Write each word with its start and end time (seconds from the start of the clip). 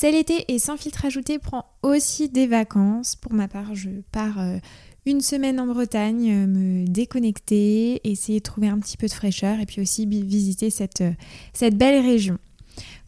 C'est 0.00 0.12
l'été 0.12 0.44
et 0.46 0.60
sans 0.60 0.76
filtre 0.76 1.06
ajouté 1.06 1.40
prend 1.40 1.64
aussi 1.82 2.28
des 2.28 2.46
vacances. 2.46 3.16
Pour 3.16 3.32
ma 3.32 3.48
part, 3.48 3.74
je 3.74 3.90
pars 4.12 4.38
euh, 4.38 4.58
une 5.06 5.20
semaine 5.20 5.58
en 5.58 5.66
Bretagne, 5.66 6.30
euh, 6.30 6.46
me 6.46 6.86
déconnecter, 6.86 8.00
essayer 8.08 8.38
de 8.38 8.44
trouver 8.44 8.68
un 8.68 8.78
petit 8.78 8.96
peu 8.96 9.08
de 9.08 9.12
fraîcheur 9.12 9.58
et 9.58 9.66
puis 9.66 9.80
aussi 9.80 10.06
visiter 10.06 10.68
euh, 11.00 11.10
cette 11.52 11.76
belle 11.76 12.00
région. 12.00 12.38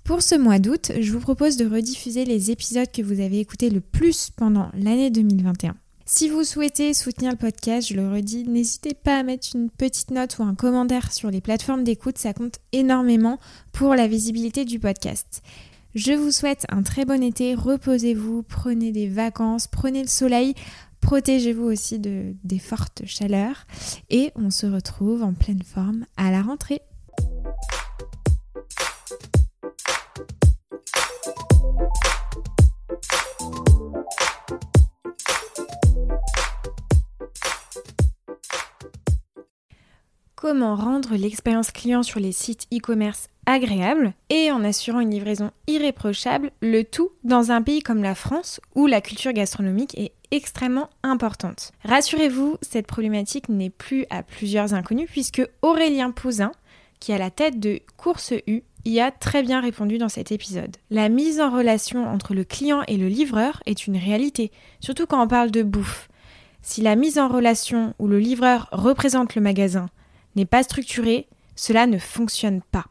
Pour 0.02 0.20
ce 0.20 0.34
mois 0.34 0.58
d'août, 0.58 0.90
je 0.98 1.12
vous 1.12 1.20
propose 1.20 1.56
de 1.56 1.64
rediffuser 1.64 2.24
les 2.24 2.50
épisodes 2.50 2.90
que 2.92 3.02
vous 3.02 3.20
avez 3.20 3.38
écoutés 3.38 3.70
le 3.70 3.80
plus 3.80 4.30
pendant 4.30 4.68
l'année 4.74 5.10
2021. 5.10 5.76
Si 6.06 6.28
vous 6.28 6.42
souhaitez 6.42 6.92
soutenir 6.92 7.30
le 7.30 7.36
podcast, 7.36 7.86
je 7.86 7.94
le 7.94 8.12
redis, 8.12 8.48
n'hésitez 8.48 8.94
pas 8.94 9.18
à 9.18 9.22
mettre 9.22 9.50
une 9.54 9.70
petite 9.70 10.10
note 10.10 10.36
ou 10.40 10.42
un 10.42 10.56
commentaire 10.56 11.12
sur 11.12 11.30
les 11.30 11.40
plateformes 11.40 11.84
d'écoute, 11.84 12.18
ça 12.18 12.32
compte 12.32 12.58
énormément 12.72 13.38
pour 13.70 13.94
la 13.94 14.08
visibilité 14.08 14.64
du 14.64 14.80
podcast. 14.80 15.40
Je 15.94 16.12
vous 16.12 16.30
souhaite 16.30 16.66
un 16.68 16.84
très 16.84 17.04
bon 17.04 17.20
été, 17.20 17.56
reposez-vous, 17.56 18.44
prenez 18.44 18.92
des 18.92 19.08
vacances, 19.08 19.66
prenez 19.66 20.02
le 20.02 20.08
soleil, 20.08 20.54
protégez-vous 21.00 21.64
aussi 21.64 21.98
de, 21.98 22.34
des 22.44 22.60
fortes 22.60 23.02
chaleurs. 23.06 23.66
Et 24.08 24.30
on 24.36 24.50
se 24.50 24.66
retrouve 24.66 25.24
en 25.24 25.32
pleine 25.32 25.62
forme 25.64 26.06
à 26.16 26.30
la 26.30 26.42
rentrée. 26.42 26.80
Comment 40.40 40.74
rendre 40.74 41.16
l'expérience 41.16 41.70
client 41.70 42.02
sur 42.02 42.18
les 42.18 42.32
sites 42.32 42.66
e-commerce 42.72 43.28
agréable 43.44 44.14
et 44.30 44.50
en 44.50 44.64
assurant 44.64 45.00
une 45.00 45.10
livraison 45.10 45.50
irréprochable, 45.66 46.50
le 46.62 46.82
tout 46.82 47.10
dans 47.24 47.50
un 47.50 47.60
pays 47.60 47.82
comme 47.82 48.02
la 48.02 48.14
France 48.14 48.58
où 48.74 48.86
la 48.86 49.02
culture 49.02 49.34
gastronomique 49.34 49.98
est 49.98 50.12
extrêmement 50.30 50.88
importante. 51.02 51.72
Rassurez-vous, 51.84 52.56
cette 52.62 52.86
problématique 52.86 53.50
n'est 53.50 53.70
plus 53.70 54.06
à 54.08 54.22
plusieurs 54.22 54.72
inconnus 54.72 55.10
puisque 55.10 55.42
Aurélien 55.60 56.10
Pouzin, 56.10 56.52
qui 57.00 57.12
a 57.12 57.18
la 57.18 57.30
tête 57.30 57.60
de 57.60 57.80
Course 57.98 58.32
U, 58.46 58.62
y 58.86 59.00
a 59.00 59.10
très 59.10 59.42
bien 59.42 59.60
répondu 59.60 59.98
dans 59.98 60.08
cet 60.08 60.32
épisode. 60.32 60.78
La 60.88 61.10
mise 61.10 61.38
en 61.38 61.50
relation 61.50 62.08
entre 62.08 62.32
le 62.32 62.44
client 62.44 62.82
et 62.88 62.96
le 62.96 63.08
livreur 63.08 63.62
est 63.66 63.86
une 63.86 63.98
réalité, 63.98 64.52
surtout 64.80 65.06
quand 65.06 65.22
on 65.22 65.28
parle 65.28 65.50
de 65.50 65.62
bouffe. 65.62 66.08
Si 66.62 66.80
la 66.80 66.96
mise 66.96 67.18
en 67.18 67.28
relation 67.28 67.94
où 67.98 68.06
le 68.06 68.18
livreur 68.18 68.68
représente 68.72 69.34
le 69.34 69.42
magasin, 69.42 69.90
pas 70.44 70.62
structuré, 70.62 71.26
cela 71.56 71.86
ne 71.86 71.98
fonctionne 71.98 72.62
pas. 72.70 72.86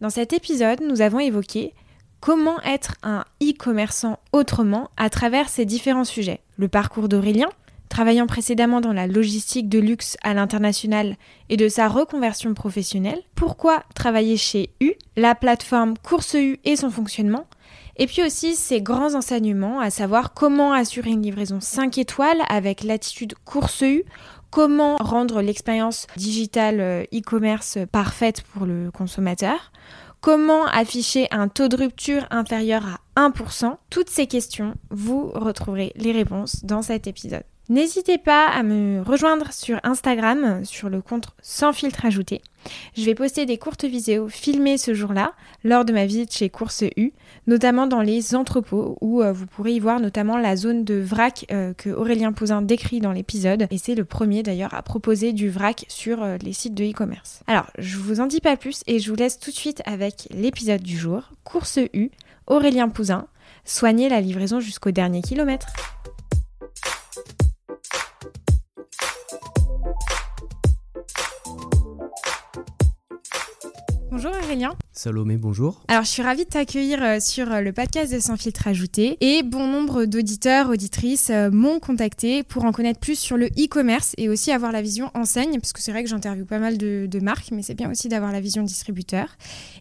Dans 0.00 0.10
cet 0.10 0.32
épisode, 0.32 0.80
nous 0.80 1.00
avons 1.00 1.20
évoqué 1.20 1.74
comment 2.20 2.60
être 2.62 2.94
un 3.02 3.24
e-commerçant 3.42 4.18
autrement 4.32 4.90
à 4.96 5.10
travers 5.10 5.48
ces 5.48 5.64
différents 5.64 6.04
sujets. 6.04 6.40
Le 6.56 6.68
parcours 6.68 7.08
d'Aurélien, 7.08 7.48
travaillant 7.88 8.26
précédemment 8.26 8.80
dans 8.80 8.92
la 8.92 9.06
logistique 9.06 9.68
de 9.68 9.78
luxe 9.78 10.16
à 10.22 10.32
l'international 10.32 11.16
et 11.50 11.56
de 11.56 11.68
sa 11.68 11.88
reconversion 11.88 12.54
professionnelle. 12.54 13.20
Pourquoi 13.34 13.82
travailler 13.94 14.36
chez 14.36 14.70
U, 14.80 14.92
la 15.16 15.34
plateforme 15.34 15.98
Course 15.98 16.34
U 16.34 16.58
et 16.64 16.76
son 16.76 16.90
fonctionnement. 16.90 17.46
Et 17.98 18.06
puis 18.06 18.22
aussi 18.22 18.54
ses 18.54 18.80
grands 18.80 19.14
enseignements, 19.14 19.80
à 19.80 19.90
savoir 19.90 20.32
comment 20.32 20.72
assurer 20.72 21.10
une 21.10 21.22
livraison 21.22 21.60
5 21.60 21.98
étoiles 21.98 22.40
avec 22.48 22.82
l'attitude 22.82 23.34
Course 23.44 23.82
U 23.82 24.04
comment 24.52 24.96
rendre 24.98 25.42
l'expérience 25.42 26.06
digitale 26.16 26.80
euh, 26.80 27.02
e-commerce 27.12 27.78
parfaite 27.90 28.42
pour 28.42 28.66
le 28.66 28.92
consommateur, 28.92 29.72
comment 30.20 30.66
afficher 30.66 31.26
un 31.32 31.48
taux 31.48 31.66
de 31.66 31.76
rupture 31.76 32.26
inférieur 32.30 32.84
à 33.16 33.28
1%. 33.30 33.76
Toutes 33.90 34.10
ces 34.10 34.28
questions, 34.28 34.74
vous 34.90 35.32
retrouverez 35.34 35.92
les 35.96 36.12
réponses 36.12 36.64
dans 36.64 36.82
cet 36.82 37.08
épisode. 37.08 37.42
N'hésitez 37.68 38.18
pas 38.18 38.48
à 38.48 38.64
me 38.64 39.02
rejoindre 39.02 39.52
sur 39.52 39.78
Instagram 39.84 40.64
sur 40.64 40.88
le 40.88 41.00
compte 41.00 41.28
sans 41.40 41.72
filtre 41.72 42.04
ajouté. 42.04 42.42
Je 42.96 43.04
vais 43.04 43.14
poster 43.14 43.46
des 43.46 43.56
courtes 43.56 43.84
vidéos 43.84 44.28
filmées 44.28 44.78
ce 44.78 44.94
jour-là 44.94 45.32
lors 45.62 45.84
de 45.84 45.92
ma 45.92 46.04
visite 46.04 46.34
chez 46.34 46.50
Course 46.50 46.84
U, 46.96 47.12
notamment 47.46 47.86
dans 47.86 48.00
les 48.00 48.34
entrepôts 48.34 48.98
où 49.00 49.22
euh, 49.22 49.32
vous 49.32 49.46
pourrez 49.46 49.74
y 49.74 49.80
voir 49.80 50.00
notamment 50.00 50.38
la 50.38 50.56
zone 50.56 50.84
de 50.84 50.96
vrac 50.96 51.46
euh, 51.52 51.72
que 51.72 51.90
Aurélien 51.90 52.32
Pouzin 52.32 52.62
décrit 52.62 53.00
dans 53.00 53.12
l'épisode 53.12 53.66
et 53.70 53.78
c'est 53.78 53.94
le 53.94 54.04
premier 54.04 54.42
d'ailleurs 54.42 54.74
à 54.74 54.82
proposer 54.82 55.32
du 55.32 55.48
vrac 55.48 55.84
sur 55.88 56.22
euh, 56.22 56.36
les 56.42 56.52
sites 56.52 56.74
de 56.74 56.84
e-commerce. 56.84 57.42
Alors, 57.46 57.70
je 57.78 57.96
vous 57.96 58.20
en 58.20 58.26
dis 58.26 58.40
pas 58.40 58.56
plus 58.56 58.82
et 58.88 58.98
je 58.98 59.08
vous 59.08 59.16
laisse 59.16 59.38
tout 59.38 59.50
de 59.50 59.56
suite 59.56 59.82
avec 59.86 60.28
l'épisode 60.30 60.82
du 60.82 60.96
jour. 60.98 61.30
Course 61.44 61.78
U, 61.94 62.10
Aurélien 62.48 62.88
Pouzin, 62.88 63.28
soignez 63.64 64.08
la 64.08 64.20
livraison 64.20 64.58
jusqu'au 64.58 64.90
dernier 64.90 65.22
kilomètre. 65.22 65.68
Bonjour 74.12 74.30
Aurélien. 74.44 74.76
Salomé, 74.94 75.38
bonjour. 75.38 75.82
Alors, 75.88 76.04
je 76.04 76.10
suis 76.10 76.20
ravie 76.20 76.44
de 76.44 76.50
t'accueillir 76.50 77.02
euh, 77.02 77.18
sur 77.18 77.50
euh, 77.50 77.62
le 77.62 77.72
podcast 77.72 78.12
de 78.12 78.20
Sans 78.20 78.36
filtre 78.36 78.68
ajouté. 78.68 79.16
Et 79.22 79.42
bon 79.42 79.66
nombre 79.66 80.04
d'auditeurs, 80.04 80.68
auditrices 80.68 81.30
euh, 81.30 81.50
m'ont 81.50 81.80
contacté 81.80 82.42
pour 82.42 82.66
en 82.66 82.72
connaître 82.72 83.00
plus 83.00 83.18
sur 83.18 83.38
le 83.38 83.46
e-commerce 83.46 84.12
et 84.18 84.28
aussi 84.28 84.52
avoir 84.52 84.70
la 84.70 84.82
vision 84.82 85.10
enseigne, 85.14 85.58
parce 85.58 85.72
que 85.72 85.80
c'est 85.80 85.92
vrai 85.92 86.04
que 86.04 86.10
j'interviewe 86.10 86.44
pas 86.44 86.58
mal 86.58 86.76
de, 86.76 87.20
marques, 87.22 87.52
mais 87.52 87.62
c'est 87.62 87.72
bien 87.72 87.90
aussi 87.90 88.10
d'avoir 88.10 88.32
la 88.32 88.40
vision 88.40 88.62
distributeur. 88.62 89.28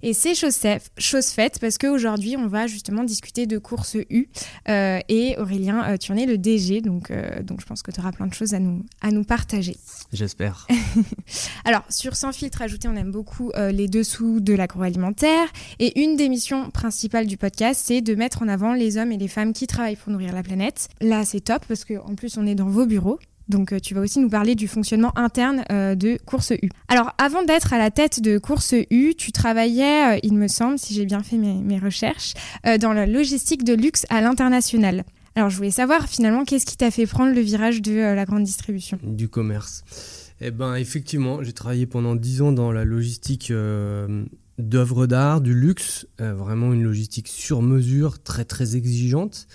Et 0.02 0.14
c'est 0.14 0.34
chose, 0.34 0.58
chose 0.98 1.28
faite 1.28 1.60
parce 1.60 1.78
qu'aujourd'hui, 1.78 2.38
on 2.38 2.48
va 2.48 2.68
justement 2.68 3.04
discuter 3.04 3.48
de 3.48 3.58
course 3.58 3.98
U. 4.10 4.30
et 4.68 5.36
Aurélien, 5.40 5.98
tu 5.98 6.14
en 6.14 6.16
es 6.16 6.26
le 6.26 6.38
DG, 6.38 6.80
donc, 6.80 7.12
donc 7.44 7.60
je 7.60 7.66
pense 7.66 7.82
que 7.82 7.92
tu 7.92 8.00
auras 8.00 8.14
plein 8.14 8.28
de 8.28 8.34
choses 8.34 8.54
à 8.54 8.60
nous, 8.60 8.86
à 9.02 9.12
nous 9.12 9.26
partager. 9.26 9.76
J'espère. 10.14 10.68
Alors, 11.66 11.84
sur 11.90 12.16
Sans 12.16 12.32
filtre 12.32 12.62
ajouté, 12.62 12.88
on 12.88 12.96
aime 12.96 13.12
beaucoup 13.12 13.52
les 13.56 13.88
de 14.22 14.54
l'agroalimentaire 14.54 15.48
et 15.80 16.02
une 16.02 16.16
des 16.16 16.30
missions 16.30 16.70
principales 16.70 17.26
du 17.26 17.38
podcast, 17.38 17.82
c'est 17.84 18.02
de 18.02 18.16
mettre 18.16 18.42
en 18.42 18.48
avant 18.48 18.74
les 18.74 18.98
hommes 18.98 19.12
et 19.12 19.18
les 19.18 19.28
femmes 19.28 19.54
qui 19.54 19.68
travaillent 19.68 19.96
pour 19.96 20.12
nourrir 20.12 20.34
la 20.34 20.44
planète. 20.44 20.90
Là, 21.02 21.26
c'est 21.26 21.42
top 21.42 21.66
parce 21.68 21.86
qu'en 21.86 22.16
plus, 22.16 22.38
on 22.38 22.46
est 22.46 22.56
dans 22.56 22.68
vos 22.68 22.86
bureaux. 22.86 23.20
Donc 23.48 23.74
euh, 23.74 23.80
tu 23.80 23.94
vas 23.94 24.02
aussi 24.02 24.20
nous 24.20 24.30
parler 24.30 24.56
du 24.56 24.68
fonctionnement 24.68 25.12
interne 25.18 25.64
euh, 25.72 25.94
de 25.94 26.18
Course 26.26 26.54
U. 26.62 26.70
Alors 26.88 27.12
avant 27.18 27.44
d'être 27.44 27.74
à 27.74 27.78
la 27.78 27.92
tête 27.92 28.22
de 28.22 28.38
Course 28.38 28.74
U, 28.90 29.14
tu 29.18 29.32
travaillais, 29.32 30.16
euh, 30.16 30.20
il 30.24 30.36
me 30.36 30.48
semble, 30.48 30.80
si 30.80 30.94
j'ai 30.94 31.06
bien 31.06 31.22
fait 31.22 31.38
mes, 31.38 31.80
recherches, 31.80 32.34
dans 32.80 32.94
la 32.94 33.06
logistique 33.06 33.64
de 33.64 33.74
luxe 33.74 34.06
à 34.10 34.22
l'international. 34.22 35.04
Alors 35.36 35.50
je 35.50 35.58
voulais 35.58 35.72
savoir 35.72 36.08
finalement 36.08 36.46
qu'est-ce 36.46 36.66
qui 36.66 36.78
t'a 36.78 36.92
fait 36.92 37.08
prendre 37.08 37.34
le 37.34 37.42
virage 37.42 37.82
de 37.82 37.94
la 37.94 38.26
grande 38.26 38.44
distribution? 38.44 39.00
Du 39.04 39.28
commerce. 39.28 39.84
Eh 40.42 40.50
ben 40.52 40.76
effectivement, 40.76 41.44
j'ai 41.44 41.54
travaillé 41.54 41.86
pendant 41.86 42.16
10 42.16 42.42
ans 42.42 42.52
dans 42.52 42.72
la 42.72 42.84
logistique 42.84 43.52
d'œuvres 44.62 45.08
d'art, 45.08 45.42
du 45.42 45.54
luxe, 45.54 46.08
euh, 46.20 46.34
vraiment 46.34 46.74
une 46.74 46.84
logistique 46.84 47.28
sur 47.28 47.62
mesure, 47.62 48.22
très 48.22 48.46
très 48.46 48.76
exigeante. 48.76 49.48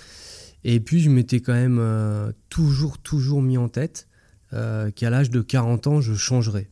Et 0.65 0.81
puis 0.81 1.01
je 1.01 1.11
m'étais 1.11 1.41
quand 1.41 1.53
même 1.53 1.79
euh, 1.79 2.33
toujours 2.49 2.99
toujours 2.99 3.43
mis 3.43 3.57
en 3.57 3.69
tête 3.69 4.09
euh, 4.53 4.91
qu'à 4.91 5.11
l'âge 5.11 5.31
de 5.31 5.41
40 5.41 5.87
ans, 5.87 6.01
je 6.01 6.15
changerais. 6.15 6.71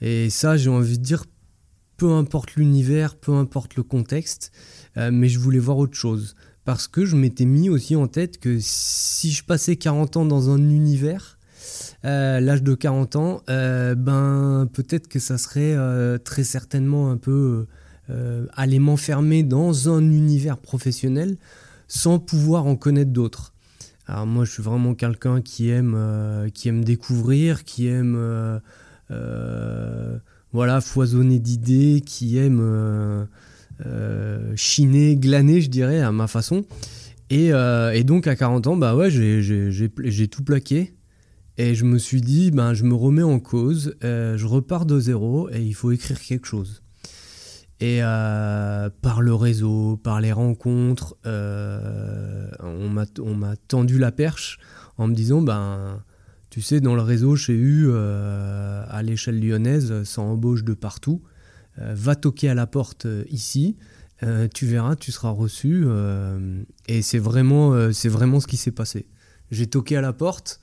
Et 0.00 0.28
ça, 0.28 0.56
j'ai 0.56 0.70
envie 0.70 0.98
de 0.98 1.02
dire, 1.02 1.24
peu 1.96 2.12
importe 2.12 2.54
l'univers, 2.56 3.16
peu 3.16 3.32
importe 3.32 3.76
le 3.76 3.82
contexte, 3.82 4.52
mais 4.96 5.28
je 5.28 5.38
voulais 5.38 5.58
voir 5.58 5.78
autre 5.78 5.94
chose. 5.94 6.34
Parce 6.66 6.86
que 6.86 7.06
je 7.06 7.16
m'étais 7.16 7.46
mis 7.46 7.70
aussi 7.70 7.96
en 7.96 8.06
tête 8.06 8.38
que 8.38 8.58
si 8.60 9.32
je 9.32 9.42
passais 9.42 9.76
40 9.76 10.18
ans 10.18 10.26
dans 10.26 10.50
un 10.50 10.58
univers, 10.58 11.35
euh, 12.04 12.40
l'âge 12.40 12.62
de 12.62 12.74
40 12.74 13.16
ans, 13.16 13.42
euh, 13.50 13.94
ben 13.94 14.68
peut-être 14.72 15.08
que 15.08 15.18
ça 15.18 15.38
serait 15.38 15.74
euh, 15.74 16.18
très 16.18 16.44
certainement 16.44 17.10
un 17.10 17.16
peu 17.16 17.66
aller 18.54 18.78
m'enfermer 18.78 19.42
dans 19.42 19.92
un 19.92 20.00
univers 20.00 20.58
professionnel 20.58 21.38
sans 21.88 22.20
pouvoir 22.20 22.66
en 22.66 22.76
connaître 22.76 23.10
d'autres. 23.10 23.52
Alors 24.06 24.26
moi, 24.26 24.44
je 24.44 24.52
suis 24.52 24.62
vraiment 24.62 24.94
quelqu'un 24.94 25.40
qui 25.40 25.70
aime, 25.70 26.48
qui 26.54 26.68
aime 26.68 26.84
découvrir, 26.84 27.64
qui 27.64 27.88
aime 27.88 28.60
voilà 30.52 30.80
foisonner 30.80 31.40
d'idées, 31.40 32.00
qui 32.06 32.38
aime 32.38 33.26
chiner, 34.54 35.16
glaner, 35.16 35.60
je 35.60 35.68
dirais, 35.68 36.00
à 36.00 36.12
ma 36.12 36.28
façon. 36.28 36.64
Et, 37.28 37.48
et, 37.48 38.04
donc 38.04 38.28
à 38.28 38.36
40 38.36 38.68
ans, 38.68 38.76
bah 38.76 38.94
ouais, 38.94 39.10
j'ai 39.10 40.28
tout 40.28 40.44
plaqué. 40.44 40.95
Et 41.58 41.74
je 41.74 41.84
me 41.84 41.98
suis 41.98 42.20
dit, 42.20 42.50
ben, 42.50 42.74
je 42.74 42.84
me 42.84 42.94
remets 42.94 43.22
en 43.22 43.40
cause, 43.40 43.96
euh, 44.04 44.36
je 44.36 44.46
repars 44.46 44.84
de 44.84 45.00
zéro 45.00 45.48
et 45.50 45.62
il 45.62 45.74
faut 45.74 45.90
écrire 45.90 46.20
quelque 46.20 46.46
chose. 46.46 46.82
Et 47.80 48.00
euh, 48.02 48.90
par 49.02 49.22
le 49.22 49.34
réseau, 49.34 49.96
par 49.96 50.20
les 50.20 50.32
rencontres, 50.32 51.16
euh, 51.26 52.50
on 52.60 52.88
m'a 52.88 53.56
tendu 53.68 53.98
la 53.98 54.12
perche 54.12 54.58
en 54.98 55.08
me 55.08 55.14
disant, 55.14 55.40
ben, 55.40 56.02
tu 56.50 56.60
sais, 56.60 56.80
dans 56.80 56.94
le 56.94 57.02
réseau 57.02 57.36
chez 57.36 57.54
U, 57.54 57.90
à 57.92 59.02
l'échelle 59.02 59.40
lyonnaise, 59.40 60.04
ça 60.04 60.22
embauche 60.22 60.64
de 60.64 60.72
partout. 60.72 61.22
va 61.76 62.16
toquer 62.16 62.48
à 62.48 62.54
la 62.54 62.66
porte 62.66 63.06
ici. 63.28 63.76
tu 64.54 64.66
verras, 64.66 64.96
tu 64.96 65.12
seras 65.12 65.30
reçu. 65.30 65.84
et 66.86 67.02
c'est 67.02 67.18
vraiment, 67.18 67.92
c'est 67.92 68.08
vraiment 68.08 68.40
ce 68.40 68.46
qui 68.46 68.56
s'est 68.56 68.70
passé. 68.70 69.06
J'ai 69.50 69.66
toqué 69.66 69.98
à 69.98 70.00
la 70.00 70.14
porte. 70.14 70.60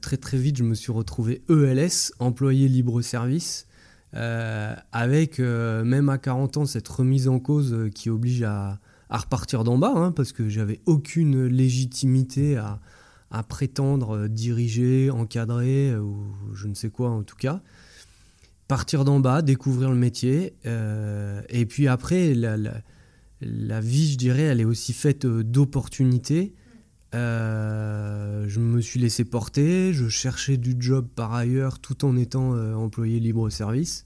Très 0.00 0.16
très 0.16 0.38
vite, 0.38 0.56
je 0.56 0.64
me 0.64 0.74
suis 0.74 0.92
retrouvé 0.92 1.42
ELS, 1.48 2.12
employé 2.18 2.68
libre-service, 2.68 3.66
avec 4.12 5.38
même 5.38 6.08
à 6.08 6.18
40 6.18 6.56
ans 6.58 6.66
cette 6.66 6.88
remise 6.88 7.28
en 7.28 7.38
cause 7.38 7.88
qui 7.94 8.10
oblige 8.10 8.42
à, 8.42 8.80
repartir 9.10 9.64
d'en 9.64 9.78
bas, 9.78 9.92
hein, 9.94 10.12
parce 10.12 10.32
que 10.32 10.48
j'avais 10.48 10.80
aucune 10.86 11.46
légitimité 11.46 12.56
à, 12.56 12.80
prétendre 13.48 14.26
diriger, 14.26 15.10
encadrer, 15.10 15.96
ou 15.96 16.26
je 16.54 16.66
ne 16.66 16.74
sais 16.74 16.90
quoi 16.90 17.10
en 17.10 17.22
tout 17.22 17.36
cas. 17.36 17.60
Partir 18.68 19.06
d'en 19.06 19.18
bas, 19.18 19.40
découvrir 19.40 19.88
le 19.88 19.96
métier, 19.96 20.54
euh, 20.66 21.40
et 21.48 21.64
puis 21.64 21.88
après, 21.88 22.34
la, 22.34 23.80
vie, 23.80 24.12
je 24.12 24.18
dirais, 24.18 24.42
elle 24.42 24.60
est 24.60 24.66
aussi 24.66 24.92
faite 24.92 25.24
euh, 25.24 25.42
d'opportunités. 25.42 26.52
Euh, 27.14 28.44
je 28.48 28.60
me 28.60 28.80
suis 28.80 29.00
laissé 29.00 29.24
porter, 29.24 29.92
je 29.92 30.08
cherchais 30.08 30.56
du 30.56 30.76
job 30.78 31.08
par 31.14 31.32
ailleurs 31.34 31.78
tout 31.78 32.04
en 32.04 32.16
étant 32.16 32.52
employé 32.74 33.20
libre-service. 33.20 34.04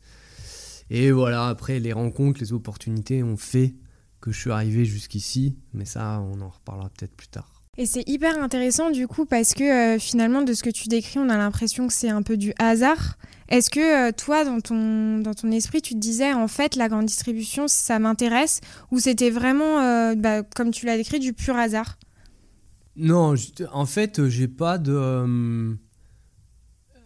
Et 0.91 1.11
voilà, 1.11 1.49
après 1.49 1.81
les 1.81 1.93
rencontres, 1.93 2.41
les 2.41 2.53
opportunités 2.53 3.23
ont 3.23 3.37
fait 3.37 3.75
que 4.21 4.31
je 4.31 4.39
suis 4.39 4.51
arrivé 4.51 4.85
jusqu'ici, 4.85 5.57
mais 5.75 5.85
ça, 5.85 6.21
on 6.21 6.41
en 6.41 6.49
reparlera 6.49 6.91
peut-être 6.91 7.15
plus 7.15 7.29
tard. 7.29 7.63
Et 7.79 7.87
c'est 7.87 8.07
hyper 8.07 8.39
intéressant 8.43 8.91
du 8.91 9.09
coup 9.09 9.25
parce 9.25 9.55
que 9.55 9.95
euh, 9.95 9.99
finalement 9.99 10.43
de 10.43 10.53
ce 10.53 10.63
que 10.63 10.69
tu 10.69 10.89
décris, 10.89 11.19
on 11.19 11.31
a 11.31 11.39
l'impression 11.39 11.87
que 11.87 11.95
c'est 11.95 12.11
un 12.11 12.23
peu 12.23 12.37
du 12.37 12.53
hasard. 12.59 13.17
Est-ce 13.49 13.71
que 13.71 14.09
euh, 14.09 14.13
toi, 14.13 14.45
dans 14.45 14.61
ton, 14.61 15.21
dans 15.21 15.33
ton 15.33 15.51
esprit, 15.51 15.81
tu 15.81 15.95
te 15.95 15.99
disais 15.99 16.35
en 16.35 16.49
fait 16.49 16.77
la 16.77 16.91
grande 16.91 17.07
distribution, 17.07 17.69
ça 17.69 17.99
m'intéresse 17.99 18.61
ou 18.91 18.99
c'était 18.99 19.31
vraiment, 19.31 19.81
euh, 19.81 20.15
bah, 20.15 20.43
comme 20.43 20.71
tu 20.71 20.85
l'as 20.85 20.99
décrit, 20.99 21.19
du 21.19 21.33
pur 21.33 21.57
hasard? 21.57 21.97
Non, 22.97 23.35
en 23.73 23.87
fait, 23.87 24.29
j'ai 24.29 24.49
pas 24.49 24.79
de... 24.79 25.77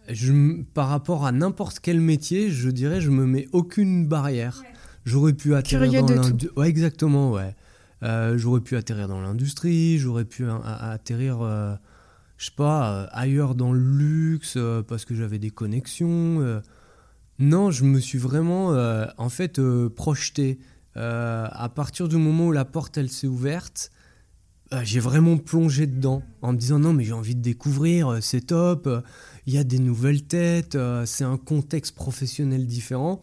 Je, 0.09 0.61
par 0.73 0.87
rapport 0.87 1.25
à 1.25 1.31
n'importe 1.31 1.79
quel 1.79 1.99
métier, 1.99 2.49
je 2.49 2.69
dirais, 2.69 3.01
je 3.01 3.09
me 3.09 3.25
mets 3.25 3.47
aucune 3.51 4.07
barrière. 4.07 4.63
J'aurais 5.05 5.33
pu 5.33 5.55
atterrir 5.55 6.03
dans 6.03 6.15
l'industrie. 6.15 6.49
Ouais, 6.55 6.69
exactement, 6.69 7.31
ouais. 7.31 7.55
Euh, 8.03 8.37
j'aurais 8.37 8.61
pu 8.61 8.75
atterrir 8.75 9.07
dans 9.07 9.21
l'industrie, 9.21 9.97
j'aurais 9.97 10.25
pu 10.25 10.45
atterrir, 10.49 11.41
euh, 11.41 11.75
je 12.37 12.45
sais 12.45 12.51
pas, 12.55 12.91
euh, 12.91 13.07
ailleurs 13.11 13.55
dans 13.55 13.73
le 13.73 13.79
luxe 13.79 14.57
parce 14.87 15.05
que 15.05 15.15
j'avais 15.15 15.39
des 15.39 15.49
connexions. 15.49 16.61
Non, 17.39 17.71
je 17.71 17.83
me 17.85 17.99
suis 17.99 18.17
vraiment, 18.17 18.69
en 19.17 19.29
fait, 19.29 19.61
projeté. 19.89 20.59
à 20.95 21.69
partir 21.73 22.07
du 22.07 22.17
moment 22.17 22.47
où 22.47 22.51
la 22.51 22.65
porte, 22.65 22.97
elle 22.97 23.09
s'est 23.09 23.27
ouverte, 23.27 23.91
j'ai 24.83 24.99
vraiment 24.99 25.37
plongé 25.37 25.87
dedans 25.87 26.23
en 26.41 26.53
me 26.53 26.57
disant 26.57 26.79
non 26.79 26.93
mais 26.93 27.03
j'ai 27.03 27.13
envie 27.13 27.35
de 27.35 27.41
découvrir, 27.41 28.17
c'est 28.21 28.47
top, 28.47 28.89
il 29.45 29.53
y 29.53 29.57
a 29.57 29.63
des 29.63 29.79
nouvelles 29.79 30.23
têtes, 30.23 30.77
c'est 31.05 31.23
un 31.23 31.37
contexte 31.37 31.95
professionnel 31.95 32.67
différent. 32.67 33.21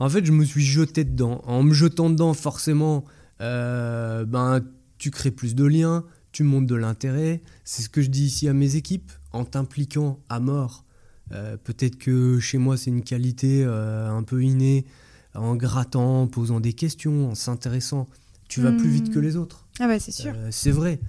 En 0.00 0.08
fait, 0.08 0.24
je 0.24 0.32
me 0.32 0.44
suis 0.44 0.64
jeté 0.64 1.04
dedans. 1.04 1.42
En 1.44 1.62
me 1.62 1.74
jetant 1.74 2.08
dedans, 2.08 2.32
forcément, 2.32 3.04
euh, 3.42 4.24
ben, 4.24 4.62
tu 4.96 5.10
crées 5.10 5.30
plus 5.30 5.54
de 5.54 5.64
liens, 5.64 6.04
tu 6.32 6.42
montes 6.42 6.66
de 6.66 6.74
l'intérêt. 6.74 7.42
C'est 7.64 7.82
ce 7.82 7.90
que 7.90 8.00
je 8.00 8.08
dis 8.08 8.24
ici 8.24 8.48
à 8.48 8.54
mes 8.54 8.76
équipes, 8.76 9.12
en 9.32 9.44
t'impliquant 9.44 10.18
à 10.30 10.40
mort. 10.40 10.86
Euh, 11.32 11.58
peut-être 11.62 11.98
que 11.98 12.40
chez 12.40 12.56
moi, 12.56 12.78
c'est 12.78 12.90
une 12.90 13.02
qualité 13.02 13.62
euh, 13.62 14.10
un 14.10 14.22
peu 14.22 14.42
innée, 14.42 14.86
en 15.34 15.54
grattant, 15.54 16.22
en 16.22 16.26
posant 16.26 16.60
des 16.60 16.72
questions, 16.72 17.30
en 17.30 17.34
s'intéressant. 17.34 18.08
Tu 18.50 18.60
vas 18.60 18.72
plus 18.72 18.90
vite 18.90 19.10
que 19.10 19.18
hmm. 19.18 19.22
les 19.22 19.36
autres. 19.36 19.66
Ah 19.78 19.86
bah 19.86 19.98
c'est 19.98 20.12
sûr. 20.12 20.34
c'est 20.50 20.70
vrai. 20.70 21.00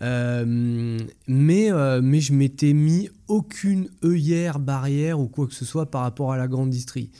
mais, 0.00 0.46
mais 1.26 2.20
je 2.20 2.32
m'étais 2.32 2.72
mis 2.72 3.10
aucune 3.26 3.88
œillère, 4.04 4.60
barrière 4.60 5.18
ou 5.18 5.26
quoi 5.26 5.48
que 5.48 5.54
ce 5.54 5.64
soit 5.64 5.90
par 5.90 6.02
rapport 6.02 6.32
à 6.32 6.36
la 6.36 6.46
grande 6.46 6.70
distrie. 6.70 7.10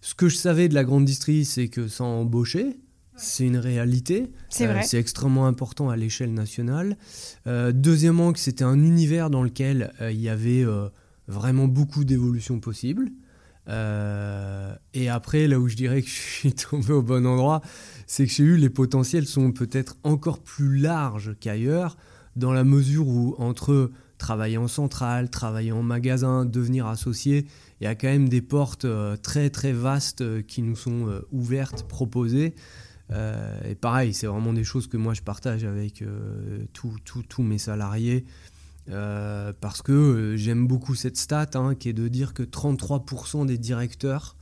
Ce 0.00 0.14
que 0.14 0.28
je 0.28 0.36
savais 0.36 0.68
de 0.68 0.74
la 0.74 0.84
grande 0.84 1.04
distrie, 1.04 1.44
c'est 1.44 1.68
que 1.68 1.88
sans 1.88 2.20
embaucher, 2.20 2.78
c'est 3.18 3.44
une 3.44 3.56
réalité. 3.56 4.32
C'est 4.48 4.68
euh, 4.68 4.80
c'est 4.82 4.98
extrêmement 4.98 5.46
important 5.46 5.90
à 5.90 5.96
l'échelle 5.96 6.32
nationale. 6.32 6.96
Euh, 7.46 7.72
deuxièmement, 7.72 8.32
que 8.32 8.38
c'était 8.38 8.64
un 8.64 8.82
univers 8.82 9.28
dans 9.28 9.42
lequel 9.42 9.92
euh, 10.00 10.12
il 10.12 10.20
y 10.20 10.28
avait 10.28 10.64
vraiment 11.26 11.68
beaucoup 11.68 12.04
d'évolutions 12.04 12.60
possibles. 12.60 13.10
Et 13.68 15.08
après, 15.08 15.46
là 15.46 15.60
où 15.60 15.68
je 15.68 15.76
dirais 15.76 16.02
que 16.02 16.08
je 16.08 16.14
suis 16.14 16.52
tombé 16.70 16.92
au 16.92 17.02
bon 17.02 17.26
endroit, 17.26 17.60
c'est 18.06 18.26
que 18.26 18.32
chez 18.32 18.42
eu 18.42 18.56
les 18.56 18.70
potentiels 18.70 19.26
sont 19.26 19.52
peut-être 19.52 19.96
encore 20.02 20.40
plus 20.40 20.78
larges 20.78 21.34
qu'ailleurs, 21.40 21.96
dans 22.36 22.52
la 22.52 22.64
mesure 22.64 23.06
où 23.08 23.34
entre 23.38 23.90
travailler 24.18 24.58
en 24.58 24.68
centrale, 24.68 25.30
travailler 25.30 25.72
en 25.72 25.82
magasin, 25.82 26.44
devenir 26.44 26.86
associé, 26.86 27.46
il 27.80 27.84
y 27.84 27.86
a 27.86 27.94
quand 27.94 28.08
même 28.08 28.28
des 28.28 28.42
portes 28.42 28.84
euh, 28.84 29.16
très 29.16 29.48
très 29.50 29.72
vastes 29.72 30.20
euh, 30.20 30.42
qui 30.42 30.62
nous 30.62 30.76
sont 30.76 31.08
euh, 31.08 31.20
ouvertes, 31.30 31.84
proposées. 31.84 32.54
et 33.64 33.74
pareil, 33.74 34.12
c'est 34.12 34.26
vraiment 34.26 34.52
des 34.52 34.64
choses 34.64 34.86
que 34.86 34.98
moi 34.98 35.14
je 35.14 35.22
partage 35.22 35.64
avec 35.64 36.04
tous 36.74 37.42
mes 37.42 37.56
salariés. 37.56 38.26
Parce 38.88 39.82
que 39.82 40.34
j'aime 40.36 40.66
beaucoup 40.66 40.94
cette 40.94 41.16
stat 41.16 41.50
hein, 41.54 41.74
qui 41.74 41.88
est 41.88 41.94
de 41.94 42.08
dire 42.08 42.34
que 42.34 42.42
33% 42.42 43.46
des 43.46 43.58
directeurs 43.58 44.36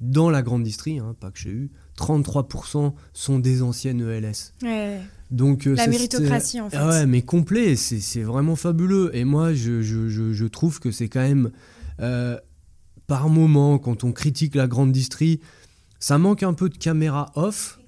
dans 0.00 0.28
la 0.28 0.42
grande 0.42 0.64
distrie, 0.64 0.98
hein, 0.98 1.14
pas 1.18 1.30
que 1.30 1.38
j'ai 1.38 1.50
eu, 1.50 1.70
33% 1.98 2.92
sont 3.12 3.38
des 3.38 3.62
anciennes 3.62 4.00
ELS. 4.00 4.52
Donc, 5.30 5.64
la 5.64 5.86
méritocratie 5.86 6.60
en 6.60 6.68
fait. 6.68 6.76
Ah 6.76 6.88
ouais, 6.88 7.06
mais 7.06 7.22
complet, 7.22 7.76
c'est 7.76 8.22
vraiment 8.22 8.56
fabuleux. 8.56 9.10
Et 9.14 9.24
moi, 9.24 9.54
je, 9.54 9.82
je, 9.82 10.08
je 10.08 10.44
trouve 10.46 10.80
que 10.80 10.90
c'est 10.90 11.08
quand 11.08 11.22
même 11.22 11.50
par 13.06 13.28
moment, 13.28 13.78
quand 13.78 14.04
on 14.04 14.12
critique 14.12 14.54
la 14.54 14.66
grande 14.66 14.92
distrie, 14.92 15.40
ça 15.98 16.18
manque 16.18 16.42
un 16.42 16.54
peu 16.54 16.68
de 16.68 16.76
caméra 16.76 17.32
off. 17.34 17.78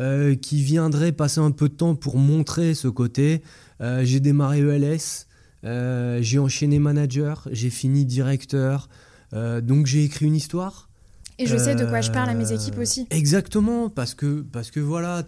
Euh, 0.00 0.34
qui 0.34 0.62
viendrait 0.62 1.12
passer 1.12 1.38
un 1.38 1.50
peu 1.50 1.68
de 1.68 1.74
temps 1.74 1.94
pour 1.94 2.16
montrer 2.16 2.72
ce 2.72 2.88
côté. 2.88 3.42
Euh, 3.82 4.02
j'ai 4.04 4.20
démarré 4.20 4.60
ELS, 4.60 5.26
euh, 5.64 6.18
j'ai 6.22 6.38
enchaîné 6.38 6.78
manager, 6.78 7.48
j'ai 7.52 7.70
fini 7.70 8.04
directeur, 8.04 8.88
donc 9.32 9.86
j'ai 9.86 10.04
écrit 10.04 10.26
une 10.26 10.36
histoire. 10.36 10.90
Et 11.38 11.46
je 11.46 11.56
sais 11.56 11.74
de 11.74 11.86
quoi 11.86 12.02
je 12.02 12.10
parle 12.10 12.28
à 12.28 12.34
mes 12.34 12.52
équipes 12.52 12.78
aussi. 12.78 13.06
Exactement, 13.10 13.88
parce 13.88 14.12
que, 14.14 14.44
parce 14.52 14.70
que 14.70 14.78
voilà, 14.78 15.22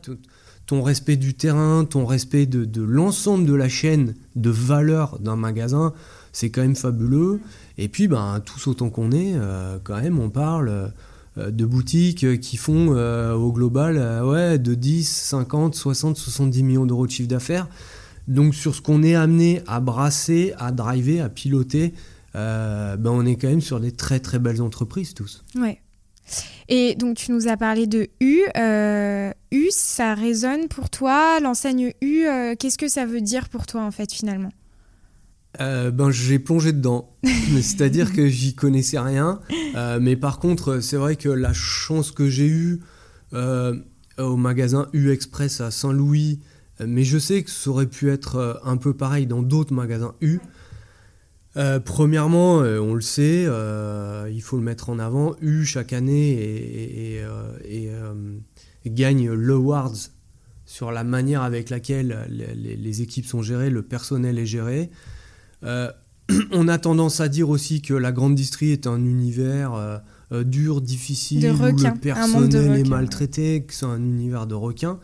ton 0.66 0.82
respect 0.82 1.16
du 1.16 1.34
terrain, 1.34 1.86
ton 1.88 2.04
respect 2.04 2.46
de, 2.46 2.64
de 2.64 2.82
l'ensemble 2.82 3.46
de 3.46 3.54
la 3.54 3.69
chaîne 3.69 4.14
de 4.36 4.50
valeur 4.50 5.19
d'un 5.20 5.36
magasin, 5.36 5.94
c'est 6.34 6.50
quand 6.50 6.62
même 6.62 6.76
fabuleux. 6.76 7.41
Et 7.79 7.88
puis, 7.88 8.08
ben, 8.08 8.41
tous 8.44 8.67
autant 8.67 8.91
qu'on 8.91 9.12
est, 9.12 9.32
euh, 9.34 9.79
quand 9.82 10.00
même, 10.00 10.19
on 10.19 10.31
parle 10.31 10.93
euh, 11.38 11.50
de 11.50 11.64
boutiques 11.64 12.41
qui 12.41 12.56
font 12.56 12.94
euh, 12.94 13.34
au 13.34 13.53
global 13.53 14.22
ouais, 14.24 14.58
de 14.58 14.74
10, 14.74 15.05
50, 15.05 15.74
60, 15.74 16.17
70 16.17 16.62
millions 16.62 16.86
d'euros 16.86 17.06
de 17.06 17.12
chiffre 17.12 17.29
d'affaires. 17.29 17.69
Donc, 18.28 18.54
sur 18.54 18.74
ce 18.74 18.81
qu'on 18.81 19.02
est 19.02 19.14
amené 19.14 19.62
à 19.66 19.81
brasser, 19.81 20.54
à 20.58 20.72
driver, 20.72 21.20
à 21.20 21.28
piloter, 21.28 21.94
ben, 22.34 22.98
on 23.06 23.24
est 23.26 23.36
quand 23.36 23.48
même 23.48 23.60
sur 23.60 23.81
des 23.81 23.93
très 23.93 24.20
très 24.20 24.38
belles 24.38 24.62
entreprises 24.62 25.14
tous. 25.14 25.44
Ouais. 25.54 25.81
Et 26.69 26.94
donc 26.94 27.19
tu 27.19 27.32
nous 27.32 27.48
as 27.48 27.56
parlé 27.56 27.86
de 27.86 28.08
U. 28.20 28.43
U, 29.52 29.69
ça 29.70 30.14
résonne 30.14 30.69
pour 30.69 30.88
toi 30.88 31.38
L'enseigne 31.40 31.93
U, 32.00 32.26
qu'est-ce 32.58 32.78
que 32.78 32.88
ça 32.88 33.06
veut 33.06 33.20
dire 33.20 33.48
pour 33.50 33.66
toi 33.66 33.82
en 33.82 33.90
fait 33.90 34.10
finalement? 34.10 34.50
Euh, 35.60 35.90
ben, 35.90 36.10
j'ai 36.10 36.38
plongé 36.38 36.72
dedans. 36.72 37.14
C'est-à-dire 37.62 38.12
que 38.12 38.28
j'y 38.28 38.54
connaissais 38.54 38.98
rien. 38.98 39.40
Euh, 39.76 39.98
mais 40.00 40.16
par 40.16 40.38
contre, 40.38 40.81
c'est 40.81 40.96
vrai 40.96 41.16
que 41.16 41.28
la 41.28 41.52
chance 41.52 42.10
que 42.10 42.28
j'ai 42.28 42.46
eue 42.46 42.81
euh, 43.32 43.76
au 44.19 44.36
magasin 44.36 44.88
U 44.93 45.10
Express 45.10 45.60
à 45.60 45.70
Saint-Louis, 45.70 46.40
mais 46.81 47.04
je 47.04 47.19
sais 47.19 47.43
que 47.43 47.50
ça 47.50 47.70
aurait 47.70 47.86
pu 47.86 48.10
être 48.10 48.60
un 48.64 48.76
peu 48.76 48.94
pareil 48.94 49.26
dans 49.26 49.43
d'autres 49.43 49.74
magasins 49.74 50.14
U. 50.20 50.40
premièrement, 51.84 52.58
on 52.58 52.94
le 52.94 53.00
sait, 53.00 53.44
il 53.44 54.40
faut 54.43 54.56
le 54.56 54.62
mettre 54.62 54.90
en 54.90 54.98
avant. 54.98 55.36
U 55.40 55.64
chaque 55.64 55.93
année 55.93 57.22
et, 57.64 57.90
gagne 58.86 59.32
l'awards 59.32 60.10
sur 60.66 60.90
la 60.90 61.04
manière 61.04 61.43
avec 61.43 61.70
laquelle 61.70 62.26
les, 62.28 62.76
les, 62.76 63.02
équipes 63.02 63.26
sont 63.26 63.43
gérées, 63.43 63.70
le 63.70 63.82
personnel 63.82 64.38
est 64.38 64.46
géré. 64.46 64.90
Euh, 65.64 65.90
on 66.52 66.69
a 66.69 66.78
tendance 66.78 67.20
à 67.20 67.28
dire 67.28 67.48
aussi 67.50 67.82
que 67.82 67.94
la 67.94 68.12
grande 68.12 68.34
distrie 68.34 68.70
est 68.70 68.86
un 68.86 69.04
univers 69.04 69.74
euh, 69.74 69.98
euh, 70.32 70.44
dur, 70.44 70.81
difficile, 70.81 71.50
où 71.50 71.62
le 71.62 71.98
personnel 71.98 72.78
est 72.78 72.88
maltraité, 72.88 73.62
que 73.62 73.74
c'est 73.74 73.86
un 73.86 74.02
univers 74.02 74.46
de 74.46 74.54
requins. 74.54 74.98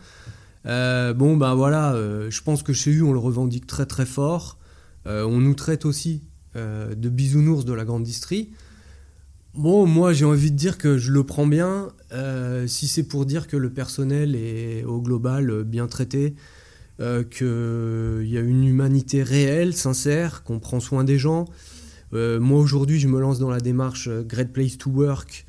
Bon, 0.65 1.37
ben 1.37 1.55
voilà, 1.55 1.95
je 2.29 2.41
pense 2.41 2.63
que 2.63 2.73
chez 2.73 2.91
U, 2.91 3.01
on 3.01 3.13
le 3.13 3.19
revendique 3.19 3.67
très 3.67 3.85
très 3.85 4.05
fort. 4.05 4.57
on 5.05 5.39
nous 5.39 5.55
traite 5.55 5.85
aussi 5.85 6.23
de 6.55 7.09
bisounours 7.09 7.65
de 7.65 7.73
la 7.73 7.85
grande 7.85 8.03
distrie. 8.03 8.49
Bon, 9.53 9.85
moi 9.85 10.13
j'ai 10.13 10.23
envie 10.23 10.49
de 10.49 10.55
dire 10.55 10.77
que 10.77 10.97
je 10.97 11.11
le 11.11 11.25
prends 11.25 11.45
bien. 11.45 11.89
Euh, 12.13 12.67
si 12.67 12.87
c'est 12.87 13.03
pour 13.03 13.25
dire 13.25 13.47
que 13.47 13.57
le 13.57 13.69
personnel 13.69 14.33
est 14.33 14.85
au 14.85 15.01
global 15.01 15.65
bien 15.65 15.87
traité, 15.87 16.35
euh, 17.01 17.23
qu'il 17.23 18.29
y 18.29 18.37
a 18.37 18.41
une 18.41 18.63
humanité 18.63 19.23
réelle, 19.23 19.75
sincère, 19.75 20.43
qu'on 20.43 20.59
prend 20.59 20.79
soin 20.79 21.03
des 21.03 21.17
gens. 21.17 21.49
Euh, 22.13 22.39
moi 22.39 22.61
aujourd'hui 22.61 22.97
je 22.97 23.09
me 23.09 23.19
lance 23.19 23.39
dans 23.39 23.49
la 23.49 23.59
démarche 23.59 24.07
Great 24.09 24.53
Place 24.53 24.77
to 24.77 24.89
Work, 24.89 25.45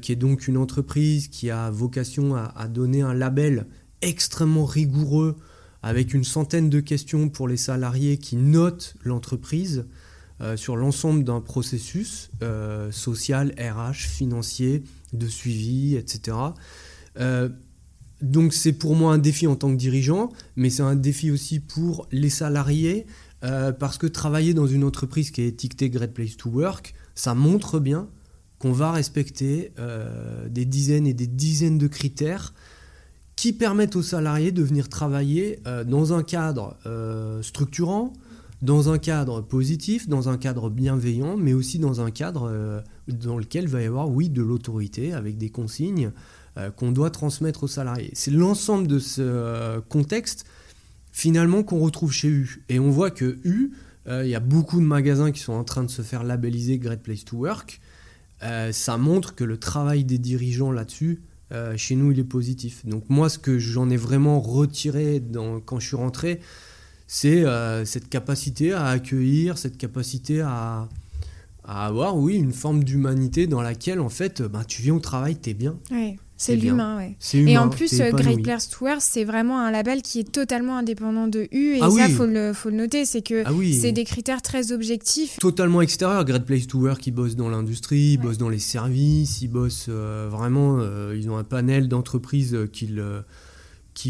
qui 0.00 0.12
est 0.12 0.16
donc 0.16 0.48
une 0.48 0.56
entreprise 0.56 1.28
qui 1.28 1.50
a 1.50 1.70
vocation 1.70 2.34
à 2.34 2.66
donner 2.68 3.02
un 3.02 3.12
label 3.12 3.66
extrêmement 4.02 4.64
rigoureux 4.64 5.36
avec 5.82 6.14
une 6.14 6.24
centaine 6.24 6.70
de 6.70 6.80
questions 6.80 7.28
pour 7.28 7.48
les 7.48 7.56
salariés 7.56 8.18
qui 8.18 8.36
notent 8.36 8.94
l'entreprise. 9.04 9.84
Euh, 10.40 10.56
sur 10.56 10.76
l'ensemble 10.76 11.24
d'un 11.24 11.40
processus 11.40 12.30
euh, 12.44 12.92
social, 12.92 13.52
RH, 13.58 14.06
financier, 14.06 14.84
de 15.12 15.26
suivi, 15.26 15.96
etc. 15.96 16.36
Euh, 17.18 17.48
donc 18.22 18.52
c'est 18.52 18.72
pour 18.72 18.94
moi 18.94 19.12
un 19.12 19.18
défi 19.18 19.48
en 19.48 19.56
tant 19.56 19.68
que 19.68 19.76
dirigeant, 19.76 20.30
mais 20.54 20.70
c'est 20.70 20.84
un 20.84 20.94
défi 20.94 21.32
aussi 21.32 21.58
pour 21.58 22.06
les 22.12 22.30
salariés, 22.30 23.06
parce 23.40 23.98
que 23.98 24.08
travailler 24.08 24.52
dans 24.52 24.66
une 24.66 24.82
entreprise 24.82 25.30
qui 25.30 25.42
est 25.42 25.46
étiquetée 25.46 25.90
Great 25.90 26.12
Place 26.12 26.36
to 26.36 26.50
Work, 26.50 26.94
ça 27.14 27.36
montre 27.36 27.78
bien 27.78 28.08
qu'on 28.58 28.72
va 28.72 28.90
respecter 28.90 29.72
des 30.50 30.64
dizaines 30.64 31.06
et 31.06 31.14
des 31.14 31.28
dizaines 31.28 31.78
de 31.78 31.86
critères 31.86 32.52
qui 33.38 33.52
permettent 33.52 33.94
aux 33.94 34.02
salariés 34.02 34.50
de 34.50 34.64
venir 34.64 34.88
travailler 34.88 35.60
dans 35.86 36.12
un 36.12 36.24
cadre 36.24 36.76
structurant, 37.40 38.12
dans 38.62 38.90
un 38.90 38.98
cadre 38.98 39.40
positif, 39.40 40.08
dans 40.08 40.28
un 40.28 40.36
cadre 40.36 40.68
bienveillant, 40.70 41.36
mais 41.36 41.52
aussi 41.52 41.78
dans 41.78 42.00
un 42.00 42.10
cadre 42.10 42.48
euh, 42.50 42.80
dans 43.06 43.38
lequel 43.38 43.68
va 43.68 43.82
y 43.82 43.86
avoir, 43.86 44.10
oui, 44.10 44.28
de 44.28 44.42
l'autorité, 44.42 45.12
avec 45.12 45.38
des 45.38 45.50
consignes 45.50 46.10
euh, 46.56 46.70
qu'on 46.70 46.90
doit 46.90 47.10
transmettre 47.10 47.64
aux 47.64 47.68
salariés. 47.68 48.10
C'est 48.14 48.32
l'ensemble 48.32 48.88
de 48.88 48.98
ce 48.98 49.22
euh, 49.22 49.80
contexte, 49.88 50.44
finalement, 51.12 51.62
qu'on 51.62 51.78
retrouve 51.78 52.12
chez 52.12 52.28
U. 52.28 52.64
Et 52.68 52.80
on 52.80 52.90
voit 52.90 53.10
que 53.10 53.38
U, 53.44 53.72
il 54.10 54.28
y 54.28 54.34
a 54.34 54.40
beaucoup 54.40 54.80
de 54.80 54.86
magasins 54.86 55.32
qui 55.32 55.40
sont 55.40 55.52
en 55.52 55.64
train 55.64 55.84
de 55.84 55.90
se 55.90 56.00
faire 56.00 56.24
labelliser 56.24 56.78
Great 56.78 57.02
Place 57.02 57.26
to 57.26 57.36
Work. 57.36 57.78
ça 58.72 58.96
montre 58.96 59.34
que 59.34 59.44
le 59.44 59.58
travail 59.58 60.02
des 60.04 60.16
dirigeants 60.16 60.72
là-dessus, 60.72 61.20
chez 61.76 61.96
nous, 61.96 62.12
il 62.12 62.18
est 62.18 62.24
positif. 62.24 62.84
Donc 62.84 63.04
moi, 63.08 63.28
ce 63.28 63.38
que 63.38 63.58
j'en 63.58 63.88
ai 63.90 63.96
vraiment 63.96 64.40
retiré 64.40 65.22
quand 65.64 65.80
je 65.80 65.86
suis 65.86 65.96
rentré, 65.96 66.40
c'est 67.08 67.44
euh, 67.44 67.86
cette 67.86 68.10
capacité 68.10 68.72
à 68.72 68.86
accueillir, 68.86 69.58
cette 69.58 69.78
capacité 69.78 70.42
à, 70.42 70.88
avoir, 71.64 72.16
oui, 72.16 72.36
une 72.36 72.52
forme 72.52 72.84
d'humanité 72.84 73.46
dans 73.46 73.60
laquelle, 73.60 74.00
en 74.00 74.08
fait, 74.08 74.40
ben, 74.42 74.62
tu 74.64 74.82
viens 74.82 74.94
au 74.94 75.00
travail, 75.00 75.36
t'es 75.36 75.54
bien. 75.54 75.76
C'est 76.38 76.56
l'humain, 76.56 76.96
ouais. 76.96 77.16
Et 77.34 77.58
en 77.58 77.68
plus, 77.68 78.00
Great 78.00 78.42
Place 78.42 78.70
to 78.70 78.84
Wear, 78.84 79.02
c'est 79.02 79.24
vraiment 79.24 79.60
un 79.60 79.70
label 79.70 80.02
qui 80.02 80.20
est 80.20 80.32
totalement 80.32 80.78
indépendant 80.78 81.26
de 81.26 81.48
U. 81.52 81.74
Et 81.74 81.80
ah 81.82 81.90
ça, 81.90 82.06
il 82.08 82.14
faut, 82.14 82.26
le, 82.26 82.52
faut 82.52 82.70
le 82.70 82.76
noter, 82.76 83.04
c'est 83.04 83.22
que 83.22 83.42
ah 83.44 83.50
c'est 83.78 83.92
des 83.92 84.04
critères 84.04 84.40
très 84.40 84.72
objectifs. 84.72 85.38
Totalement 85.40 85.82
extérieur. 85.82 86.24
Great 86.24 86.44
Place 86.44 86.66
to 86.66 86.78
Work, 86.78 87.06
ils 87.06 87.12
bossent 87.12 87.36
dans 87.36 87.48
l'industrie, 87.48 88.12
ils 88.12 88.18
bossent 88.18 88.38
dans 88.38 88.48
les 88.48 88.60
services, 88.60 89.42
ils 89.42 89.48
bossent 89.48 89.86
euh, 89.88 90.28
vraiment, 90.30 90.78
euh, 90.78 91.14
ils 91.18 91.28
ont 91.28 91.36
un 91.36 91.44
panel 91.44 91.88
d'entreprises 91.88 92.56
qui 92.72 92.86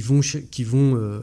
vont, 0.03 0.21
qui 0.21 0.65
vont 0.65 1.23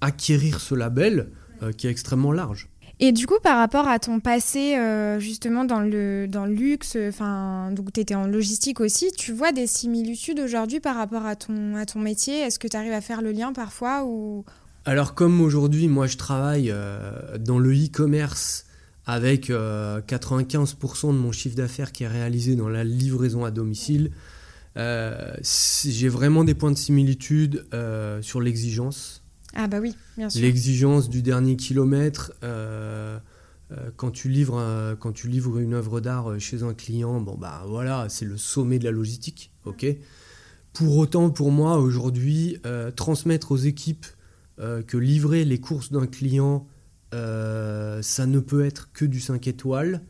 acquérir 0.00 0.60
ce 0.60 0.74
label 0.74 1.28
euh, 1.62 1.72
qui 1.72 1.88
est 1.88 1.90
extrêmement 1.90 2.32
large. 2.32 2.68
Et 3.00 3.12
du 3.12 3.26
coup, 3.26 3.38
par 3.42 3.58
rapport 3.58 3.86
à 3.86 4.00
ton 4.00 4.18
passé 4.18 4.76
euh, 4.76 5.20
justement 5.20 5.64
dans 5.64 5.80
le, 5.80 6.26
dans 6.26 6.46
le 6.46 6.52
luxe, 6.52 6.96
enfin, 7.08 7.70
donc 7.70 7.92
tu 7.92 8.00
étais 8.00 8.16
en 8.16 8.26
logistique 8.26 8.80
aussi, 8.80 9.12
tu 9.16 9.32
vois 9.32 9.52
des 9.52 9.68
similitudes 9.68 10.40
aujourd'hui 10.40 10.80
par 10.80 10.96
rapport 10.96 11.24
à 11.24 11.36
ton, 11.36 11.76
à 11.76 11.86
ton 11.86 12.00
métier? 12.00 12.40
Est-ce 12.40 12.58
que 12.58 12.66
tu 12.66 12.76
arrives 12.76 12.92
à 12.92 13.00
faire 13.00 13.22
le 13.22 13.30
lien 13.30 13.52
parfois 13.52 14.04
ou... 14.04 14.44
Alors 14.84 15.14
comme 15.14 15.40
aujourd'hui, 15.40 15.86
moi 15.86 16.08
je 16.08 16.16
travaille 16.16 16.70
euh, 16.72 17.38
dans 17.38 17.60
le 17.60 17.72
e-commerce 17.72 18.64
avec 19.06 19.48
95% 19.48 21.06
de 21.06 21.12
mon 21.12 21.32
chiffre 21.32 21.56
d'affaires 21.56 21.92
qui 21.92 22.04
est 22.04 22.08
réalisé 22.08 22.56
dans 22.56 22.68
la 22.68 22.84
livraison 22.84 23.42
à 23.46 23.50
domicile, 23.50 24.10
j'ai 24.76 26.08
vraiment 26.10 26.44
des 26.44 26.52
points 26.52 26.72
de 26.72 26.76
similitude 26.76 27.64
sur 28.20 28.42
l'exigence 28.42 29.22
ah 29.60 29.66
bah 29.66 29.80
oui, 29.80 29.96
bien 30.16 30.30
sûr. 30.30 30.40
L'exigence 30.42 31.10
du 31.10 31.20
dernier 31.20 31.56
kilomètre. 31.56 32.32
Euh, 32.44 33.18
euh, 33.72 33.90
quand, 33.96 34.12
tu 34.12 34.28
livres, 34.28 34.56
une 35.58 35.74
œuvre 35.74 36.00
d'art 36.00 36.30
euh, 36.30 36.38
chez 36.38 36.62
un 36.62 36.74
client, 36.74 37.20
bon 37.20 37.36
bah 37.36 37.64
voilà, 37.66 38.08
c'est 38.08 38.24
le 38.24 38.36
sommet 38.36 38.78
de 38.78 38.84
la 38.84 38.92
logistique, 38.92 39.50
ok? 39.64 39.84
Pour 40.74 40.96
autant, 40.96 41.30
pour 41.30 41.50
moi 41.50 41.78
aujourd'hui, 41.78 42.58
transmettre 42.94 43.50
aux 43.50 43.56
équipes 43.56 44.06
que 44.58 44.96
livrer 44.96 45.44
les 45.44 45.58
courses 45.58 45.90
d'un 45.90 46.06
client, 46.06 46.68
ça 47.10 48.26
ne 48.26 48.38
peut 48.38 48.64
être 48.64 48.92
que 48.92 49.04
du 49.04 49.18
5 49.18 49.48
étoiles. 49.48 50.02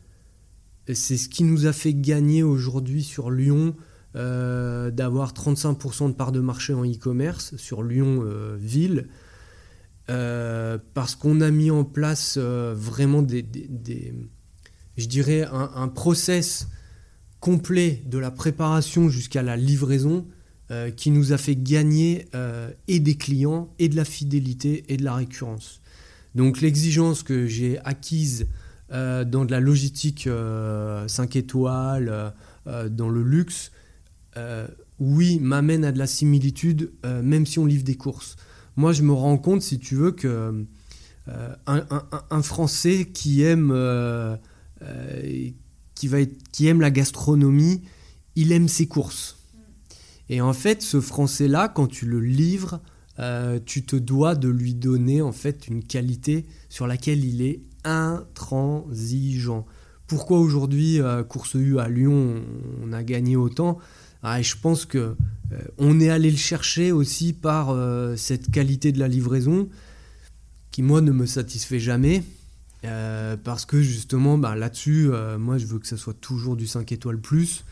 C'est 0.93 1.17
ce 1.17 1.27
qui 1.27 1.43
nous 1.43 1.65
a 1.65 1.73
fait 1.73 1.95
gagner 1.95 2.43
aujourd'hui 2.43 3.03
sur 3.03 3.31
Lyon 3.31 3.73
d'avoir 4.13 5.33
35% 5.33 6.09
de 6.09 6.13
part 6.13 6.31
de 6.31 6.41
marché 6.41 6.75
en 6.75 6.83
e-commerce 6.83 7.55
sur 7.55 7.81
Lyon 7.81 8.23
ville. 8.59 9.07
Euh, 10.09 10.79
parce 10.95 11.15
qu'on 11.15 11.39
a 11.39 11.51
mis 11.51 11.69
en 11.69 11.83
place 11.83 12.35
euh, 12.37 12.73
vraiment 12.75 13.21
des, 13.21 13.45
je 14.97 15.05
dirais, 15.05 15.47
un, 15.51 15.87
process 15.87 16.67
complet 17.39 18.01
de 18.07 18.17
la 18.17 18.31
préparation 18.31 19.09
jusqu'à 19.09 19.43
la 19.43 19.55
livraison 19.55 20.25
euh, 20.71 20.89
qui 20.89 21.11
nous 21.11 21.31
a 21.31 21.37
fait 21.37 21.55
gagner 21.55 22.25
et 22.87 22.99
des 22.99 23.15
clients, 23.15 23.73
et 23.77 23.87
de 23.87 23.95
la 23.95 24.05
fidélité, 24.05 24.83
et 24.87 24.97
de 24.97 25.03
la 25.03 25.13
récurrence. 25.13 25.79
Donc 26.33 26.59
l'exigence 26.61 27.21
que 27.21 27.45
j'ai 27.45 27.79
acquise 27.79 28.47
dans 28.91 29.45
de 29.45 29.51
la 29.51 29.59
logistique 29.59 30.27
5 31.07 31.35
étoiles, 31.35 32.33
dans 32.65 33.09
le 33.09 33.23
luxe, 33.23 33.71
oui, 34.99 35.39
m'amène 35.39 35.85
à 35.85 35.91
de 35.91 35.99
la 35.99 36.07
similitude, 36.07 36.91
même 37.03 37.45
si 37.45 37.59
on 37.59 37.65
livre 37.65 37.83
des 37.83 37.95
courses 37.95 38.35
moi, 38.79 38.93
je 38.93 39.03
me 39.03 39.11
rends 39.11 39.37
compte, 39.37 39.61
si 39.61 39.77
tu 39.77 39.95
veux, 39.95 40.11
que 40.11 40.65
euh, 41.27 41.55
un, 41.67 42.41
Français 42.41 43.09
qui 43.13 43.43
aime, 43.43 43.71
euh, 43.73 44.37
euh, 44.81 45.49
qui, 45.95 46.07
va 46.07 46.19
qui 46.53 46.67
aime 46.67 46.79
la 46.79 46.89
gastronomie, 46.89 47.81
il 48.37 48.53
aime 48.53 48.69
ses 48.69 48.87
courses. 48.87 49.37
Et 50.29 50.39
en 50.39 50.53
fait, 50.53 50.81
ce 50.81 51.01
Français-là, 51.01 51.67
quand 51.67 51.87
tu 51.87 52.05
le 52.05 52.21
livres, 52.21 52.79
tu 53.65 53.83
te 53.83 53.97
dois 53.97 54.35
de 54.35 54.47
lui 54.47 54.75
donner 54.75 55.21
en 55.21 55.33
fait 55.33 55.67
une 55.67 55.83
qualité 55.83 56.45
sur 56.69 56.87
laquelle 56.87 57.25
il 57.25 57.41
est 57.41 57.59
intransigeant. 57.83 59.65
Pourquoi 60.07 60.39
aujourd'hui, 60.39 61.01
Course 61.27 61.55
U 61.55 61.79
à 61.79 61.89
Lyon, 61.89 62.41
on 62.81 62.93
a 62.93 63.03
gagné 63.03 63.35
autant? 63.35 63.79
Ah, 64.23 64.41
Je 64.41 64.55
pense 64.61 64.85
que 64.85 65.15
euh, 65.51 65.57
on 65.77 65.99
est 65.99 66.09
allé 66.09 66.29
le 66.29 66.37
chercher 66.37 66.91
aussi 66.91 67.33
par 67.33 67.69
euh, 67.69 68.15
cette 68.15 68.51
qualité 68.51 68.91
de 68.91 68.99
la 68.99 69.07
livraison 69.07 69.67
qui 70.71 70.83
moi 70.83 71.01
ne 71.01 71.11
me 71.11 71.25
satisfait 71.25 71.79
jamais. 71.79 72.23
Euh, 72.85 73.35
parce 73.35 73.65
que 73.65 73.81
justement 73.81 74.37
bah, 74.37 74.55
là-dessus, 74.55 75.09
moi 75.37 75.57
je 75.57 75.65
veux 75.65 75.79
que 75.79 75.87
ça 75.87 75.97
soit 75.97 76.13
toujours 76.13 76.55
du 76.55 76.67
5 76.67 76.91
étoiles 76.91 77.19
plus. 77.19 77.65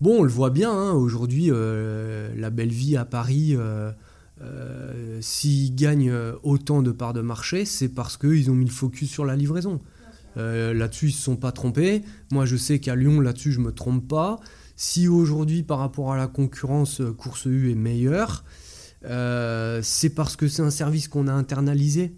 Bon, 0.00 0.20
on 0.20 0.22
le 0.22 0.30
voit 0.30 0.50
bien, 0.50 0.72
hein, 0.72 0.92
aujourd'hui, 0.92 1.50
la 1.50 2.50
belle 2.50 2.72
vie 2.72 2.96
à 2.96 3.04
Paris, 3.04 3.56
s'ils 5.20 5.74
gagnent 5.74 6.12
autant 6.42 6.82
de 6.82 6.90
parts 6.90 7.12
de 7.12 7.20
marché, 7.20 7.64
c'est 7.64 7.88
parce 7.88 8.16
qu'ils 8.16 8.50
ont 8.50 8.54
mis 8.54 8.64
le 8.64 8.72
focus 8.72 9.08
sur 9.08 9.24
la 9.24 9.36
livraison. 9.36 9.78
là-dessus, 10.34 11.06
ils 11.06 11.10
ne 11.10 11.16
se 11.16 11.22
sont 11.22 11.36
pas 11.36 11.52
trompés. 11.52 12.02
Moi, 12.32 12.44
je 12.44 12.56
sais 12.56 12.80
qu'à 12.80 12.96
Lyon, 12.96 13.20
là-dessus, 13.20 13.52
je 13.52 13.60
ne 13.60 13.66
me 13.66 13.72
trompe 13.72 14.08
pas. 14.08 14.40
Si 14.76 15.06
aujourd'hui, 15.06 15.62
par 15.62 15.78
rapport 15.78 16.12
à 16.12 16.16
la 16.16 16.26
concurrence, 16.26 17.00
euh, 17.00 17.12
Course 17.12 17.46
U 17.46 17.70
est 17.70 17.76
meilleure, 17.76 18.44
euh, 19.04 19.80
c'est 19.82 20.10
parce 20.10 20.36
que 20.36 20.48
c'est 20.48 20.62
un 20.62 20.70
service 20.70 21.08
qu'on 21.08 21.28
a 21.28 21.32
internalisé. 21.32 22.16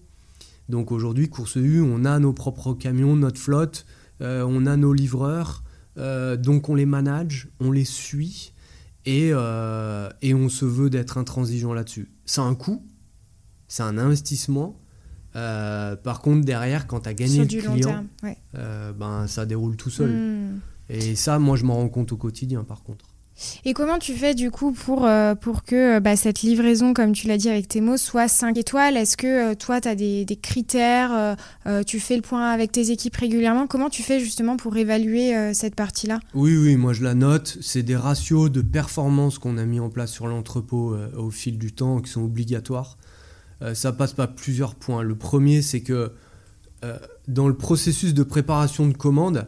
Donc 0.69 0.91
aujourd'hui, 0.91 1.29
Course 1.29 1.57
U, 1.57 1.81
on 1.81 2.05
a 2.05 2.19
nos 2.19 2.33
propres 2.33 2.73
camions, 2.73 3.15
notre 3.15 3.39
flotte, 3.39 3.87
euh, 4.23 4.45
on 4.49 4.67
a 4.67 4.77
nos 4.77 4.93
livreurs, 4.93 5.63
donc 5.97 6.69
on 6.69 6.75
les 6.75 6.85
manage, 6.85 7.49
on 7.59 7.73
les 7.73 7.87
suit 7.87 8.53
et, 9.07 9.29
et 9.29 10.35
on 10.35 10.49
se 10.51 10.67
veut 10.67 10.91
d'être 10.91 11.17
intransigeant 11.17 11.73
là-dessus. 11.73 12.11
C'est 12.27 12.43
un 12.43 12.55
coût, 12.55 12.85
c'est 13.67 13.83
un 13.83 13.97
investissement. 13.97 14.79
par 15.33 16.21
contre, 16.21 16.45
derrière, 16.45 16.87
quand 16.87 17.01
tu 17.01 17.09
as 17.09 17.15
gagné 17.15 17.39
le 17.39 17.47
client, 17.47 18.05
ben, 18.99 19.27
ça 19.27 19.47
déroule 19.47 19.77
tout 19.77 19.89
seul. 19.89 20.11
Hmm. 20.11 20.61
Et 20.89 21.17
ça, 21.17 21.39
moi, 21.39 21.57
je 21.57 21.65
m'en 21.65 21.75
rends 21.75 21.89
compte 21.89 22.13
au 22.13 22.17
quotidien, 22.17 22.65
par 22.65 22.83
contre. 22.83 23.07
Et 23.67 23.75
comment 23.75 23.99
tu 23.99 24.15
fais 24.15 24.35
du 24.35 24.51
coup 24.51 24.73
pour, 24.73 25.05
euh, 25.05 25.35
pour 25.35 25.63
que 25.63 25.97
euh, 25.97 26.01
bah, 26.01 26.17
cette 26.17 26.41
livraison, 26.41 26.95
comme 26.95 27.13
tu 27.13 27.27
l'as 27.27 27.37
dit 27.37 27.51
avec 27.51 27.69
tes 27.69 27.83
mots, 27.83 27.99
soit 27.99 28.29
5 28.29 28.57
étoiles? 28.57 28.97
Est-ce 28.97 29.17
que 29.17 29.51
euh, 29.53 29.55
toi, 29.55 29.81
tu 29.81 29.89
as 29.89 29.95
des, 29.95 30.25
des 30.25 30.37
critères 30.37 31.37
Tu 31.87 32.01
fais 32.01 32.17
le 32.17 32.23
point 32.23 32.51
avec 32.51 32.73
tes 32.73 32.91
équipes 32.91 33.17
régulièrement? 33.17 33.67
Comment 33.67 33.91
tu 33.91 34.03
fais 34.03 34.21
justement 34.21 34.57
pour 34.57 34.77
évaluer 34.77 35.53
cette 35.53 35.75
partie-là? 35.75 36.21
Oui, 36.35 36.57
oui, 36.57 36.77
moi 36.77 36.93
je 36.93 37.03
la 37.03 37.15
note. 37.15 37.59
C'est 37.61 37.83
des 37.83 37.97
ratios 37.97 38.51
de 38.51 38.63
performance 38.63 39.39
qu'on 39.39 39.59
a 39.59 39.65
mis 39.65 39.81
en 39.81 39.91
place 39.91 40.13
sur 40.13 40.27
l'entrepôt 40.27 40.97
au 41.17 41.31
fil 41.31 41.59
du 41.59 41.73
temps 41.73 42.01
qui 42.01 42.11
sont 42.11 42.23
obligatoires. 42.23 42.97
ça 43.75 43.93
passe 43.93 44.13
par 44.13 44.35
plusieurs 44.35 44.75
points. 44.75 45.03
Le 45.03 45.15
premier, 45.15 45.63
c'est 45.63 45.81
que 45.81 46.13
dans 47.29 47.49
le 47.49 47.57
processus 47.57 48.15
de 48.15 48.23
préparation 48.23 48.87
de 48.87 48.95
commande, 48.95 49.47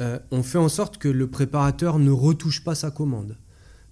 euh, 0.00 0.18
on 0.30 0.42
fait 0.42 0.58
en 0.58 0.68
sorte 0.68 0.98
que 0.98 1.08
le 1.08 1.26
préparateur 1.26 1.98
ne 1.98 2.10
retouche 2.10 2.62
pas 2.62 2.74
sa 2.74 2.90
commande. 2.90 3.36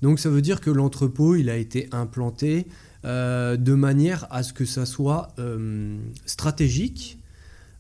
Donc 0.03 0.21
ça 0.21 0.29
veut 0.29 0.43
dire 0.43 0.61
que 0.61 0.71
l'entrepôt, 0.71 1.35
il 1.35 1.51
a 1.51 1.57
été 1.57 1.89
implanté 1.93 2.67
euh, 3.05 3.57
de 3.57 3.75
manière 3.75 4.27
à 4.31 4.43
ce 4.43 4.53
que 4.53 4.65
ça 4.65 4.87
soit 4.87 5.29
euh, 5.39 5.99
stratégique, 6.27 7.19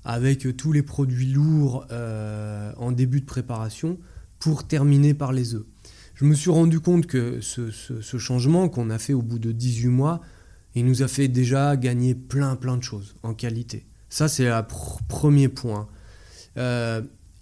avec 0.05 0.57
tous 0.57 0.73
les 0.73 0.83
produits 0.83 1.27
lourds 1.27 1.85
en 1.91 2.93
début 2.93 3.21
de 3.23 3.27
préparation, 3.27 3.99
pour 4.39 4.65
terminer 4.65 5.15
par 5.15 5.33
les 5.33 5.57
œufs. 5.57 5.65
Je 6.15 6.25
me 6.25 6.35
suis 6.37 6.51
rendu 6.51 6.79
compte 6.79 7.07
que 7.07 7.41
ce, 7.41 7.71
changement 8.17 8.69
qu'on 8.69 8.89
a 8.91 9.01
fait 9.01 9.15
au 9.15 9.23
bout 9.23 9.41
de 9.41 9.51
18 9.51 9.89
mois, 9.89 10.21
il 10.77 10.87
nous 10.87 11.03
a 11.03 11.09
fait 11.09 11.27
déjà 11.27 11.77
gagner 11.77 12.15
plein 12.15 12.55
plein 12.55 12.77
de 12.77 12.85
choses 12.85 13.17
en 13.25 13.35
qualité. 13.35 13.85
Ça 14.09 14.29
c'est 14.29 14.45
le 14.45 14.63
premier 15.09 15.49
point 15.49 15.89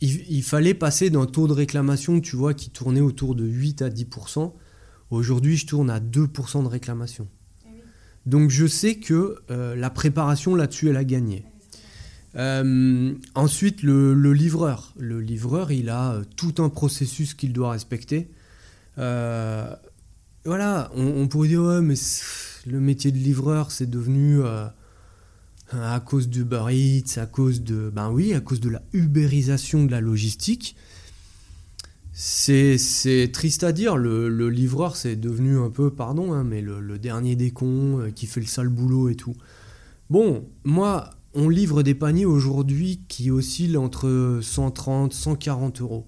il, 0.00 0.42
fallait 0.42 0.74
passer 0.74 1.10
d'un 1.10 1.26
taux 1.26 1.46
de 1.48 1.52
réclamation, 1.52 2.20
tu 2.20 2.36
vois, 2.36 2.54
qui 2.54 2.70
tournait 2.70 3.00
autour 3.00 3.34
de 3.34 3.44
8 3.44 3.82
à 3.82 3.88
10%. 3.88 4.52
Aujourd'hui, 5.10 5.56
je 5.56 5.66
tourne 5.66 5.90
à 5.90 6.00
2% 6.00 6.62
de 6.62 6.68
réclamation. 6.68 7.28
Eh 7.64 7.68
Donc 8.26 8.50
je 8.50 8.66
sais 8.66 8.96
que 8.96 9.36
euh, 9.50 9.76
la 9.76 9.90
préparation 9.90 10.54
là-dessus, 10.54 10.88
elle 10.90 10.96
a 10.96 11.04
gagné. 11.04 11.44
Euh, 12.36 13.14
ensuite, 13.34 13.82
le, 13.82 14.14
livreur. 14.32 14.92
Le 14.98 15.20
livreur, 15.20 15.70
il 15.72 15.88
a 15.88 16.14
euh, 16.14 16.24
tout 16.36 16.54
un 16.58 16.68
processus 16.68 17.34
qu'il 17.34 17.52
doit 17.52 17.70
respecter. 17.70 18.28
voilà, 18.96 20.90
on, 20.94 21.06
on, 21.06 21.28
pourrait 21.28 21.48
dire, 21.48 21.62
ouais, 21.62 21.80
mais 21.80 21.94
le 22.66 22.80
métier 22.80 23.12
de 23.12 23.18
livreur, 23.18 23.70
c'est 23.70 23.88
devenu 23.88 24.40
à 25.72 26.00
cause 26.00 26.28
du 26.28 26.44
à 26.52 27.26
cause 27.26 27.62
de, 27.62 27.90
ben 27.90 28.10
oui, 28.10 28.34
à 28.34 28.40
cause 28.40 28.60
de 28.60 28.68
la 28.68 28.82
ubérisation 28.92 29.84
de 29.84 29.90
la 29.90 30.00
logistique. 30.00 30.76
C'est 32.12 33.30
triste 33.32 33.64
à 33.64 33.72
dire, 33.72 33.96
le, 33.96 34.48
livreur 34.48 34.94
c'est 34.94 35.16
devenu 35.16 35.58
un 35.58 35.70
peu, 35.70 35.90
pardon, 35.90 36.32
hein, 36.32 36.44
mais 36.44 36.60
le, 36.60 36.98
dernier 36.98 37.34
des 37.34 37.50
cons 37.50 37.98
euh, 37.98 38.10
qui 38.10 38.26
fait 38.26 38.40
le 38.40 38.46
sale 38.46 38.68
boulot 38.68 39.08
et 39.08 39.16
tout. 39.16 39.34
Bon, 40.10 40.48
moi, 40.62 41.10
on 41.34 41.48
livre 41.48 41.82
des 41.82 41.94
paniers 41.94 42.26
aujourd'hui 42.26 43.00
qui 43.08 43.32
oscillent 43.32 43.76
entre 43.76 44.38
130, 44.40 45.12
140 45.12 45.80
euros. 45.80 46.06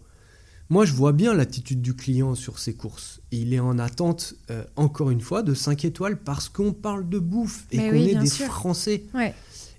Moi, 0.68 0.85
je 0.85 0.92
vois 0.92 1.12
bien 1.12 1.32
l'attitude 1.32 1.80
du 1.80 1.94
client 1.94 2.35
sur 2.35 2.58
ses 2.58 2.75
courses. 2.75 3.20
Il 3.30 3.54
est 3.54 3.61
en 3.61 3.78
attente, 3.78 4.35
euh, 4.50 4.64
encore 4.75 5.11
une 5.11 5.20
fois, 5.20 5.42
de 5.42 5.54
5 5.54 5.85
étoiles 5.85 6.18
parce 6.18 6.49
qu'on 6.49 6.73
parle 6.73 7.08
de 7.08 7.20
bouffe 7.20 7.66
et 7.70 7.78
qu'on 7.78 7.94
est 7.94 8.16
des 8.16 8.28
Français. 8.28 9.04
Ouais. 9.14 9.32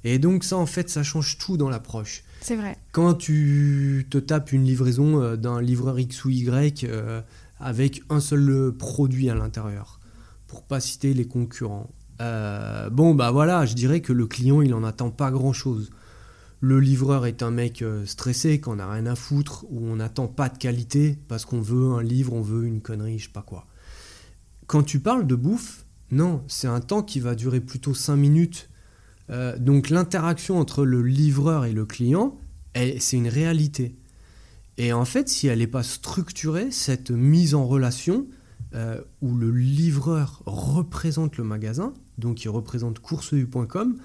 Et 0.06 0.18
donc 0.18 0.46
ça, 0.46 0.56
en 0.56 0.66
fait, 0.66 0.90
ça 0.90 1.04
change 1.04 1.38
tout 1.38 1.58
dans 1.58 1.70
l'approche. 1.70 2.24
C'est 2.40 2.56
vrai. 2.56 2.78
Quand 2.94 3.16
tu 3.16 4.08
te 4.10 4.18
tapes 4.18 4.54
une 4.54 4.64
livraison 4.64 5.22
euh, 5.22 5.36
d'un 5.36 5.62
livreur 5.62 6.00
X 6.00 6.24
ou 6.24 6.30
Y 6.30 6.86
euh, 6.86 7.22
avec 7.60 8.02
un 8.10 8.22
seul 8.22 8.72
produit 8.78 9.30
à 9.30 9.36
l'intérieur, 9.36 10.00
pour 10.48 10.64
pas 10.64 10.80
citer 10.80 11.14
les 11.14 11.26
concurrents. 11.26 11.90
bon, 12.20 13.14
bah 13.14 13.32
voilà, 13.32 13.66
je 13.66 13.74
dirais 13.74 14.00
que 14.00 14.14
le 14.14 14.26
client, 14.26 14.62
il 14.62 14.74
en 14.74 14.86
attend 14.86 15.10
pas 15.10 15.32
grand-chose. 15.32 15.90
Le 16.60 16.80
livreur 16.80 17.26
est 17.26 17.44
un 17.44 17.52
mec 17.52 17.84
stressé, 18.06 18.60
qu'on 18.60 18.80
a 18.80 18.92
rien 18.92 19.06
à 19.06 19.16
foutre, 19.16 19.66
ou 19.70 19.86
on 19.86 19.98
n'attend 19.98 20.28
pas 20.28 20.50
de 20.50 20.58
qualité 20.58 21.18
parce 21.28 21.46
qu'on 21.46 21.62
veut 21.62 21.92
un 21.92 22.02
livre, 22.02 22.34
on 22.34 22.42
veut 22.42 22.66
une 22.66 22.82
connerie, 22.82 23.20
je 23.20 23.26
sais 23.26 23.32
pas 23.32 23.44
quoi. 23.44 23.68
Quand 24.66 24.84
tu 24.84 25.00
parles 25.00 25.28
de 25.28 25.36
bouffe, 25.36 25.86
non, 26.10 26.44
c'est 26.48 26.68
un 26.68 26.82
temps 26.82 27.04
qui 27.04 27.20
va 27.20 27.36
durer 27.36 27.60
plutôt 27.60 27.94
5 27.94 28.16
minutes 28.16 28.70
euh, 29.30 29.58
donc 29.58 29.90
l'interaction 29.90 30.60
entre 30.60 30.86
le 30.86 31.02
livreur 31.02 31.66
et 31.66 31.74
le 31.74 31.86
client, 31.86 32.38
c'est 32.76 33.18
une 33.18 33.28
réalité. 33.28 33.96
Et 34.78 34.94
en 34.94 35.06
fait, 35.06 35.28
si 35.28 35.48
elle 35.48 35.60
n'est 35.60 35.68
pas 35.68 35.84
structurée, 35.84 36.72
cette 36.72 37.12
mise 37.12 37.56
en 37.56 37.66
relation, 37.66 38.28
euh, 38.76 39.02
où 39.22 39.36
le 39.36 39.52
livreur 39.52 40.44
représente 40.46 41.38
le 41.38 41.44
magasin, 41.44 41.94
donc 42.18 42.44
il 42.44 42.50
représente 42.50 43.00
courseu.com, 43.00 43.98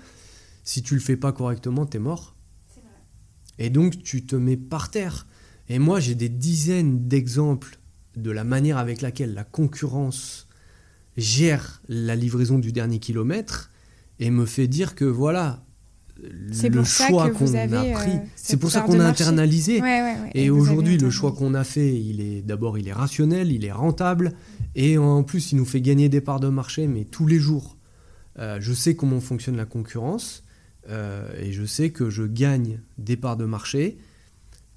si 0.64 0.82
tu 0.82 0.94
le 0.94 1.00
fais 1.00 1.16
pas 1.16 1.32
correctement, 1.32 1.84
tu 1.84 1.98
es 1.98 2.00
mort. 2.00 2.31
Et 3.58 3.70
donc 3.70 4.02
tu 4.02 4.24
te 4.24 4.36
mets 4.36 4.56
par 4.56 4.90
terre. 4.90 5.26
Et 5.68 5.78
moi, 5.78 6.00
j'ai 6.00 6.14
des 6.14 6.28
dizaines 6.28 7.06
d'exemples 7.08 7.78
de 8.16 8.30
la 8.30 8.44
manière 8.44 8.78
avec 8.78 9.00
laquelle 9.00 9.34
la 9.34 9.44
concurrence 9.44 10.46
gère 11.16 11.82
la 11.88 12.16
livraison 12.16 12.58
du 12.58 12.72
dernier 12.72 12.98
kilomètre 12.98 13.70
et 14.18 14.30
me 14.30 14.46
fait 14.46 14.68
dire 14.68 14.94
que 14.94 15.04
voilà, 15.04 15.64
le 16.20 16.84
choix 16.84 17.30
qu'on 17.30 17.54
a 17.54 17.66
pris, 17.66 18.12
euh, 18.12 18.18
c'est 18.36 18.56
pour 18.56 18.70
ça 18.70 18.82
qu'on 18.82 19.00
a 19.00 19.04
internalisé. 19.04 19.82
et 20.34 20.50
aujourd'hui, 20.50 20.98
le 20.98 21.10
choix 21.10 21.32
qu'on 21.32 21.54
a 21.54 21.64
fait, 21.64 21.94
il 21.94 22.20
est 22.20 22.42
d'abord, 22.42 22.78
il 22.78 22.88
est 22.88 22.92
rationnel, 22.92 23.50
il 23.50 23.64
est 23.64 23.72
rentable, 23.72 24.32
et 24.74 24.98
en 24.98 25.22
plus, 25.22 25.52
il 25.52 25.56
nous 25.56 25.64
fait 25.64 25.80
gagner 25.80 26.08
des 26.08 26.20
parts 26.20 26.40
de 26.40 26.48
marché, 26.48 26.86
mais 26.86 27.04
tous 27.04 27.26
les 27.26 27.38
jours. 27.38 27.76
Euh, 28.38 28.58
je 28.60 28.72
sais 28.72 28.94
comment 28.94 29.20
fonctionne 29.20 29.56
la 29.56 29.66
concurrence, 29.66 30.42
et 30.88 31.52
je 31.52 31.64
sais 31.64 31.90
que 31.90 32.10
je 32.10 32.24
gagne 32.24 32.80
des 32.98 33.16
parts 33.16 33.36
de 33.36 33.44
marché 33.44 33.98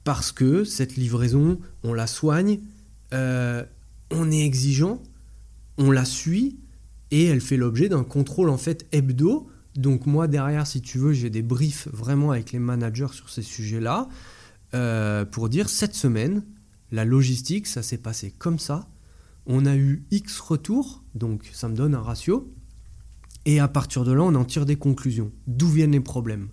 parce 0.04 0.32
que 0.32 0.64
cette 0.64 0.96
livraison, 0.96 1.60
on 1.84 1.94
la 1.94 2.08
soigne, 2.08 2.60
on 3.12 4.32
est 4.32 4.46
exigeant, 4.46 5.02
on 5.78 5.92
la 5.92 6.06
suit, 6.06 6.58
et 7.12 7.26
elle 7.26 7.42
fait 7.42 7.58
l'objet 7.58 7.90
d'un 7.90 8.04
contrôle 8.04 8.50
en 8.50 8.58
fait 8.58 8.86
hebdo. 8.92 9.50
Donc 9.76 10.06
moi 10.06 10.28
derrière, 10.28 10.68
si 10.68 10.82
tu 10.82 10.98
veux, 10.98 11.14
j'ai 11.14 11.30
des 11.30 11.42
briefs 11.42 11.88
vraiment 11.92 12.32
avec 12.32 12.52
les 12.52 12.60
managers 12.60 13.12
sur 13.12 13.30
ces 13.30 13.42
sujets-là 13.42 14.08
euh, 14.74 15.26
pour 15.26 15.50
dire 15.50 15.70
cette 15.70 15.96
semaine, 15.96 16.44
la 16.92 17.06
logistique, 17.06 17.68
ça 17.68 17.84
s'est 17.84 17.98
passé 17.98 18.34
comme 18.38 18.60
ça. 18.60 18.88
On 19.46 19.66
a 19.66 19.76
eu 19.76 20.04
X 20.12 20.40
retours, 20.40 21.04
donc 21.14 21.50
ça 21.54 21.68
me 21.68 21.76
donne 21.76 21.94
un 21.94 22.02
ratio. 22.02 22.52
Et 23.46 23.60
à 23.60 23.68
partir 23.68 24.04
de 24.04 24.12
là, 24.12 24.24
on 24.24 24.34
en 24.36 24.46
tire 24.46 24.66
des 24.66 24.76
conclusions. 24.76 25.32
D'où 25.46 25.68
viennent 25.68 25.92
les 25.92 26.00
problèmes? 26.00 26.50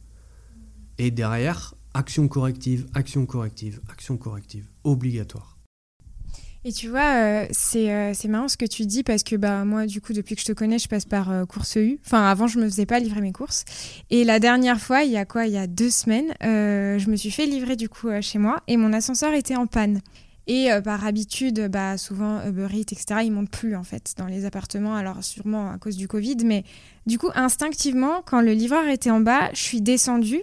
Et 0.98 1.10
derrière, 1.10 1.74
action 1.94 2.28
corrective, 2.28 2.86
action 2.94 3.24
corrective, 3.24 3.80
action 3.90 4.16
corrective, 4.16 4.68
obligatoire. 4.84 5.58
Et 6.64 6.72
tu 6.72 6.88
vois, 6.88 7.16
euh, 7.16 7.46
euh, 7.74 8.10
c'est 8.14 8.28
marrant 8.28 8.46
ce 8.46 8.56
que 8.56 8.66
tu 8.66 8.86
dis 8.86 9.02
parce 9.02 9.24
que 9.24 9.34
bah, 9.34 9.64
moi, 9.64 9.86
du 9.86 10.00
coup, 10.00 10.12
depuis 10.12 10.36
que 10.36 10.42
je 10.42 10.46
te 10.46 10.52
connais, 10.52 10.78
je 10.78 10.86
passe 10.86 11.04
par 11.04 11.30
euh, 11.30 11.44
Course 11.44 11.74
U. 11.74 11.98
Enfin, 12.06 12.22
avant, 12.22 12.46
je 12.46 12.60
me 12.60 12.66
faisais 12.66 12.86
pas 12.86 13.00
livrer 13.00 13.20
mes 13.20 13.32
courses. 13.32 13.64
Et 14.10 14.22
la 14.22 14.38
dernière 14.38 14.80
fois, 14.80 15.02
il 15.02 15.10
y 15.10 15.16
a 15.16 15.24
quoi? 15.24 15.46
Il 15.46 15.52
y 15.52 15.58
a 15.58 15.66
deux 15.66 15.90
semaines, 15.90 16.32
je 16.40 17.10
me 17.10 17.16
suis 17.16 17.32
fait 17.32 17.46
livrer 17.46 17.74
du 17.74 17.88
coup 17.88 18.08
chez 18.20 18.38
moi 18.38 18.62
et 18.68 18.76
mon 18.76 18.92
ascenseur 18.92 19.32
était 19.32 19.56
en 19.56 19.66
panne. 19.66 20.00
Et 20.46 20.68
par 20.82 21.06
habitude, 21.06 21.68
bah, 21.70 21.96
souvent 21.96 22.44
Uber 22.44 22.66
Eats, 22.72 22.92
etc., 22.92 23.20
ils 23.24 23.30
montent 23.30 23.50
plus 23.50 23.76
en 23.76 23.84
fait 23.84 24.14
dans 24.18 24.26
les 24.26 24.44
appartements, 24.44 24.96
alors 24.96 25.22
sûrement 25.22 25.70
à 25.70 25.78
cause 25.78 25.96
du 25.96 26.08
Covid. 26.08 26.38
Mais 26.44 26.64
du 27.06 27.18
coup, 27.18 27.30
instinctivement, 27.34 28.22
quand 28.26 28.40
le 28.40 28.52
livreur 28.52 28.88
était 28.88 29.10
en 29.10 29.20
bas, 29.20 29.50
je 29.52 29.62
suis 29.62 29.80
descendue 29.80 30.42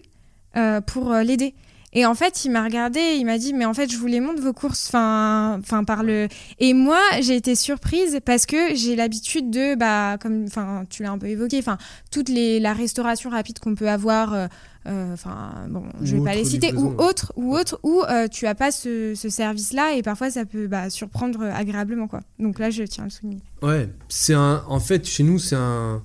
pour 0.85 1.13
l'aider. 1.13 1.53
Et 1.91 2.05
en 2.05 2.13
fait, 2.13 2.45
il 2.45 2.51
m'a 2.51 2.63
regardé, 2.63 2.99
il 3.17 3.25
m'a 3.25 3.39
dit, 3.39 3.53
mais 3.53 3.65
en 3.65 3.73
fait, 3.73 3.91
je 3.91 3.97
vous 3.97 4.05
les 4.05 4.19
montre 4.19 4.41
vos 4.41 4.53
courses, 4.53 4.87
enfin, 4.89 5.57
enfin 5.59 5.83
par 5.83 6.03
le. 6.03 6.27
Et 6.59 6.73
moi, 6.73 7.01
j'ai 7.21 7.35
été 7.35 7.55
surprise 7.55 8.19
parce 8.23 8.45
que 8.45 8.75
j'ai 8.75 8.95
l'habitude 8.95 9.49
de, 9.49 9.73
bah, 9.73 10.17
comme, 10.21 10.45
enfin, 10.45 10.83
tu 10.89 11.01
l'as 11.01 11.11
un 11.11 11.17
peu 11.17 11.27
évoqué, 11.27 11.57
enfin, 11.57 11.79
toute 12.11 12.29
les 12.29 12.59
la 12.59 12.73
restauration 12.73 13.31
rapide 13.31 13.57
qu'on 13.57 13.73
peut 13.73 13.89
avoir, 13.89 14.33
euh, 14.33 14.45
euh, 14.45 14.47
enfin, 14.85 15.67
bon, 15.69 15.83
je 16.01 16.15
vais 16.15 16.23
pas 16.23 16.35
les 16.35 16.45
citer, 16.45 16.73
ou 16.73 16.95
autre, 16.97 17.33
ou 17.35 17.55
autre, 17.55 17.79
où 17.83 18.01
euh, 18.01 18.27
tu 18.27 18.47
as 18.47 18.55
pas 18.55 18.71
ce, 18.71 19.13
ce 19.15 19.29
service-là 19.29 19.95
et 19.95 20.01
parfois 20.01 20.31
ça 20.31 20.45
peut 20.45 20.67
bah, 20.67 20.89
surprendre 20.89 21.41
agréablement, 21.43 22.07
quoi. 22.07 22.21
Donc 22.39 22.59
là, 22.59 22.69
je 22.69 22.83
tiens 22.83 23.03
à 23.03 23.07
le 23.07 23.11
souligner. 23.11 23.41
Ouais, 23.61 23.89
c'est 24.07 24.33
un, 24.33 24.63
en 24.67 24.79
fait, 24.79 25.05
chez 25.05 25.23
nous, 25.23 25.39
c'est 25.39 25.55
un 25.57 26.01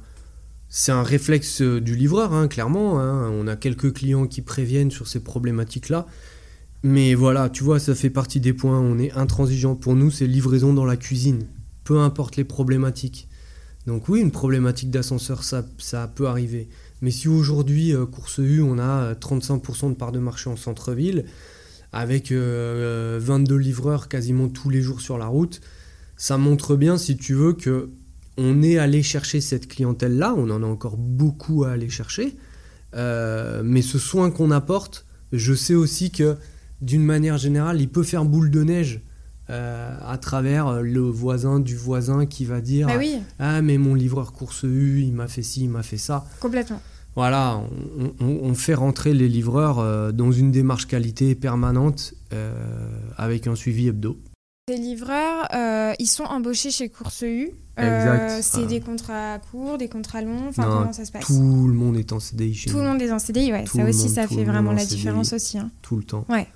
c'est 0.77 0.91
un 0.91 1.05
réflexe 1.05 1.63
euh, 1.63 1.81
du 1.81 1.95
livreur, 1.95 2.33
hein, 2.33 2.49
clairement. 2.49 2.99
Hein. 2.99 3.31
On 3.31 3.47
a 3.47 3.55
quelques 3.55 3.93
clients 3.93 4.27
qui 4.27 4.43
préviennent 4.43 4.91
sur 4.91 5.07
ces 5.07 5.21
problématiques-là. 5.21 6.05
Mais 6.83 7.15
voilà, 7.15 7.49
tu 7.49 7.63
vois, 7.63 7.79
ça 7.79 7.95
fait 7.95 8.11
partie 8.11 8.41
des 8.41 8.53
points. 8.53 8.81
On 8.81 8.99
est 8.99 9.13
intransigeant. 9.13 9.77
Pour 9.77 9.95
nous, 9.95 10.11
c'est 10.11 10.27
livraison 10.27 10.75
dans 10.75 10.85
la 10.85 10.97
cuisine. 10.97 11.47
Peu 11.85 12.01
importe 12.01 12.35
les 12.37 12.43
problématiques. 12.43 13.29
Donc 13.87 14.09
oui, 14.09 14.21
une 14.21 14.33
problématique 14.33 14.91
d'ascenseur, 14.91 15.45
ça, 15.45 15.65
ça 15.79 16.09
peut 16.09 16.27
arriver. 16.27 16.69
Mais 17.05 17.11
si 17.11 17.29
aujourd'hui, 17.29 17.95
euh, 17.95 18.07
Course 18.07 18.39
U, 18.39 18.63
on 18.63 18.79
a 18.79 19.13
35% 19.13 19.91
de 19.91 19.95
part 19.95 20.11
de 20.11 20.19
marché 20.19 20.49
en 20.49 20.57
centre-ville, 20.57 21.27
avec 21.93 22.33
22 22.33 22.37
euh, 22.37 23.59
livreurs 23.59 24.09
quasiment 24.09 24.49
tous 24.49 24.71
les 24.71 24.81
jours 24.81 25.03
sur 25.03 25.19
la 25.19 25.27
route, 25.27 25.61
ça 26.17 26.39
montre 26.39 26.77
bien, 26.77 26.97
si 26.97 27.19
tu 27.19 27.35
veux, 27.35 27.53
que 27.53 27.91
on 28.39 28.63
est 28.63 28.79
allé 28.79 29.03
chercher 29.03 29.43
cette 29.43 29.69
clientèle-là, 29.69 30.35
on 30.35 30.49
en 30.49 30.63
a 30.63 30.67
encore 30.67 30.97
beaucoup 30.97 31.65
à 31.65 31.73
aller 31.73 31.91
chercher, 31.91 32.39
euh, 32.97 33.61
mais 33.63 33.83
ce 33.83 33.99
soin 33.99 34.31
qu'on 34.31 34.51
apporte, 34.51 35.05
je 35.31 35.53
sais 35.53 35.75
aussi 35.75 36.11
que 36.11 36.39
d'une 36.81 37.05
manière 37.05 37.37
générale, 37.37 37.83
il 37.83 37.91
peut 37.91 38.03
faire 38.03 38.25
boule 38.25 38.51
de 38.51 38.63
neige 38.65 39.03
euh, 39.51 39.95
à 40.01 40.17
travers 40.17 40.81
le 40.81 41.01
voisin 41.01 41.61
du 41.61 41.77
voisin 41.77 42.25
qui 42.25 42.47
va 42.47 42.63
dire 42.63 42.87
Bah 42.87 42.95
oui, 42.97 43.19
Ah, 43.39 43.61
mais 43.61 43.77
mon 43.77 43.95
livreur 43.95 44.33
course 44.33 44.63
U, 44.63 45.03
il 45.03 45.13
m'a 45.13 45.29
fait 45.29 45.43
ci, 45.43 45.65
il 45.65 45.69
m'a 45.69 45.83
fait 45.83 45.99
ça. 45.99 46.25
complètement. 46.41 46.81
Voilà, 47.17 47.61
on, 47.99 48.13
on- 48.25 48.39
on 48.43 48.55
fait 48.55 48.75
rentrer 48.75 49.15
les 49.15 49.29
livreurs 49.29 49.79
euh, 49.79 50.11
dans 50.13 50.33
une 50.33 50.51
démarche 50.51 50.87
qualité 50.87 51.35
permanente 51.35 52.15
euh, 52.33 52.53
avec 53.17 53.47
un 53.47 53.55
suivi 53.55 53.89
hebdo. 53.89 54.19
Des 54.67 54.77
livreurs, 54.79 55.47
euh, 55.55 55.93
ils 55.99 56.07
sont 56.07 56.25
embauchés 56.25 56.71
chez 56.71 56.89
Course 56.89 57.23
U. 57.23 57.51
Euh, 57.79 58.39
c'est 58.41 58.67
des 58.67 58.81
contrats 58.81 59.39
courts, 59.51 59.77
des 59.79 59.89
contrats 59.89 60.23
longs. 60.23 60.49
Enfin, 60.49 60.65
comment 60.65 60.93
ça 60.93 61.05
se 61.05 61.13
passe 61.13 61.27
Tout 61.27 61.67
le 61.69 61.75
monde 61.75 61.97
est 61.99 62.13
en 62.13 62.19
CDI 62.21 62.55
chez 62.55 62.71
Tout 62.71 62.77
nous, 62.79 62.83
le 62.83 62.89
monde 62.89 63.03
est 63.03 63.13
en 63.13 63.19
CDI, 63.19 63.53
ouais. 63.53 63.65
Tout 63.65 63.77
ça 63.79 63.85
aussi, 63.85 63.99
monde, 64.07 64.09
ça 64.09 64.27
fait 64.27 64.45
vraiment 64.45 64.73
la 64.73 64.79
CDI. 64.79 64.97
différence 64.97 65.33
aussi. 65.35 65.59
hein. 65.59 65.71
tout 65.83 65.97
le 65.97 66.05
temps. 66.05 66.25
Ouais. 66.29 66.47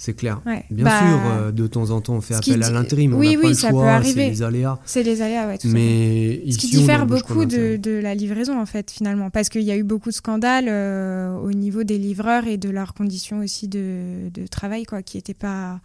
C'est 0.00 0.14
clair. 0.14 0.40
Ouais. 0.46 0.64
Bien 0.70 0.86
Bah, 0.86 0.98
sûr, 0.98 1.20
euh, 1.26 1.52
de 1.52 1.66
temps 1.66 1.90
en 1.90 2.00
temps, 2.00 2.14
on 2.14 2.22
fait 2.22 2.32
appel 2.34 2.62
à 2.62 2.70
l'intérim. 2.70 3.12
on 3.12 3.18
oui, 3.18 3.34
pas 3.34 3.42
oui, 3.42 3.48
le 3.48 3.54
ça 3.54 3.68
peut 3.68 3.80
arriver. 3.80 4.14
C'est 4.24 4.30
les 4.30 4.42
aléas. 4.42 4.78
C'est 4.86 5.02
les 5.02 5.20
aléas, 5.20 5.46
ouais, 5.46 5.58
tout. 5.58 5.68
Mais 5.68 6.40
Ce 6.44 6.48
ici, 6.48 6.58
qui 6.58 6.76
diffère 6.78 7.04
beaucoup 7.04 7.44
de, 7.44 8.00
la 8.00 8.14
livraison, 8.14 8.58
en 8.58 8.64
fait, 8.64 8.90
finalement. 8.90 9.28
Parce 9.28 9.50
qu'il 9.50 9.60
y 9.60 9.70
a 9.70 9.76
eu 9.76 9.82
beaucoup 9.82 10.08
de 10.08 10.14
scandales 10.14 10.68
euh, 10.68 11.36
au 11.36 11.52
niveau 11.52 11.84
des 11.84 11.98
livreurs 11.98 12.46
et 12.46 12.56
de 12.56 12.70
leurs 12.70 12.94
conditions 12.94 13.40
aussi 13.40 13.68
de, 13.68 14.30
de 14.32 14.46
travail, 14.46 14.84
quoi, 14.84 15.02
qui 15.02 15.18
n'étaient 15.18 15.34
pas. 15.34 15.80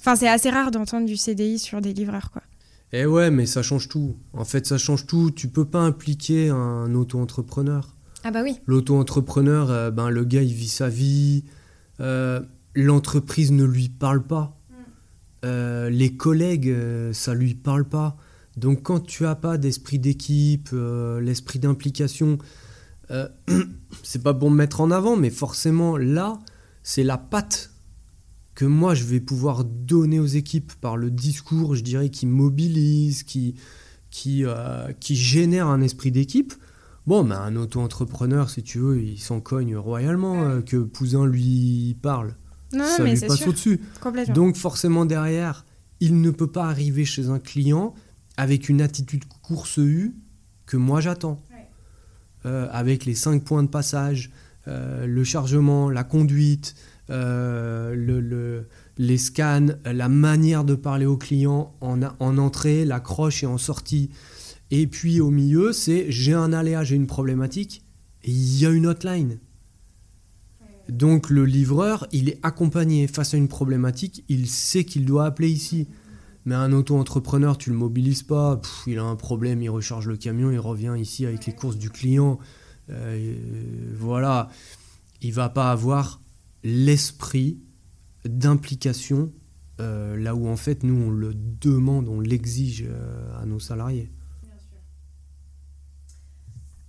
Enfin, 0.00 0.16
c'est 0.16 0.28
assez 0.28 0.50
rare 0.50 0.72
d'entendre 0.72 1.06
du 1.06 1.16
CDI 1.16 1.60
sur 1.60 1.80
des 1.80 1.92
livreurs, 1.92 2.32
quoi. 2.32 2.42
Eh 2.92 3.06
ouais, 3.06 3.30
mais 3.30 3.46
ça 3.46 3.62
change 3.62 3.88
tout. 3.88 4.16
En 4.32 4.44
fait, 4.44 4.66
ça 4.66 4.78
change 4.78 5.06
tout. 5.06 5.30
Tu 5.30 5.46
peux 5.46 5.64
pas 5.64 5.82
impliquer 5.82 6.48
un 6.48 6.92
auto-entrepreneur. 6.92 7.94
Ah, 8.24 8.32
bah 8.32 8.40
oui. 8.42 8.58
L'auto-entrepreneur, 8.66 9.70
euh, 9.70 9.90
ben, 9.92 10.10
le 10.10 10.24
gars, 10.24 10.42
il 10.42 10.54
vit 10.54 10.66
sa 10.66 10.88
vie. 10.88 11.44
L'entreprise 12.74 13.52
ne 13.52 13.64
lui 13.64 13.88
parle 13.88 14.22
pas. 14.26 14.58
Euh, 15.44 15.90
les 15.90 16.16
collègues, 16.16 16.68
euh, 16.68 17.12
ça 17.12 17.34
lui 17.34 17.54
parle 17.54 17.84
pas. 17.84 18.16
Donc, 18.56 18.82
quand 18.82 19.00
tu 19.00 19.26
as 19.26 19.34
pas 19.34 19.58
d'esprit 19.58 19.98
d'équipe, 19.98 20.70
euh, 20.72 21.20
l'esprit 21.20 21.58
d'implication, 21.58 22.38
euh, 23.10 23.28
c'est 24.02 24.22
pas 24.22 24.32
pour 24.32 24.50
me 24.50 24.56
mettre 24.56 24.80
en 24.80 24.90
avant, 24.90 25.16
mais 25.16 25.30
forcément, 25.30 25.96
là, 25.96 26.38
c'est 26.82 27.04
la 27.04 27.18
patte 27.18 27.72
que 28.54 28.64
moi, 28.64 28.94
je 28.94 29.04
vais 29.04 29.20
pouvoir 29.20 29.64
donner 29.64 30.20
aux 30.20 30.26
équipes 30.26 30.72
par 30.80 30.96
le 30.96 31.10
discours, 31.10 31.74
je 31.74 31.82
dirais, 31.82 32.08
qui 32.08 32.26
mobilise, 32.26 33.24
qui, 33.24 33.56
qui, 34.10 34.44
qui 35.00 35.16
génère 35.16 35.66
un 35.66 35.80
esprit 35.80 36.12
d'équipe. 36.12 36.54
Bon, 37.08 37.24
ben, 37.24 37.40
un 37.40 37.56
auto-entrepreneur, 37.56 38.48
si 38.48 38.62
tu 38.62 38.78
veux, 38.78 39.02
il 39.02 39.18
s'en 39.18 39.40
cogne 39.40 39.76
royalement 39.76 40.62
que 40.62 40.76
Pouzin 40.76 41.26
lui 41.26 41.96
parle. 42.00 42.36
Non, 42.74 42.84
non, 42.84 42.90
ça 42.96 43.02
mais 43.02 43.10
lui 43.14 43.20
passe 43.28 43.38
au-dessus. 43.48 43.80
Donc 44.34 44.56
forcément 44.56 45.04
derrière, 45.04 45.64
il 46.00 46.20
ne 46.20 46.30
peut 46.30 46.50
pas 46.50 46.66
arriver 46.66 47.04
chez 47.04 47.28
un 47.28 47.38
client 47.38 47.94
avec 48.36 48.68
une 48.68 48.80
attitude 48.82 49.24
course 49.42 49.76
U 49.78 50.14
que 50.66 50.76
moi 50.76 51.00
j'attends. 51.00 51.40
Ouais. 51.50 51.68
Euh, 52.46 52.68
avec 52.72 53.04
les 53.04 53.14
cinq 53.14 53.44
points 53.44 53.62
de 53.62 53.68
passage, 53.68 54.30
euh, 54.68 55.06
le 55.06 55.24
chargement, 55.24 55.88
la 55.90 56.04
conduite, 56.04 56.74
euh, 57.10 57.94
le- 57.94 58.20
le- 58.20 58.66
les 58.98 59.18
scans, 59.18 59.66
la 59.84 60.08
manière 60.08 60.64
de 60.64 60.74
parler 60.74 61.06
au 61.06 61.16
client 61.16 61.74
en, 61.80 62.02
entrée, 62.38 62.84
l'accroche 62.84 63.42
et 63.42 63.46
en 63.46 63.58
sortie. 63.58 64.10
Et 64.70 64.86
puis 64.86 65.20
au 65.20 65.30
milieu, 65.30 65.72
c'est 65.72 66.06
j'ai 66.10 66.32
un 66.32 66.52
aléa, 66.52 66.82
j'ai 66.84 66.96
une 66.96 67.06
problématique, 67.06 67.84
et 68.24 68.30
il 68.30 68.58
y 68.58 68.66
a 68.66 68.70
une 68.70 68.86
hotline. 68.86 69.38
Donc 70.88 71.30
le 71.30 71.44
livreur, 71.44 72.06
il 72.12 72.28
est 72.28 72.38
accompagné 72.42 73.06
face 73.06 73.34
à 73.34 73.36
une 73.36 73.48
problématique, 73.48 74.24
il 74.28 74.48
sait 74.48 74.84
qu'il 74.84 75.04
doit 75.04 75.24
appeler 75.26 75.50
ici. 75.50 75.88
Mais 76.44 76.54
un 76.54 76.72
auto-entrepreneur, 76.72 77.56
tu 77.56 77.70
le 77.70 77.76
mobilises 77.76 78.22
pas, 78.22 78.60
il 78.86 78.98
a 78.98 79.04
un 79.04 79.16
problème, 79.16 79.62
il 79.62 79.70
recharge 79.70 80.06
le 80.08 80.16
camion, 80.16 80.50
il 80.50 80.58
revient 80.58 80.94
ici 80.98 81.24
avec 81.24 81.46
les 81.46 81.54
courses 81.54 81.78
du 81.78 81.88
client. 81.88 82.38
Euh, 82.90 83.34
voilà, 83.96 84.50
il 85.22 85.32
va 85.32 85.48
pas 85.48 85.70
avoir 85.70 86.20
l'esprit 86.62 87.58
d'implication 88.26 89.32
euh, 89.80 90.16
là 90.16 90.34
où 90.34 90.46
en 90.46 90.56
fait 90.56 90.82
nous 90.84 90.94
on 90.94 91.10
le 91.10 91.34
demande, 91.34 92.08
on 92.08 92.20
l'exige 92.20 92.84
euh, 92.86 93.42
à 93.42 93.46
nos 93.46 93.58
salariés. 93.58 94.10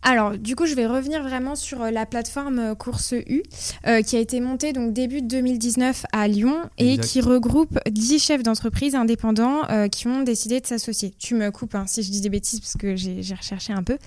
Alors, 0.08 0.38
du 0.38 0.56
coup, 0.56 0.68
je 0.68 0.76
vais 0.76 0.86
revenir 0.86 1.24
vraiment 1.24 1.56
sur 1.56 1.82
euh, 1.82 1.90
la 1.90 2.06
plateforme 2.06 2.60
euh, 2.60 2.76
Course 2.76 3.16
U, 3.28 3.42
euh, 3.88 4.04
qui 4.04 4.16
a 4.16 4.20
été 4.20 4.40
montée 4.40 4.72
donc 4.72 4.94
début 4.94 5.24
2019 5.24 6.06
à 6.12 6.28
Lyon 6.28 6.58
et 6.78 6.94
Exact. 6.94 7.08
qui 7.08 7.22
regroupe 7.22 7.80
10 7.90 8.20
chefs 8.20 8.44
d'entreprise 8.44 8.94
indépendants 8.94 9.68
euh, 9.72 9.88
qui 9.88 10.06
ont 10.06 10.22
décidé 10.22 10.60
de 10.60 10.68
s'associer. 10.68 11.12
Tu 11.18 11.34
me 11.34 11.50
coupes 11.50 11.74
hein, 11.74 11.86
si 11.88 12.04
je 12.04 12.12
dis 12.12 12.22
des 12.22 12.30
bêtises 12.30 12.60
parce 12.60 12.76
que 12.78 12.96
j'ai 12.96 13.24
recherché 13.36 13.74
un 13.74 13.82
peu. 13.82 13.98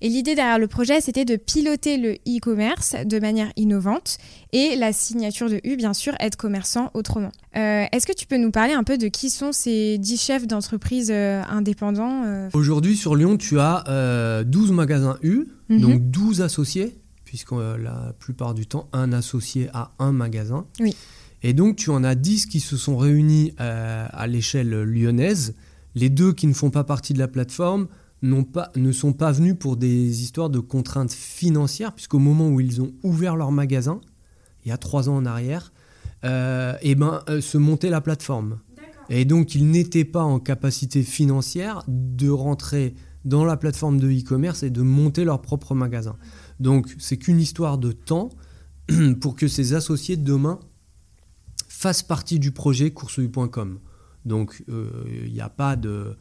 Et 0.00 0.08
l'idée 0.08 0.36
derrière 0.36 0.60
le 0.60 0.68
projet, 0.68 1.00
c'était 1.00 1.24
de 1.24 1.34
piloter 1.34 1.96
le 1.96 2.14
e-commerce 2.28 2.94
de 3.04 3.18
manière 3.18 3.50
innovante 3.56 4.18
et 4.52 4.76
la 4.76 4.92
signature 4.92 5.50
de 5.50 5.60
U, 5.64 5.76
bien 5.76 5.92
sûr, 5.94 6.14
être 6.20 6.36
commerçant 6.36 6.90
autrement. 6.94 7.30
Euh, 7.56 7.84
Est-ce 7.92 8.06
que 8.06 8.12
tu 8.14 8.26
peux 8.26 8.38
nous 8.38 8.50
parler 8.50 8.72
un 8.72 8.84
peu 8.84 8.96
de 8.98 9.08
qui 9.08 9.30
sont 9.30 9.52
ces 9.52 9.98
10 9.98 10.20
chefs 10.20 10.46
d'entreprise 10.46 11.10
euh, 11.10 11.42
indépendants 11.48 12.22
euh, 12.24 12.48
Aujourd'hui 12.54 12.96
sur 12.96 13.14
Lyon, 13.14 13.36
tu 13.36 13.58
as 13.60 13.84
euh, 13.88 14.44
12 14.44 14.72
magasins 14.72 15.18
U, 15.22 15.46
Mhm. 15.68 15.80
donc 15.80 16.10
12 16.10 16.40
associés, 16.40 16.96
puisque 17.24 17.52
la 17.52 18.14
plupart 18.18 18.54
du 18.54 18.66
temps, 18.66 18.88
un 18.94 19.12
associé 19.12 19.68
a 19.74 19.92
un 19.98 20.12
magasin. 20.12 20.64
Oui. 20.80 20.96
Et 21.42 21.52
donc 21.52 21.76
tu 21.76 21.90
en 21.90 22.02
as 22.04 22.14
10 22.14 22.46
qui 22.46 22.60
se 22.60 22.76
sont 22.78 22.96
réunis 22.96 23.52
à 23.58 24.26
l'échelle 24.26 24.70
lyonnaise. 24.70 25.54
Les 25.94 26.08
deux 26.08 26.32
qui 26.32 26.46
ne 26.46 26.52
font 26.54 26.70
pas 26.70 26.84
partie 26.84 27.12
de 27.12 27.18
la 27.18 27.28
plateforme 27.28 27.86
pas, 28.52 28.70
ne 28.76 28.92
sont 28.92 29.12
pas 29.12 29.30
venus 29.30 29.54
pour 29.58 29.76
des 29.76 30.22
histoires 30.22 30.50
de 30.50 30.58
contraintes 30.58 31.12
financières, 31.12 31.92
puisqu'au 31.92 32.18
moment 32.18 32.48
où 32.48 32.60
ils 32.60 32.80
ont 32.80 32.92
ouvert 33.02 33.36
leur 33.36 33.52
magasin, 33.52 34.00
il 34.68 34.70
y 34.70 34.74
a 34.74 34.76
trois 34.76 35.08
ans 35.08 35.16
en 35.16 35.24
arrière, 35.24 35.72
euh, 36.24 36.74
et 36.82 36.94
ben, 36.94 37.22
euh, 37.30 37.40
se 37.40 37.56
montait 37.56 37.88
la 37.88 38.02
plateforme. 38.02 38.58
Et 39.08 39.24
donc, 39.24 39.54
ils 39.54 39.66
n'étaient 39.70 40.04
pas 40.04 40.22
en 40.22 40.38
capacité 40.38 41.02
financière 41.02 41.82
de 41.88 42.28
rentrer 42.28 42.94
dans 43.24 43.46
la 43.46 43.56
plateforme 43.56 43.98
de 43.98 44.10
e-commerce 44.10 44.62
et 44.62 44.68
de 44.68 44.82
monter 44.82 45.24
leur 45.24 45.40
propre 45.40 45.74
magasin. 45.74 46.16
Donc, 46.60 46.94
c'est 46.98 47.16
qu'une 47.16 47.40
histoire 47.40 47.78
de 47.78 47.92
temps 47.92 48.28
pour 49.22 49.36
que 49.36 49.48
ces 49.48 49.72
associés 49.72 50.18
demain 50.18 50.60
fassent 51.68 52.02
partie 52.02 52.38
du 52.38 52.52
projet 52.52 52.90
courseu.com. 52.90 53.78
Donc, 54.26 54.62
euh, 54.68 54.90
il 55.24 55.32
n'y 55.32 55.40
a 55.40 55.48
pas 55.48 55.76
de. 55.76 56.16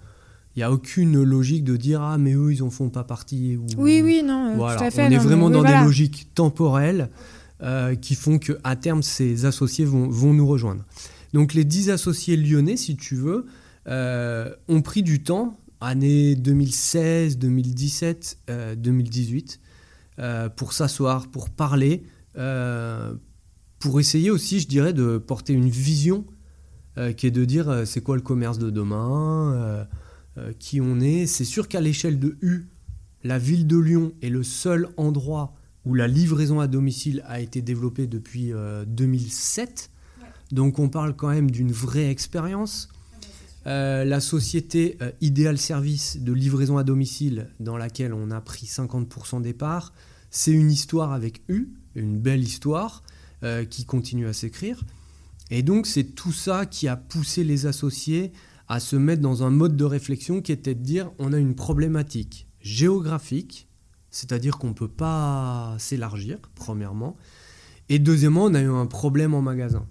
Il 0.55 0.59
n'y 0.61 0.63
a 0.63 0.71
aucune 0.71 1.21
logique 1.21 1.65
de 1.65 1.75
dire 1.75 2.01
Ah, 2.01 2.17
mais 2.17 2.33
eux, 2.33 2.53
ils 2.53 2.63
en 2.63 2.69
font 2.69 2.89
pas 2.89 3.03
partie. 3.03 3.57
Ou, 3.57 3.65
Oui, 3.77 4.01
oui, 4.01 4.23
non, 4.25 4.53
euh, 4.53 4.55
voilà, 4.55 4.77
tout 4.77 4.83
à 4.85 4.91
fait. 4.91 5.03
on 5.03 5.11
est 5.11 5.17
non, 5.17 5.23
vraiment 5.23 5.47
oui, 5.47 5.53
dans 5.53 5.59
voilà. 5.59 5.79
des 5.81 5.85
logiques 5.85 6.33
temporelles 6.33 7.09
euh, 7.61 7.95
qui 7.95 8.15
font 8.15 8.39
qu'à 8.39 8.75
terme, 8.75 9.03
ces 9.03 9.45
associés 9.45 9.85
vont, 9.85 10.07
vont 10.07 10.33
nous 10.33 10.47
rejoindre. 10.47 10.83
Donc 11.33 11.53
les 11.53 11.63
10 11.63 11.89
associés 11.89 12.37
lyonnais, 12.37 12.77
si 12.77 12.95
tu 12.95 13.15
veux, 13.15 13.45
euh, 13.87 14.53
ont 14.67 14.81
pris 14.81 15.03
du 15.03 15.23
temps, 15.23 15.57
années 15.81 16.35
2016, 16.35 17.37
2017, 17.37 18.39
euh, 18.49 18.75
2018, 18.75 19.59
euh, 20.19 20.49
pour 20.49 20.73
s'asseoir, 20.73 21.27
pour 21.27 21.49
parler, 21.49 22.03
euh, 22.37 23.13
pour 23.79 23.99
essayer 23.99 24.31
aussi, 24.31 24.59
je 24.59 24.67
dirais, 24.67 24.93
de 24.93 25.17
porter 25.17 25.53
une 25.53 25.69
vision 25.69 26.25
qui 27.15 27.27
est 27.27 27.31
de 27.31 27.45
dire 27.45 27.83
c'est 27.85 28.01
quoi 28.01 28.15
le 28.15 28.23
commerce 28.23 28.57
de 28.57 28.71
demain, 28.71 29.87
qui 30.57 30.81
on 30.81 30.99
est. 30.99 31.27
C'est 31.27 31.45
sûr 31.45 31.67
qu'à 31.67 31.79
l'échelle 31.79 32.17
de 32.17 32.39
U, 32.41 32.69
la 33.23 33.37
ville 33.37 33.67
de 33.67 33.77
Lyon 33.77 34.13
est 34.23 34.29
le 34.29 34.41
seul 34.41 34.89
endroit 34.97 35.53
où 35.87 35.93
la 35.93 36.07
livraison 36.07 36.59
à 36.59 36.67
domicile 36.67 37.23
a 37.27 37.39
été 37.39 37.61
développée 37.61 38.07
depuis 38.07 38.51
euh, 38.51 38.83
2007. 38.85 39.89
Donc 40.51 40.79
on 40.79 40.89
parle 40.89 41.15
quand 41.15 41.29
même 41.29 41.49
d'une 41.49 41.71
vraie 41.71 42.09
expérience. 42.09 42.89
Euh, 43.67 44.05
la 44.05 44.19
société 44.19 44.97
euh, 45.01 45.11
Ideal 45.19 45.57
Service 45.57 46.17
de 46.21 46.31
livraison 46.31 46.77
à 46.77 46.83
domicile, 46.83 47.49
dans 47.59 47.77
laquelle 47.77 48.13
on 48.13 48.31
a 48.31 48.39
pris 48.39 48.65
50% 48.65 49.41
des 49.41 49.53
parts, 49.53 49.93
c'est 50.29 50.51
une 50.51 50.71
histoire 50.71 51.11
avec 51.11 51.41
U, 51.49 51.69
une 51.95 52.17
belle 52.17 52.41
histoire 52.41 53.03
euh, 53.43 53.65
qui 53.65 53.85
continue 53.85 54.27
à 54.27 54.33
s'écrire. 54.33 54.83
Et 55.51 55.63
donc 55.63 55.85
c'est 55.85 56.03
tout 56.03 56.31
ça 56.31 56.65
qui 56.65 56.87
a 56.87 56.95
poussé 56.95 57.43
les 57.43 57.65
associés 57.65 58.31
à 58.69 58.79
se 58.79 58.95
mettre 58.95 59.21
dans 59.21 59.43
un 59.43 59.49
mode 59.49 59.77
de 59.77 59.85
réflexion 59.85 60.41
qui 60.41 60.51
était 60.51 60.75
de 60.75 60.83
dire 60.83 61.11
on 61.19 61.33
a 61.33 61.37
une 61.37 61.55
problématique 61.55 62.47
géographique, 62.61 63.66
c'est-à-dire 64.17 64.57
qu'on 64.57 64.69
ne 64.69 64.73
peut 64.73 64.87
pas 64.87 65.75
s'élargir, 65.77 66.39
premièrement, 66.55 67.17
et 67.87 67.99
deuxièmement 67.99 68.45
on 68.45 68.55
a 68.55 68.61
eu 68.61 68.71
un 68.71 68.87
problème 68.87 69.35
en 69.35 69.43
magasin. 69.43 69.85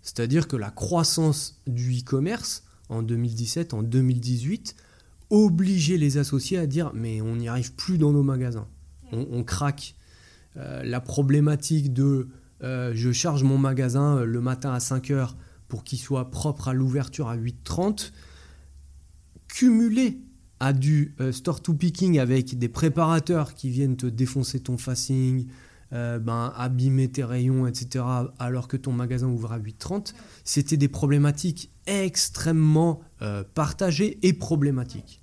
C'est-à-dire 0.00 0.48
que 0.48 0.56
la 0.56 0.70
croissance 0.70 1.60
du 1.66 1.98
e-commerce, 1.98 2.64
en 2.88 3.02
2017, 3.02 3.74
en 3.74 3.82
2018, 3.82 4.76
obliger 5.28 5.98
les 5.98 6.16
associés 6.16 6.56
à 6.56 6.66
dire 6.66 6.92
mais 6.94 7.20
on 7.20 7.36
n'y 7.36 7.48
arrive 7.48 7.74
plus 7.74 7.98
dans 7.98 8.12
nos 8.12 8.22
magasins, 8.22 8.66
on, 9.12 9.44
craque. 9.44 9.94
Euh, 10.56 10.82
la 10.82 11.02
problématique 11.02 11.92
de 11.92 12.28
euh, 12.62 12.92
je 12.94 13.12
charge 13.12 13.42
mon 13.42 13.58
magasin 13.58 14.16
euh, 14.16 14.24
le 14.24 14.40
matin 14.40 14.72
à 14.72 14.80
5 14.80 15.10
heures 15.10 15.36
pour 15.68 15.84
qu'il 15.84 15.98
soit 15.98 16.30
propre 16.30 16.68
à 16.68 16.72
l'ouverture 16.72 17.28
à 17.28 17.36
8h30, 17.36 18.12
cumulé 19.48 20.18
à 20.60 20.72
du 20.72 21.14
store 21.32 21.62
to 21.62 21.74
picking 21.74 22.18
avec 22.18 22.58
des 22.58 22.68
préparateurs 22.68 23.54
qui 23.54 23.70
viennent 23.70 23.96
te 23.96 24.06
défoncer 24.06 24.60
ton 24.60 24.76
facing, 24.76 25.46
ben, 25.90 26.52
abîmer 26.54 27.08
tes 27.08 27.24
rayons, 27.24 27.66
etc., 27.66 28.04
alors 28.38 28.68
que 28.68 28.76
ton 28.76 28.92
magasin 28.92 29.28
ouvre 29.28 29.52
à 29.52 29.58
8h30, 29.58 30.12
c'était 30.44 30.76
des 30.76 30.88
problématiques 30.88 31.70
extrêmement 31.86 33.00
partagées 33.54 34.18
et 34.22 34.34
problématiques. 34.34 35.20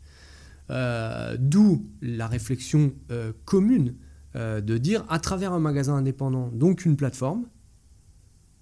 Euh, 0.69 1.37
d'où 1.39 1.87
la 2.01 2.27
réflexion 2.27 2.93
euh, 3.09 3.31
commune 3.45 3.95
euh, 4.35 4.59
de 4.59 4.77
dire 4.77 5.05
à 5.07 5.17
travers 5.17 5.53
un 5.53 5.59
magasin 5.59 5.95
indépendant, 5.95 6.49
donc 6.49 6.85
une 6.85 6.97
plateforme, 6.97 7.45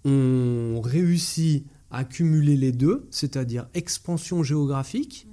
on 0.04 0.82
réussit 0.84 1.66
à 1.90 2.04
cumuler 2.04 2.58
les 2.58 2.72
deux, 2.72 3.08
c'est-à-dire 3.10 3.68
expansion 3.74 4.44
géographique, 4.44 5.28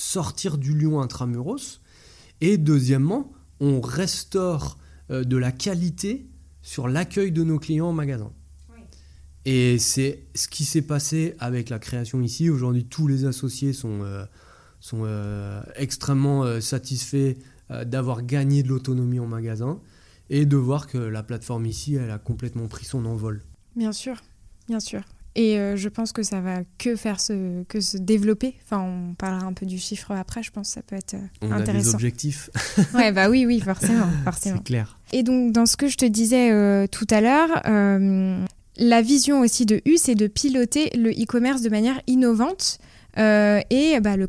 sortir 0.00 0.58
du 0.58 0.76
lion 0.76 1.00
intramuros, 1.00 1.80
et 2.40 2.56
deuxièmement, 2.56 3.32
on 3.60 3.80
restaure 3.80 4.78
de 5.10 5.36
la 5.36 5.52
qualité 5.52 6.26
sur 6.62 6.88
l'accueil 6.88 7.32
de 7.32 7.44
nos 7.44 7.58
clients 7.58 7.88
en 7.88 7.92
magasin. 7.92 8.32
Et 9.44 9.78
c'est 9.78 10.24
ce 10.34 10.48
qui 10.48 10.64
s'est 10.64 10.82
passé 10.82 11.34
avec 11.38 11.68
la 11.68 11.78
création 11.78 12.22
ici. 12.22 12.48
Aujourd'hui, 12.48 12.84
tous 12.84 13.08
les 13.08 13.24
associés 13.24 13.72
sont 13.72 14.02
sont 14.80 15.02
euh, 15.04 15.62
extrêmement 15.76 16.42
euh, 16.42 16.60
satisfaits 16.60 17.36
euh, 17.70 17.84
d'avoir 17.84 18.22
gagné 18.22 18.62
de 18.62 18.68
l'autonomie 18.68 19.20
en 19.20 19.26
magasin 19.26 19.80
et 20.30 20.46
de 20.46 20.56
voir 20.56 20.86
que 20.86 20.98
la 20.98 21.22
plateforme 21.22 21.66
ici, 21.66 21.94
elle 21.94 22.10
a 22.10 22.18
complètement 22.18 22.66
pris 22.66 22.86
son 22.86 23.04
envol. 23.04 23.42
Bien 23.76 23.92
sûr, 23.92 24.22
bien 24.68 24.80
sûr. 24.80 25.02
Et 25.36 25.56
je 25.76 25.88
pense 25.88 26.12
que 26.12 26.22
ça 26.22 26.40
va 26.40 26.58
que 26.78 26.96
faire 26.96 27.20
se, 27.20 27.62
que 27.64 27.80
se 27.80 27.96
développer. 27.96 28.56
Enfin, 28.64 28.80
on 28.80 29.14
parlera 29.14 29.46
un 29.46 29.52
peu 29.52 29.64
du 29.64 29.78
chiffre 29.78 30.10
après, 30.12 30.42
je 30.42 30.50
pense 30.50 30.68
que 30.68 30.74
ça 30.74 30.82
peut 30.82 30.96
être 30.96 31.14
on 31.40 31.52
intéressant. 31.52 31.72
On 31.72 31.74
a 31.74 31.82
des 31.82 31.94
objectifs. 31.94 32.50
ouais, 32.94 33.12
bah 33.12 33.30
oui, 33.30 33.46
oui, 33.46 33.60
forcément. 33.60 34.08
forcément. 34.24 34.56
C'est 34.58 34.64
clair. 34.64 34.98
Et 35.12 35.22
donc, 35.22 35.52
dans 35.52 35.66
ce 35.66 35.76
que 35.76 35.86
je 35.86 35.96
te 35.96 36.04
disais 36.04 36.88
tout 36.88 37.06
à 37.10 37.20
l'heure, 37.20 37.62
la 38.76 39.02
vision 39.02 39.40
aussi 39.40 39.66
de 39.66 39.80
U, 39.86 39.96
c'est 39.98 40.16
de 40.16 40.26
piloter 40.26 40.90
le 40.96 41.10
e-commerce 41.10 41.62
de 41.62 41.70
manière 41.70 42.00
innovante. 42.06 42.78
et 43.16 44.00
bah, 44.00 44.16
le 44.16 44.28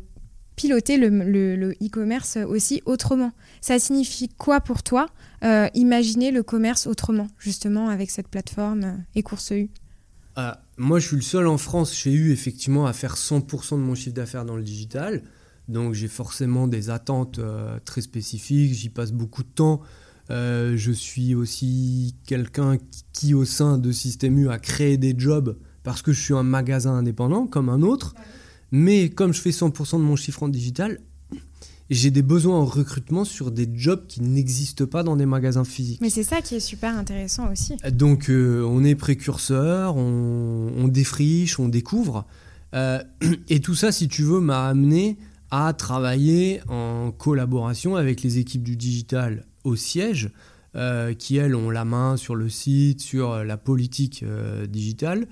piloter 0.54 0.98
le 0.98 1.72
e-commerce 1.82 2.36
aussi 2.36 2.80
autrement. 2.86 3.32
Ça 3.60 3.78
signifie 3.78 4.28
quoi 4.28 4.60
pour 4.60 4.82
toi 4.82 5.08
euh, 5.44 5.68
imaginer 5.74 6.30
le 6.30 6.42
commerce 6.42 6.86
autrement, 6.86 7.26
justement, 7.38 7.88
avec 7.88 8.10
cette 8.10 8.28
plateforme 8.28 8.84
euh, 8.84 8.96
et 9.16 9.22
Course 9.22 9.50
U? 9.50 9.70
Ah, 10.36 10.62
Moi, 10.76 10.98
je 10.98 11.06
suis 11.08 11.16
le 11.16 11.22
seul 11.22 11.46
en 11.46 11.58
France 11.58 11.94
chez 11.94 12.12
U, 12.12 12.32
effectivement, 12.32 12.86
à 12.86 12.92
faire 12.92 13.16
100% 13.16 13.72
de 13.72 13.76
mon 13.76 13.94
chiffre 13.94 14.14
d'affaires 14.14 14.44
dans 14.44 14.56
le 14.56 14.62
digital. 14.62 15.22
Donc, 15.68 15.94
j'ai 15.94 16.08
forcément 16.08 16.68
des 16.68 16.90
attentes 16.90 17.38
euh, 17.38 17.78
très 17.84 18.00
spécifiques, 18.00 18.72
j'y 18.74 18.88
passe 18.88 19.12
beaucoup 19.12 19.42
de 19.42 19.48
temps. 19.48 19.80
je 20.28 20.92
suis 20.92 21.34
aussi 21.34 22.14
quelqu'un 22.26 22.78
qui, 23.12 23.34
au 23.34 23.44
sein 23.44 23.78
de 23.78 23.92
Système 23.92 24.38
U, 24.38 24.48
a 24.48 24.58
créé 24.58 24.96
des 24.96 25.14
jobs 25.16 25.56
parce 25.82 26.02
que 26.02 26.12
je 26.12 26.20
suis 26.20 26.34
un 26.34 26.42
magasin 26.42 26.94
indépendant 26.94 27.46
comme 27.46 27.68
un 27.68 27.82
autre. 27.82 28.14
Mais 28.70 29.10
comme 29.10 29.34
je 29.34 29.40
fais 29.40 29.50
100% 29.50 29.98
de 29.98 30.02
mon 30.02 30.16
chiffre 30.16 30.42
en 30.42 30.48
digital, 30.48 30.98
j'ai 31.92 32.10
des 32.10 32.22
besoins 32.22 32.58
en 32.58 32.64
recrutement 32.64 33.24
sur 33.24 33.50
des 33.50 33.68
jobs 33.72 34.06
qui 34.06 34.22
n'existent 34.22 34.86
pas 34.86 35.02
dans 35.02 35.16
des 35.16 35.26
magasins 35.26 35.64
physiques. 35.64 36.00
Mais 36.00 36.10
c'est 36.10 36.22
ça 36.22 36.40
qui 36.40 36.54
est 36.54 36.60
super 36.60 36.96
intéressant 36.96 37.50
aussi. 37.52 37.76
Donc 37.90 38.30
euh, 38.30 38.64
on 38.64 38.82
est 38.82 38.94
précurseur, 38.94 39.96
on, 39.96 40.88
défriche, 40.88 41.58
on 41.58 41.68
découvre. 41.68 42.26
Euh, 42.74 43.02
et 43.48 43.60
tout 43.60 43.74
ça, 43.74 43.92
si 43.92 44.08
tu 44.08 44.22
veux, 44.22 44.40
m'a 44.40 44.68
amené 44.68 45.18
à 45.50 45.74
travailler 45.74 46.62
en 46.68 47.10
collaboration 47.10 47.96
avec 47.96 48.22
les 48.22 48.38
équipes 48.38 48.62
du 48.62 48.76
digital 48.76 49.44
au 49.64 49.76
siège, 49.76 50.30
euh, 50.74 51.12
qui 51.12 51.36
elles 51.36 51.54
ont 51.54 51.68
la 51.68 51.84
main 51.84 52.16
sur 52.16 52.34
le 52.34 52.48
site, 52.48 53.02
sur 53.02 53.44
la 53.44 53.56
politique 53.58 54.24
digitale 54.68 55.28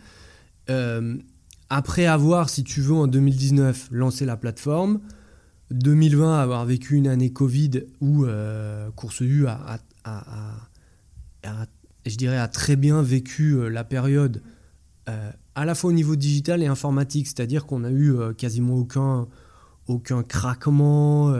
après 1.70 2.06
avoir, 2.06 2.50
si 2.50 2.64
tu 2.64 2.80
veux, 2.80 2.94
en 2.94 3.06
2019, 3.06 3.88
lancé 3.92 4.26
la 4.26 4.36
plateforme, 4.36 5.00
2020 5.70 6.40
avoir 6.40 6.64
vécu 6.64 6.96
une 6.96 7.06
année 7.06 7.32
Covid 7.32 7.84
où 8.00 8.24
euh, 8.24 8.90
Course 8.92 9.20
U 9.20 9.46
a, 9.46 9.78
je 12.06 12.16
dirais, 12.16 12.38
a 12.38 12.48
très 12.48 12.76
bien 12.76 13.02
vécu 13.02 13.52
euh, 13.52 13.68
la 13.68 13.84
période 13.84 14.42
euh, 15.08 15.30
à 15.54 15.64
la 15.64 15.74
fois 15.74 15.90
au 15.90 15.92
niveau 15.92 16.16
digital 16.16 16.62
et 16.62 16.66
informatique, 16.66 17.26
c'est-à-dire 17.26 17.66
qu'on 17.66 17.84
a 17.84 17.90
eu 17.90 18.16
quasiment 18.36 18.74
aucun, 18.74 19.26
aucun 19.88 20.22
craquement 20.22 21.34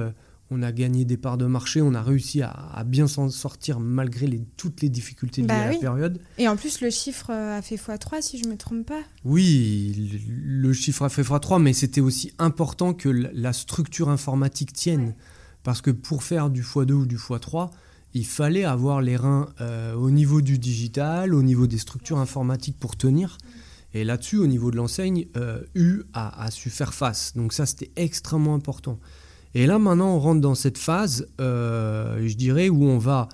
on 0.51 0.63
a 0.63 0.73
gagné 0.73 1.05
des 1.05 1.17
parts 1.17 1.39
de 1.39 1.47
marché, 1.47 1.81
on 1.81 1.95
a 1.95 2.03
réussi 2.03 2.43
à, 2.43 2.83
bien 2.85 3.07
s'en 3.07 3.31
sortir 3.31 3.79
malgré 3.79 4.27
les, 4.27 4.43
toutes 4.57 4.83
les 4.83 4.89
difficultés 4.89 5.43
de 5.43 5.47
bah 5.47 5.71
la 5.71 5.79
période. 5.79 6.21
Et 6.39 6.49
en 6.49 6.57
plus, 6.57 6.81
le 6.81 6.91
chiffre 6.91 7.31
a 7.31 7.63
fait 7.63 7.77
x3, 7.77 8.21
si 8.21 8.39
je 8.39 8.45
ne 8.45 8.51
me 8.51 8.57
trompe 8.57 8.85
pas. 8.87 9.01
Oui, 9.25 10.21
le, 10.29 10.73
chiffre 10.73 11.05
a 11.05 11.09
fait 11.09 11.23
x3, 11.23 11.63
mais 11.63 11.73
c'était 11.73 12.01
aussi 12.01 12.33
important 12.39 12.95
que 12.95 13.09
la 13.09 13.53
structure 13.53 14.09
informatique 14.09 14.73
tienne. 14.73 15.15
Parce 15.63 15.83
que 15.83 15.91
pour 15.91 16.25
faire 16.25 16.51
du 16.51 16.63
x2 16.63 16.93
ou 16.93 17.07
du 17.07 17.17
x3, 17.17 17.71
il 18.13 18.27
fallait 18.27 18.65
avoir 18.65 19.03
les 19.03 19.17
reins 19.17 19.51
euh, 19.61 19.95
au 19.95 20.11
niveau 20.11 20.41
du 20.41 20.59
digital, 20.59 21.33
au 21.33 21.43
niveau 21.43 21.69
des 21.69 21.79
structures 21.79 22.19
informatiques 22.19 22.79
pour 22.79 22.97
tenir. 22.97 23.39
Et 23.95 24.03
là-dessus, 24.03 24.39
au 24.39 24.47
niveau 24.49 24.73
de 24.73 24.77
l'enseigne, 24.77 25.27
euh, 25.37 25.63
U 25.77 26.03
a 26.13 26.51
su 26.51 26.71
faire 26.71 26.95
face. 26.95 27.35
Donc 27.37 27.53
ça, 27.53 27.67
c'était 27.67 27.91
extrêmement 27.95 28.55
important. 28.55 28.99
Et 29.55 29.67
là, 29.67 29.79
maintenant, 29.79 30.15
on 30.15 30.21
rentre 30.21 30.41
dans 30.41 30.55
cette 30.55 30.79
phase, 30.79 31.27
euh, 31.41 32.27
je 32.27 32.37
dirais, 32.37 32.69
où 32.69 32.85
on 32.85 32.99
va 32.99 33.29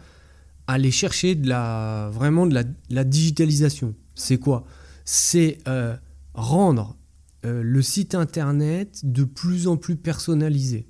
aller 0.66 0.90
chercher 0.90 1.35
la, 1.35 2.11
vraiment 2.12 2.46
de 2.46 2.59
la, 2.90 3.05
digitalisation. 3.05 3.94
C'est 4.14 4.38
quoi? 4.38 4.64
C'est 5.05 5.59
euh, 5.68 5.94
rendre 6.35 6.96
euh, 7.44 7.62
le 7.62 7.83
site 7.83 8.14
internet 8.14 9.00
de 9.05 9.24
plus 9.24 9.68
en 9.68 9.76
plus 9.76 9.96
personnalisé. 9.96 10.88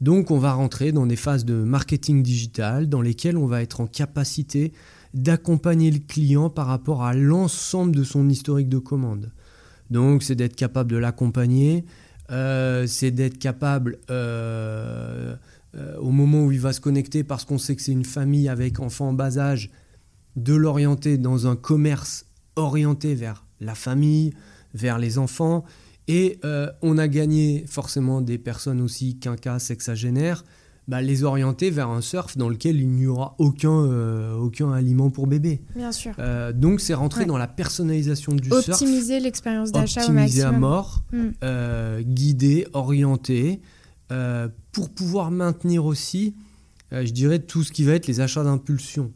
Donc, 0.00 0.30
on 0.30 0.38
va 0.38 0.52
rentrer 0.52 0.92
dans 0.92 1.06
des 1.06 1.16
phases 1.16 1.44
de 1.44 1.54
marketing 1.54 2.22
digital 2.22 2.88
dans 2.88 3.00
lesquelles 3.00 3.36
on 3.36 3.46
va 3.46 3.62
être 3.62 3.80
en 3.80 3.86
capacité 3.86 4.72
d'accompagner 5.14 5.90
le 5.90 6.00
client 6.00 6.50
par 6.50 6.66
rapport 6.66 7.04
à 7.04 7.14
l'ensemble 7.14 7.94
de 7.94 8.02
son 8.02 8.28
historique 8.28 8.68
de 8.68 8.78
commande. 8.78 9.32
Donc, 9.90 10.22
c'est 10.22 10.34
d'être 10.34 10.56
capable 10.56 10.90
de 10.90 10.96
l'accompagner, 10.96 11.84
euh, 12.32 12.86
c'est 12.86 13.10
d'être 13.10 13.38
capable, 13.38 13.98
euh, 14.10 15.36
euh, 15.74 15.96
au 15.98 16.10
moment 16.10 16.44
où 16.44 16.52
il 16.52 16.60
va 16.60 16.72
se 16.72 16.80
connecter, 16.80 17.24
parce 17.24 17.44
qu'on 17.44 17.58
sait 17.58 17.76
que 17.76 17.82
c'est 17.82 17.92
une 17.92 18.06
famille 18.06 18.48
avec 18.48 18.80
enfants 18.80 19.08
en 19.08 19.12
bas 19.12 19.38
âge, 19.38 19.70
de 20.36 20.54
l'orienter 20.54 21.18
dans 21.18 21.46
un 21.46 21.56
commerce 21.56 22.24
orienté 22.56 23.14
vers 23.14 23.44
la 23.60 23.74
famille, 23.74 24.32
vers 24.72 24.98
les 24.98 25.18
enfants. 25.18 25.64
Et 26.08 26.40
on 26.82 26.98
a 26.98 27.06
gagné 27.06 27.64
forcément 27.68 28.20
des 28.20 28.36
personnes 28.36 28.80
aussi 28.80 29.18
quinquas, 29.18 29.60
sexagénaires, 29.60 30.44
bah, 30.88 31.00
les 31.00 31.22
orienter 31.22 31.70
vers 31.70 31.88
un 31.88 32.00
surf 32.00 32.36
dans 32.36 32.48
lequel 32.48 32.80
il 32.80 32.88
n'y 32.88 33.06
aura 33.06 33.36
aucun, 33.38 33.70
euh, 33.70 34.34
aucun 34.34 34.72
aliment 34.72 35.10
pour 35.10 35.28
bébé. 35.28 35.62
Bien 35.76 35.92
sûr. 35.92 36.12
Euh, 36.18 36.52
donc 36.52 36.80
c'est 36.80 36.94
rentrer 36.94 37.24
dans 37.24 37.38
la 37.38 37.46
personnalisation 37.46 38.32
du 38.32 38.48
surf. 38.48 38.68
Optimiser 38.68 39.20
l'expérience 39.20 39.70
d'achat 39.70 40.06
au 40.06 40.12
maximum. 40.12 40.54
à 40.54 40.58
mort, 40.58 41.04
mm. 41.12 41.28
euh, 41.44 42.02
guider, 42.02 42.66
orienter, 42.72 43.60
pour 44.72 44.90
pouvoir 44.90 45.30
maintenir 45.30 45.86
aussi, 45.86 46.34
je 46.90 47.10
dirais, 47.12 47.38
tout 47.38 47.62
ce 47.62 47.72
qui 47.72 47.82
va 47.82 47.94
être 47.94 48.06
les 48.06 48.20
achats 48.20 48.44
d'impulsion. 48.44 49.10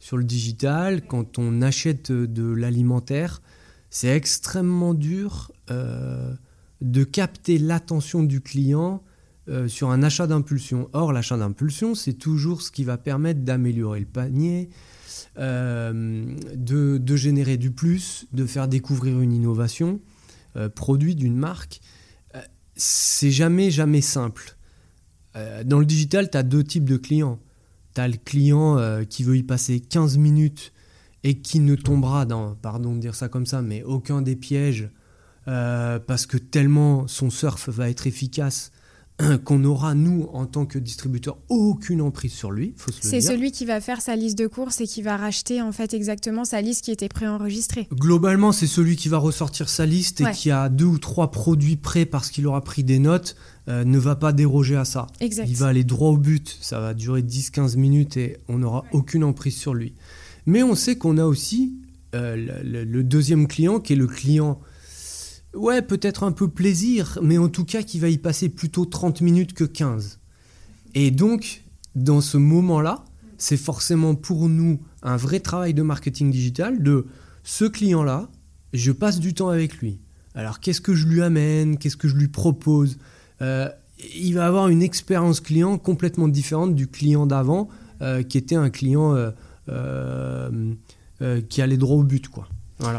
Sur 0.00 0.16
le 0.16 0.24
digital, 0.24 1.06
quand 1.06 1.38
on 1.38 1.62
achète 1.62 2.10
de 2.10 2.52
l'alimentaire, 2.52 3.40
c'est 3.88 4.08
extrêmement 4.08 4.94
dur 4.94 5.52
de 5.68 7.04
capter 7.04 7.58
l'attention 7.58 8.24
du 8.24 8.40
client 8.40 9.04
euh, 9.48 9.66
sur 9.66 9.90
un 9.90 10.04
achat 10.04 10.28
d'impulsion. 10.28 10.88
Or, 10.92 11.12
l'achat 11.12 11.36
d'impulsion, 11.36 11.96
c'est 11.96 12.12
toujours 12.12 12.62
ce 12.62 12.70
qui 12.70 12.84
va 12.84 12.96
permettre 12.96 13.40
d'améliorer 13.40 13.98
le 13.98 14.06
panier, 14.06 14.70
euh, 15.36 16.36
de, 16.54 17.16
générer 17.16 17.56
du 17.56 17.72
plus, 17.72 18.28
de 18.32 18.46
faire 18.46 18.68
découvrir 18.68 19.20
une 19.20 19.32
innovation, 19.32 20.00
euh, 20.54 20.68
produit 20.68 21.16
d'une 21.16 21.36
marque. 21.36 21.80
c'est 22.76 23.32
jamais, 23.32 23.70
jamais 23.70 24.00
simple. 24.00 24.56
dans 25.64 25.78
le 25.78 25.86
digital, 25.86 26.30
tu 26.30 26.38
as 26.38 26.42
deux 26.42 26.62
types 26.62 26.88
de 26.88 26.96
clients. 26.96 27.40
Tu 27.94 28.00
as 28.00 28.08
le 28.08 28.16
client 28.16 28.78
qui 29.08 29.24
veut 29.24 29.36
y 29.36 29.42
passer 29.42 29.80
15 29.80 30.16
minutes 30.18 30.72
et 31.24 31.40
qui 31.40 31.60
ne 31.60 31.74
tombera 31.74 32.24
dans, 32.24 32.54
pardon 32.54 32.94
de 32.94 33.00
dire 33.00 33.14
ça 33.14 33.28
comme 33.28 33.44
ça, 33.44 33.60
mais 33.60 33.82
aucun 33.82 34.22
des 34.22 34.36
pièges 34.36 34.88
parce 35.44 36.26
que 36.26 36.38
tellement 36.38 37.06
son 37.08 37.28
surf 37.28 37.68
va 37.68 37.90
être 37.90 38.06
efficace 38.06 38.72
qu'on 39.44 39.64
aura, 39.64 39.94
nous, 39.94 40.28
en 40.32 40.46
tant 40.46 40.66
que 40.66 40.78
distributeur, 40.78 41.38
aucune 41.48 42.00
emprise 42.00 42.32
sur 42.32 42.50
lui. 42.50 42.74
C'est 43.00 43.20
celui 43.20 43.52
qui 43.52 43.64
va 43.64 43.80
faire 43.80 44.00
sa 44.00 44.16
liste 44.16 44.38
de 44.38 44.46
courses 44.46 44.80
et 44.80 44.86
qui 44.86 45.02
va 45.02 45.16
racheter 45.16 45.62
en 45.62 45.72
fait 45.72 45.94
exactement 45.94 46.44
sa 46.44 46.60
liste 46.60 46.84
qui 46.84 46.90
était 46.90 47.08
préenregistrée. 47.08 47.88
Globalement, 47.92 48.52
c'est 48.52 48.66
celui 48.66 48.96
qui 48.96 49.08
va 49.08 49.18
ressortir 49.18 49.68
sa 49.68 49.86
liste 49.86 50.20
et 50.20 50.30
qui 50.32 50.50
a 50.50 50.68
deux 50.68 50.86
ou 50.86 50.98
trois 50.98 51.30
produits 51.30 51.76
prêts 51.76 52.06
parce 52.06 52.30
qu'il 52.30 52.46
aura 52.46 52.62
pris 52.62 52.84
des 52.84 52.98
notes, 52.98 53.36
euh, 53.68 53.84
ne 53.84 53.98
va 53.98 54.16
pas 54.16 54.32
déroger 54.32 54.76
à 54.76 54.84
ça. 54.84 55.06
Il 55.20 55.56
va 55.56 55.66
aller 55.68 55.84
droit 55.84 56.10
au 56.10 56.16
but, 56.16 56.58
ça 56.60 56.80
va 56.80 56.94
durer 56.94 57.22
10-15 57.22 57.76
minutes 57.76 58.16
et 58.16 58.38
on 58.48 58.58
n'aura 58.58 58.84
aucune 58.92 59.24
emprise 59.24 59.56
sur 59.56 59.74
lui. 59.74 59.94
Mais 60.46 60.62
on 60.62 60.74
sait 60.74 60.96
qu'on 60.96 61.18
a 61.18 61.24
aussi 61.24 61.74
euh, 62.14 62.36
le, 62.64 63.02
deuxième 63.04 63.46
client 63.46 63.80
qui 63.80 63.92
est 63.92 63.96
le 63.96 64.06
client 64.06 64.60
Ouais, 65.54 65.82
peut-être 65.82 66.24
un 66.24 66.32
peu 66.32 66.48
plaisir, 66.48 67.18
mais 67.22 67.36
en 67.36 67.48
tout 67.48 67.64
cas 67.64 67.82
qui 67.82 67.98
va 67.98 68.08
y 68.08 68.16
passer 68.16 68.48
plutôt 68.48 68.86
30 68.86 69.20
minutes 69.20 69.52
que 69.52 69.64
15. 69.64 70.18
Et 70.94 71.10
donc, 71.10 71.62
dans 71.94 72.20
ce 72.20 72.38
moment-là, 72.38 73.04
c'est 73.36 73.58
forcément 73.58 74.14
pour 74.14 74.48
nous 74.48 74.80
un 75.02 75.16
vrai 75.16 75.40
travail 75.40 75.74
de 75.74 75.82
marketing 75.82 76.30
digital 76.30 76.82
de 76.82 77.06
ce 77.44 77.64
client-là, 77.64 78.30
je 78.72 78.92
passe 78.92 79.20
du 79.20 79.34
temps 79.34 79.48
avec 79.48 79.78
lui. 79.78 80.00
Alors 80.34 80.60
qu'est-ce 80.60 80.80
que 80.80 80.94
je 80.94 81.06
lui 81.06 81.22
amène? 81.22 81.76
Qu'est-ce 81.76 81.96
que 81.96 82.08
je 82.08 82.16
lui 82.16 82.28
propose? 82.28 82.98
Euh, 83.42 83.68
Il 84.14 84.34
va 84.34 84.46
avoir 84.46 84.68
une 84.68 84.82
expérience 84.82 85.40
client 85.40 85.76
complètement 85.76 86.28
différente 86.28 86.74
du 86.74 86.86
client 86.86 87.26
d'avant, 87.26 87.68
euh, 88.00 88.22
qui 88.22 88.38
était 88.38 88.54
un 88.54 88.70
client 88.70 89.14
euh, 89.68 90.74
qui 91.48 91.62
allait 91.62 91.76
droit 91.76 91.96
au 91.96 92.04
but. 92.04 92.28
quoi. 92.28 92.48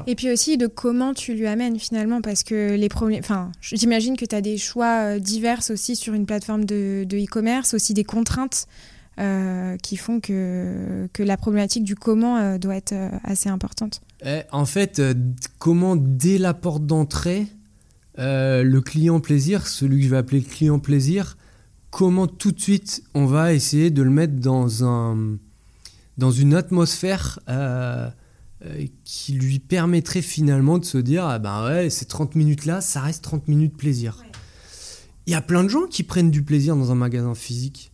Et 0.07 0.15
puis 0.15 0.31
aussi 0.31 0.57
de 0.57 0.67
comment 0.67 1.13
tu 1.13 1.33
lui 1.33 1.47
amènes 1.47 1.79
finalement, 1.79 2.21
parce 2.21 2.43
que 2.43 2.75
les 2.75 2.89
problèmes. 2.89 3.19
Enfin, 3.19 3.51
j'imagine 3.61 4.17
que 4.17 4.25
tu 4.25 4.35
as 4.35 4.41
des 4.41 4.57
choix 4.57 5.15
euh, 5.15 5.19
divers 5.19 5.61
aussi 5.69 5.95
sur 5.95 6.13
une 6.13 6.25
plateforme 6.25 6.65
de 6.65 7.05
e-commerce, 7.11 7.73
aussi 7.73 7.93
des 7.93 8.03
contraintes 8.03 8.67
euh, 9.19 9.77
qui 9.77 9.97
font 9.97 10.19
que, 10.19 11.07
que 11.13 11.23
la 11.23 11.37
problématique 11.37 11.83
du 11.83 11.95
comment 11.95 12.37
euh, 12.37 12.57
doit 12.57 12.75
être 12.75 12.93
assez 13.23 13.49
importante. 13.49 14.01
Eh, 14.25 14.41
en 14.51 14.65
fait, 14.65 15.01
comment 15.59 15.95
dès 15.95 16.37
la 16.37 16.53
porte 16.53 16.85
d'entrée, 16.85 17.47
le 18.17 18.79
client 18.79 19.19
plaisir, 19.19 19.67
celui 19.67 19.97
que 19.97 20.05
je 20.05 20.09
vais 20.09 20.17
appeler 20.17 20.39
le 20.39 20.49
client 20.49 20.79
plaisir, 20.79 21.35
comment 21.93 22.25
tout 22.25 22.51
de 22.51 22.59
suite 22.59 23.03
on 23.13 23.25
va 23.25 23.53
essayer 23.53 23.91
de 23.91 24.01
le 24.01 24.09
mettre 24.09 24.33
dans, 24.33 24.83
un, 24.83 25.37
dans 26.17 26.31
une 26.31 26.55
atmosphère 26.55 27.39
euh, 27.49 28.09
qui 29.03 29.33
lui 29.33 29.59
permettrait 29.59 30.21
finalement 30.21 30.77
de 30.77 30.85
se 30.85 30.97
dire 30.97 31.25
ah 31.25 31.39
ben 31.39 31.65
ouais, 31.65 31.89
ces 31.89 32.05
30 32.05 32.35
minutes 32.35 32.65
là, 32.65 32.81
ça 32.81 33.01
reste 33.01 33.23
30 33.23 33.47
minutes 33.47 33.75
plaisir. 33.75 34.23
Il 35.25 35.31
y 35.31 35.35
a 35.35 35.41
plein 35.41 35.63
de 35.63 35.69
gens 35.69 35.85
qui 35.87 36.03
prennent 36.03 36.31
du 36.31 36.43
plaisir 36.43 36.75
dans 36.75 36.91
un 36.91 36.95
magasin 36.95 37.35
physique. 37.35 37.91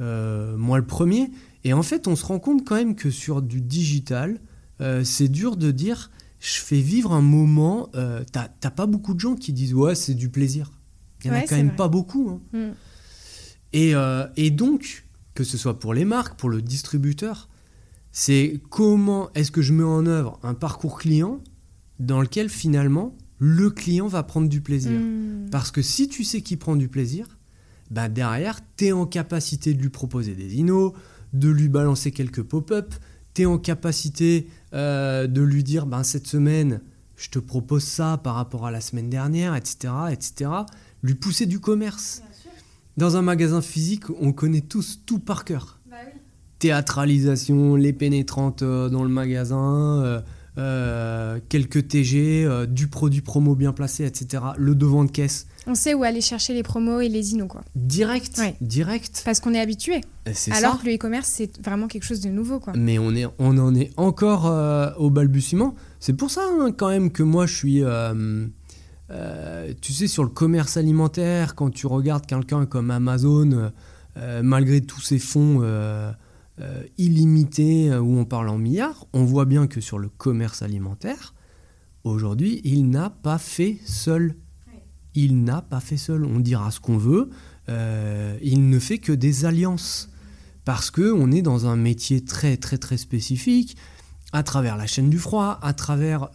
Euh, 0.00 0.56
moi 0.56 0.78
le 0.78 0.86
premier. 0.86 1.30
Et 1.64 1.72
en 1.72 1.82
fait, 1.82 2.08
on 2.08 2.16
se 2.16 2.24
rend 2.24 2.40
compte 2.40 2.64
quand 2.64 2.74
même 2.74 2.96
que 2.96 3.10
sur 3.10 3.40
du 3.40 3.60
digital, 3.60 4.40
euh, 4.80 5.04
c'est 5.04 5.28
dur 5.28 5.56
de 5.56 5.70
dire 5.70 6.10
je 6.40 6.54
fais 6.54 6.80
vivre 6.80 7.12
un 7.12 7.20
moment. 7.20 7.88
T'as 8.32 8.70
pas 8.70 8.86
beaucoup 8.86 9.14
de 9.14 9.20
gens 9.20 9.36
qui 9.36 9.52
disent 9.52 9.74
ouais, 9.74 9.94
c'est 9.94 10.14
du 10.14 10.28
plaisir. 10.28 10.72
Il 11.24 11.30
n'y 11.30 11.36
en 11.36 11.40
a 11.40 11.42
quand 11.42 11.56
même 11.56 11.76
pas 11.76 11.86
beaucoup. 11.86 12.40
Hein. 12.52 12.58
Mm. 12.58 12.72
Et, 13.74 13.94
et, 14.36 14.50
donc, 14.50 15.04
que 15.34 15.44
ce 15.44 15.56
soit 15.56 15.78
pour 15.78 15.94
les 15.94 16.04
marques, 16.04 16.36
pour 16.36 16.50
le 16.50 16.60
distributeur, 16.60 17.48
c'est 18.12 18.60
comment 18.68 19.30
est-ce 19.34 19.50
que 19.50 19.62
je 19.62 19.72
mets 19.72 19.82
en 19.82 20.06
œuvre 20.06 20.38
un 20.42 20.54
parcours 20.54 20.98
client 20.98 21.40
dans 21.98 22.20
lequel 22.20 22.48
finalement 22.48 23.16
le 23.38 23.70
client 23.70 24.06
va 24.06 24.22
prendre 24.22 24.48
du 24.48 24.60
plaisir. 24.60 25.00
Hmm. 25.00 25.48
Parce 25.50 25.70
que 25.70 25.82
si 25.82 26.08
tu 26.08 26.22
sais 26.22 26.42
qu'il 26.42 26.58
prend 26.58 26.76
du 26.76 26.88
plaisir, 26.88 27.38
bah 27.90 28.08
derrière, 28.08 28.60
tu 28.76 28.86
es 28.86 28.92
en 28.92 29.06
capacité 29.06 29.74
de 29.74 29.82
lui 29.82 29.88
proposer 29.88 30.34
des 30.34 30.56
inos, 30.56 30.92
de 31.32 31.48
lui 31.48 31.68
balancer 31.68 32.12
quelques 32.12 32.42
pop-up, 32.42 32.94
tu 33.34 33.42
es 33.42 33.46
en 33.46 33.58
capacité 33.58 34.48
euh, 34.74 35.26
de 35.26 35.40
lui 35.40 35.64
dire 35.64 35.86
ben, 35.86 36.04
cette 36.04 36.26
semaine, 36.26 36.80
je 37.16 37.30
te 37.30 37.38
propose 37.38 37.84
ça 37.84 38.20
par 38.22 38.34
rapport 38.34 38.66
à 38.66 38.70
la 38.70 38.80
semaine 38.80 39.10
dernière, 39.10 39.56
etc. 39.56 39.92
etc. 40.10 40.50
Lui 41.02 41.14
pousser 41.14 41.46
du 41.46 41.58
commerce. 41.58 42.22
Dans 42.96 43.16
un 43.16 43.22
magasin 43.22 43.62
physique, 43.62 44.04
on 44.20 44.32
connaît 44.32 44.60
tous 44.60 45.00
tout 45.04 45.18
par 45.18 45.44
cœur 45.44 45.81
théâtralisation, 46.62 47.74
les 47.74 47.92
pénétrantes 47.92 48.62
euh, 48.62 48.88
dans 48.88 49.02
le 49.02 49.08
magasin, 49.08 50.00
euh, 50.04 50.20
euh, 50.58 51.40
quelques 51.48 51.88
TG, 51.88 52.46
du 52.68 52.86
produit 52.86 53.20
promo 53.20 53.56
bien 53.56 53.72
placé, 53.72 54.04
etc. 54.04 54.44
Le 54.56 54.76
devant 54.76 55.02
de 55.02 55.10
caisse. 55.10 55.48
On 55.66 55.74
sait 55.74 55.92
où 55.92 56.04
aller 56.04 56.20
chercher 56.20 56.54
les 56.54 56.62
promos 56.62 57.00
et 57.00 57.08
les 57.08 57.32
inos, 57.32 57.48
quoi. 57.48 57.62
Direct, 57.74 58.40
direct. 58.60 59.22
Parce 59.24 59.40
qu'on 59.40 59.54
est 59.54 59.60
habitué. 59.60 60.02
Alors 60.52 60.80
que 60.80 60.86
le 60.86 60.94
e-commerce, 60.94 61.28
c'est 61.28 61.60
vraiment 61.60 61.88
quelque 61.88 62.04
chose 62.04 62.20
de 62.20 62.28
nouveau, 62.28 62.60
quoi. 62.60 62.74
Mais 62.76 63.00
on, 63.00 63.12
est, 63.12 63.26
on 63.40 63.58
en 63.58 63.74
est 63.74 63.90
encore 63.96 64.44
au 64.98 65.10
balbutiement. 65.10 65.74
C'est 65.98 66.12
pour 66.12 66.30
ça, 66.30 66.42
hein, 66.44 66.70
quand 66.70 66.90
même, 66.90 67.10
que 67.10 67.24
moi, 67.24 67.46
je 67.46 67.54
suis... 67.56 67.82
tu 69.80 69.92
sais, 69.92 70.06
sur 70.06 70.22
le 70.22 70.30
commerce 70.30 70.76
alimentaire, 70.76 71.56
quand 71.56 71.70
tu 71.70 71.88
regardes 71.88 72.26
quelqu'un 72.26 72.66
comme 72.66 72.92
Amazon, 72.92 73.72
malgré 74.42 74.80
tous 74.80 75.00
ses 75.00 75.18
fonds 75.18 75.60
euh, 76.60 76.82
illimité 76.98 77.90
euh, 77.90 78.00
où 78.00 78.18
on 78.18 78.26
parle 78.26 78.50
en 78.50 78.58
milliards, 78.58 79.06
on 79.14 79.24
voit 79.24 79.46
bien 79.46 79.66
que 79.66 79.80
sur 79.80 79.98
le 79.98 80.10
commerce 80.10 80.60
alimentaire, 80.60 81.34
aujourd'hui, 82.04 82.60
il 82.62 82.90
n'a 82.90 83.08
pas 83.08 83.38
fait 83.38 83.78
seul. 83.86 84.36
Il 85.14 85.44
n'a 85.44 85.62
pas 85.62 85.80
fait 85.80 85.96
seul. 85.96 86.26
On 86.26 86.40
dira 86.40 86.70
ce 86.70 86.78
qu'on 86.78 86.98
veut. 86.98 87.30
Euh, 87.70 88.36
il 88.42 88.68
ne 88.68 88.78
fait 88.78 88.98
que 88.98 89.12
des 89.12 89.46
alliances. 89.46 90.10
Parce 90.66 90.90
qu'on 90.90 91.32
est 91.32 91.42
dans 91.42 91.66
un 91.66 91.76
métier 91.76 92.22
très, 92.22 92.58
très, 92.58 92.78
très 92.78 92.98
spécifique, 92.98 93.76
à 94.32 94.42
travers 94.42 94.76
la 94.76 94.86
chaîne 94.86 95.10
du 95.10 95.18
froid, 95.18 95.58
à 95.60 95.72
travers, 95.72 96.30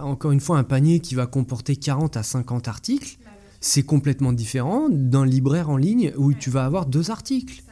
encore 0.00 0.32
une 0.32 0.40
fois, 0.40 0.56
un 0.56 0.64
panier 0.64 1.00
qui 1.00 1.14
va 1.14 1.26
comporter 1.26 1.76
40 1.76 2.16
à 2.16 2.22
50 2.22 2.66
articles. 2.66 3.18
C'est 3.60 3.82
complètement 3.82 4.32
différent 4.32 4.88
d'un 4.88 5.26
libraire 5.26 5.68
en 5.68 5.76
ligne 5.76 6.14
où 6.16 6.32
tu 6.32 6.48
vas 6.48 6.64
avoir 6.64 6.86
deux 6.86 7.10
articles. 7.10 7.62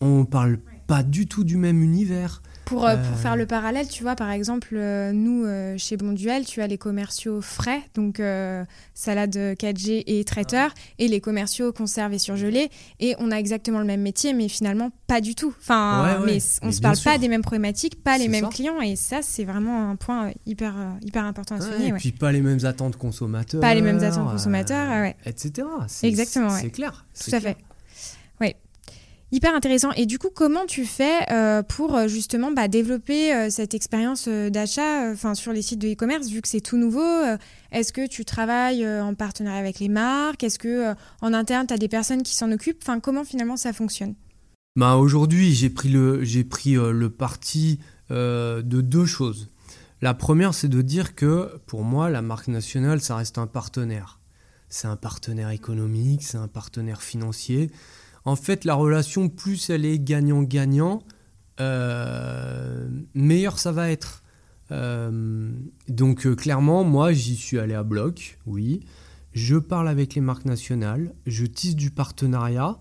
On 0.00 0.24
parle 0.24 0.58
pas 0.88 1.04
du 1.04 1.28
tout 1.28 1.44
du 1.44 1.56
même 1.56 1.82
univers. 1.82 2.42
Pour, 2.64 2.86
euh, 2.86 2.96
pour, 2.96 3.16
faire 3.16 3.36
le 3.36 3.46
parallèle, 3.46 3.88
tu 3.88 4.02
vois, 4.02 4.14
par 4.14 4.30
exemple, 4.30 4.74
euh, 4.74 5.12
nous, 5.12 5.44
euh, 5.44 5.76
chez 5.78 5.96
Bonduel, 5.96 6.44
tu 6.44 6.60
as 6.60 6.66
les 6.66 6.76
commerciaux 6.76 7.40
frais, 7.40 7.80
donc 7.94 8.20
salade 8.94 9.34
4G 9.34 10.02
et 10.06 10.24
traiteur, 10.24 10.72
et 10.98 11.08
les 11.08 11.20
commerciaux 11.20 11.72
conservés 11.72 12.16
et 12.16 12.18
surgelés. 12.18 12.70
Et 13.00 13.14
on 13.18 13.30
a 13.30 13.36
exactement 13.36 13.78
le 13.78 13.84
même 13.84 14.02
métier, 14.02 14.34
mais 14.34 14.48
finalement, 14.48 14.90
pas 15.06 15.20
du 15.20 15.34
tout. 15.34 15.54
Enfin, 15.58 16.20
mais 16.26 16.38
on 16.62 16.66
ne 16.66 16.72
se 16.72 16.80
parle 16.80 16.98
pas 17.02 17.16
des 17.16 17.28
mêmes 17.28 17.42
problématiques, 17.42 18.02
pas 18.02 18.18
les 18.18 18.28
mêmes 18.28 18.48
clients, 18.48 18.80
et 18.80 18.96
ça, 18.96 19.20
c'est 19.22 19.44
vraiment 19.44 19.90
un 19.90 19.96
point 19.96 20.32
hyper, 20.46 20.74
hyper 21.02 21.24
important 21.24 21.56
à 21.56 21.60
souligner. 21.60 21.88
et 21.88 21.92
puis 21.92 22.12
pas 22.12 22.32
les 22.32 22.42
mêmes 22.42 22.64
attentes 22.64 22.96
consommateurs. 22.96 23.60
Pas 23.60 23.74
les 23.74 23.82
mêmes 23.82 24.02
attentes 24.02 24.30
consommateurs, 24.30 25.12
etc. 25.24 25.66
Exactement. 26.02 26.50
C'est 26.50 26.70
clair. 26.70 27.06
Tout 27.14 27.34
à 27.34 27.40
fait. 27.40 27.56
Hyper 29.30 29.54
intéressant. 29.54 29.92
Et 29.92 30.06
du 30.06 30.18
coup, 30.18 30.30
comment 30.34 30.64
tu 30.64 30.86
fais 30.86 31.30
euh, 31.30 31.62
pour 31.62 31.94
euh, 31.94 32.08
justement 32.08 32.50
bah, 32.50 32.66
développer 32.66 33.34
euh, 33.34 33.50
cette 33.50 33.74
expérience 33.74 34.26
d'achat 34.26 35.10
enfin 35.12 35.34
sur 35.34 35.52
les 35.52 35.60
sites 35.60 35.80
de 35.80 35.88
e-commerce, 35.88 36.28
vu 36.28 36.40
que 36.40 36.48
c'est 36.48 36.62
tout 36.62 36.78
nouveau 36.78 37.06
Est-ce 37.70 37.92
que 37.92 38.06
tu 38.06 38.24
travailles 38.24 38.88
en 38.88 39.14
partenariat 39.14 39.58
avec 39.58 39.80
les 39.80 39.90
marques? 39.90 40.44
Est-ce 40.44 40.58
que 40.58 40.94
en 41.20 41.34
interne, 41.34 41.66
tu 41.66 41.74
as 41.74 41.78
des 41.78 41.88
personnes 41.88 42.22
qui 42.22 42.34
s'en 42.34 42.50
occupent? 42.52 42.78
Enfin, 42.82 43.00
Comment 43.00 43.24
finalement 43.24 43.58
ça 43.58 43.74
fonctionne? 43.74 44.14
Bah, 44.76 44.96
Aujourd'hui, 44.96 45.54
j'ai 45.54 45.68
pris, 45.68 45.90
le, 45.90 46.24
j'ai 46.24 46.44
pris 46.44 46.74
le 46.74 47.10
parti 47.10 47.80
de 48.10 48.62
deux 48.62 49.06
choses. 49.06 49.50
La 50.00 50.14
première, 50.14 50.54
c'est 50.54 50.68
de 50.68 50.80
dire 50.80 51.14
que 51.14 51.58
pour 51.66 51.82
moi, 51.82 52.08
la 52.08 52.22
marque 52.22 52.48
nationale, 52.48 53.02
ça 53.02 53.16
reste 53.16 53.36
un 53.36 53.46
partenaire. 53.46 54.20
C'est 54.70 54.88
un 54.88 54.96
partenaire 54.96 55.50
économique, 55.50 56.22
c'est 56.22 56.38
un 56.38 56.48
partenaire 56.48 57.02
financier 57.02 57.70
en 58.28 58.36
fait, 58.36 58.66
la 58.66 58.74
relation, 58.74 59.30
plus 59.30 59.70
elle 59.70 59.86
est 59.86 59.98
gagnant-gagnant, 59.98 61.02
euh, 61.60 62.86
meilleur 63.14 63.58
ça 63.58 63.72
va 63.72 63.90
être. 63.90 64.22
Euh, 64.70 65.50
donc 65.88 66.26
euh, 66.26 66.36
clairement, 66.36 66.84
moi, 66.84 67.14
j'y 67.14 67.36
suis 67.36 67.58
allé 67.58 67.72
à 67.72 67.82
bloc, 67.82 68.38
oui. 68.44 68.80
Je 69.32 69.56
parle 69.56 69.88
avec 69.88 70.14
les 70.14 70.20
marques 70.20 70.44
nationales, 70.44 71.14
je 71.26 71.46
tisse 71.46 71.74
du 71.74 71.90
partenariat. 71.90 72.78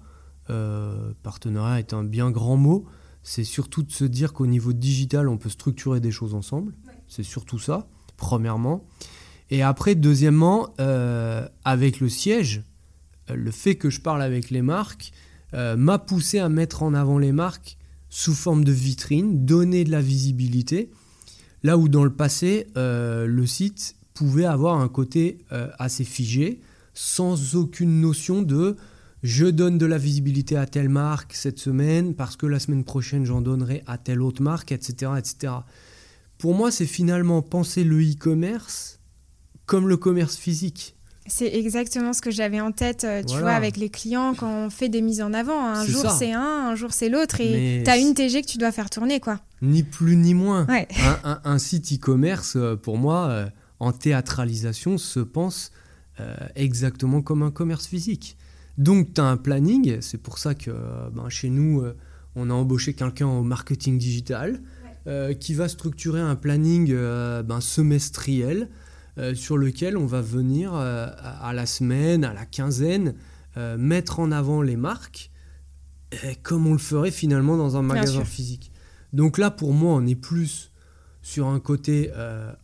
partenariat 1.23 1.79
est 1.79 1.93
un 1.93 2.03
bien 2.03 2.29
grand 2.29 2.57
mot. 2.57 2.85
C'est 3.23 3.45
surtout 3.45 3.83
de 3.83 3.91
se 3.91 4.03
dire 4.03 4.33
qu'au 4.33 4.47
niveau 4.47 4.73
digital, 4.73 5.29
on 5.29 5.37
peut 5.37 5.49
structurer 5.49 6.01
des 6.01 6.11
choses 6.11 6.33
ensemble. 6.33 6.73
C'est 7.07 7.23
surtout 7.23 7.59
ça, 7.59 7.87
premièrement. 8.17 8.85
Et 9.49 9.61
après, 9.61 9.95
deuxièmement, 9.95 10.73
avec 11.63 11.99
le 12.01 12.09
siège, 12.09 12.63
le 13.29 13.51
fait 13.51 13.75
que 13.75 13.89
je 13.89 14.01
parle 14.01 14.21
avec 14.21 14.49
les 14.49 14.61
marques, 14.61 15.13
euh, 15.13 15.26
m'a 15.57 15.99
poussé 15.99 16.39
à 16.39 16.49
mettre 16.49 16.83
en 16.83 16.93
avant 16.93 17.17
les 17.17 17.31
marques 17.31 17.77
sous 18.09 18.33
forme 18.33 18.63
de 18.63 18.71
vitrine, 18.71 19.45
donner 19.45 19.83
de 19.83 19.91
la 19.91 20.01
visibilité, 20.01 20.91
là 21.63 21.77
où 21.77 21.89
dans 21.89 22.03
le 22.03 22.13
passé, 22.13 22.67
euh, 22.77 23.25
le 23.25 23.45
site 23.45 23.95
pouvait 24.13 24.45
avoir 24.45 24.79
un 24.79 24.87
côté 24.87 25.39
assez 25.77 26.03
figé, 26.03 26.61
sans 26.93 27.55
aucune 27.55 28.01
notion 28.01 28.41
de 28.41 28.77
je 29.23 29.45
donne 29.45 29.77
de 29.77 29.85
la 29.85 29.97
visibilité 29.97 30.57
à 30.57 30.65
telle 30.65 30.89
marque 30.89 31.33
cette 31.33 31.59
semaine 31.59 32.13
parce 32.13 32.35
que 32.35 32.45
la 32.45 32.59
semaine 32.59 32.83
prochaine 32.83 33.25
j'en 33.25 33.41
donnerai 33.41 33.83
à 33.87 33.97
telle 33.97 34.21
autre 34.21 34.41
marque, 34.41 34.71
etc. 34.71 35.11
etc. 35.17 35.53
Pour 36.37 36.53
moi, 36.53 36.71
c'est 36.71 36.85
finalement 36.85 37.41
penser 37.41 37.83
le 37.83 37.99
e-commerce 38.01 38.99
comme 39.65 39.87
le 39.87 39.97
commerce 39.97 40.37
physique. 40.37 40.95
C'est 41.27 41.53
exactement 41.53 42.13
ce 42.13 42.21
que 42.21 42.31
j'avais 42.31 42.61
en 42.61 42.71
tête, 42.71 43.03
euh, 43.03 43.21
tu 43.21 43.37
vois, 43.37 43.51
avec 43.51 43.77
les 43.77 43.89
clients 43.89 44.33
quand 44.33 44.49
on 44.49 44.69
fait 44.69 44.89
des 44.89 45.01
mises 45.01 45.21
en 45.21 45.33
avant. 45.33 45.65
Un 45.65 45.85
jour 45.85 46.09
c'est 46.11 46.31
un, 46.31 46.69
un 46.69 46.75
jour 46.75 46.93
c'est 46.93 47.09
l'autre, 47.09 47.41
et 47.41 47.81
tu 47.83 47.89
as 47.89 47.97
une 47.97 48.13
TG 48.13 48.41
que 48.41 48.47
tu 48.47 48.57
dois 48.57 48.71
faire 48.71 48.89
tourner, 48.89 49.19
quoi. 49.19 49.39
Ni 49.61 49.83
plus 49.83 50.15
ni 50.15 50.33
moins. 50.33 50.65
Un, 51.23 51.57
site 51.57 51.93
e-commerce, 51.93 52.55
euh, 52.55 52.75
pour 52.75 52.97
moi, 52.97 53.27
euh, 53.27 53.49
en 53.79 53.91
théâtralisation, 53.91 54.97
se 54.97 55.19
pense 55.19 55.71
exactement 56.55 57.21
comme 57.21 57.43
un 57.43 57.51
commerce 57.51 57.85
physique. 57.85 58.37
Donc 58.79 59.13
tu 59.13 59.21
as 59.21 59.25
un 59.25 59.37
planning, 59.37 60.01
c'est 60.01 60.17
pour 60.17 60.39
ça 60.39 60.55
que 60.55 60.71
ben, 61.13 61.29
chez 61.29 61.51
nous, 61.51 61.83
on 62.35 62.49
a 62.49 62.53
embauché 62.53 62.93
quelqu'un 62.95 63.27
au 63.27 63.43
marketing 63.43 63.99
digital 63.99 64.59
qui 65.39 65.53
va 65.53 65.67
structurer 65.67 66.19
un 66.19 66.35
planning 66.35 66.91
ben, 66.91 67.61
semestriel 67.61 68.67
euh, 69.19 69.33
sur 69.33 69.57
lequel 69.57 69.97
on 69.97 70.05
va 70.05 70.21
venir 70.21 70.75
euh, 70.75 71.07
à 71.41 71.51
la 71.51 71.65
semaine, 71.65 72.23
à 72.23 72.33
la 72.33 72.45
quinzaine, 72.45 73.15
euh, 73.57 73.75
mettre 73.75 74.19
en 74.19 74.31
avant 74.31 74.61
les 74.61 74.75
marques, 74.75 75.31
comme 76.43 76.67
on 76.67 76.73
le 76.73 76.77
ferait 76.77 77.09
finalement 77.09 77.57
dans 77.57 77.77
un 77.77 77.81
magasin 77.81 78.23
physique. 78.23 78.71
Donc 79.13 79.39
là, 79.39 79.49
pour 79.49 79.73
moi, 79.73 79.93
on 79.93 80.05
est 80.05 80.15
plus 80.15 80.71
sur 81.21 81.47
un 81.47 81.59
côté 81.59 82.09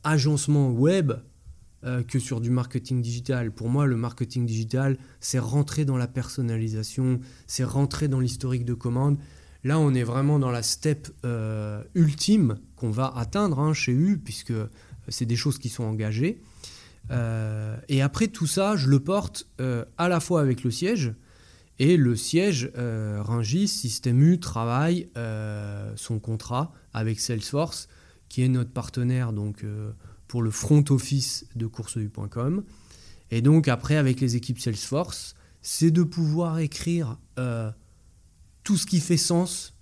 agencement 0.05 0.71
web 0.71 1.11
que 2.07 2.19
sur 2.19 2.39
du 2.39 2.49
marketing 2.49 3.01
digital. 3.01 3.51
Pour 3.51 3.67
moi, 3.67 3.85
le 3.85 3.97
marketing 3.97 4.45
digital, 4.45 4.97
c'est 5.19 5.39
rentrer 5.39 5.83
dans 5.83 5.97
la 5.97 6.07
personnalisation, 6.07 7.19
c'est 7.47 7.65
rentrer 7.65 8.07
dans 8.07 8.21
l'historique 8.21 8.63
de 8.63 8.73
commande. 8.73 9.17
Là, 9.65 9.77
on 9.77 9.93
est 9.93 10.03
vraiment 10.03 10.39
dans 10.39 10.51
la 10.51 10.63
step 10.63 11.09
ultime 11.95 12.59
qu'on 12.77 12.91
va 12.91 13.11
atteindre 13.13 13.59
hein, 13.59 13.73
chez 13.73 13.91
U, 13.91 14.17
puisque 14.17 14.53
c'est 15.07 15.25
des 15.25 15.35
choses 15.35 15.57
qui 15.57 15.69
sont 15.69 15.83
engagées. 15.83 16.39
Euh, 17.11 17.77
et 17.89 18.01
après 18.01 18.27
tout 18.27 18.47
ça, 18.47 18.75
je 18.75 18.89
le 18.89 18.99
porte 18.99 19.47
euh, 19.59 19.85
à 19.97 20.09
la 20.09 20.19
fois 20.19 20.41
avec 20.41 20.63
le 20.63 20.71
siège, 20.71 21.13
et 21.79 21.97
le 21.97 22.15
siège, 22.15 22.71
euh, 22.77 23.21
Ringis, 23.21 23.67
Système 23.67 24.21
U, 24.21 24.39
travaille 24.39 25.09
son 25.95 26.19
contrat 26.19 26.71
avec 26.93 27.19
Salesforce, 27.19 27.87
qui 28.29 28.43
est 28.43 28.47
notre 28.47 28.71
partenaire 28.71 29.33
donc, 29.33 29.65
pour 30.27 30.41
le 30.43 30.51
front 30.51 30.83
office 30.89 31.45
de 31.55 31.65
courseu.com. 31.65 32.63
Et 33.31 33.41
donc 33.41 33.67
après, 33.67 33.95
avec 33.95 34.21
les 34.21 34.35
équipes 34.35 34.59
Salesforce, 34.59 35.35
c'est 35.61 35.91
de 35.91 36.03
pouvoir 36.03 36.59
écrire 36.59 37.17
tout 38.63 38.77
ce 38.77 38.85
qui 38.85 38.99
fait 38.99 39.17
sens 39.17 39.73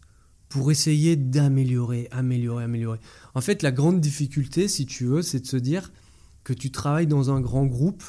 pour 0.52 0.70
essayer 0.70 1.16
d'améliorer, 1.16 2.10
améliorer, 2.12 2.66
améliorer. 2.66 3.00
En 3.36 3.42
fait, 3.42 3.64
la 3.64 3.72
grande 3.72 4.02
difficulté, 4.02 4.68
si 4.68 4.86
tu 4.86 5.06
veux, 5.06 5.22
c'est 5.22 5.40
de 5.40 5.48
se 5.48 5.56
dire 5.56 5.94
que 6.44 6.52
tu 6.52 6.72
travailles 6.72 7.08
dans 7.08 7.32
un 7.32 7.40
grand 7.40 7.66
groupe, 7.66 8.04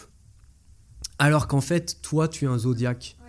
alors 1.20 1.46
qu'en 1.46 1.60
fait, 1.60 2.02
toi, 2.02 2.26
tu 2.26 2.46
es 2.46 2.48
un 2.48 2.58
zodiaque. 2.58 3.16
Bah 3.20 3.26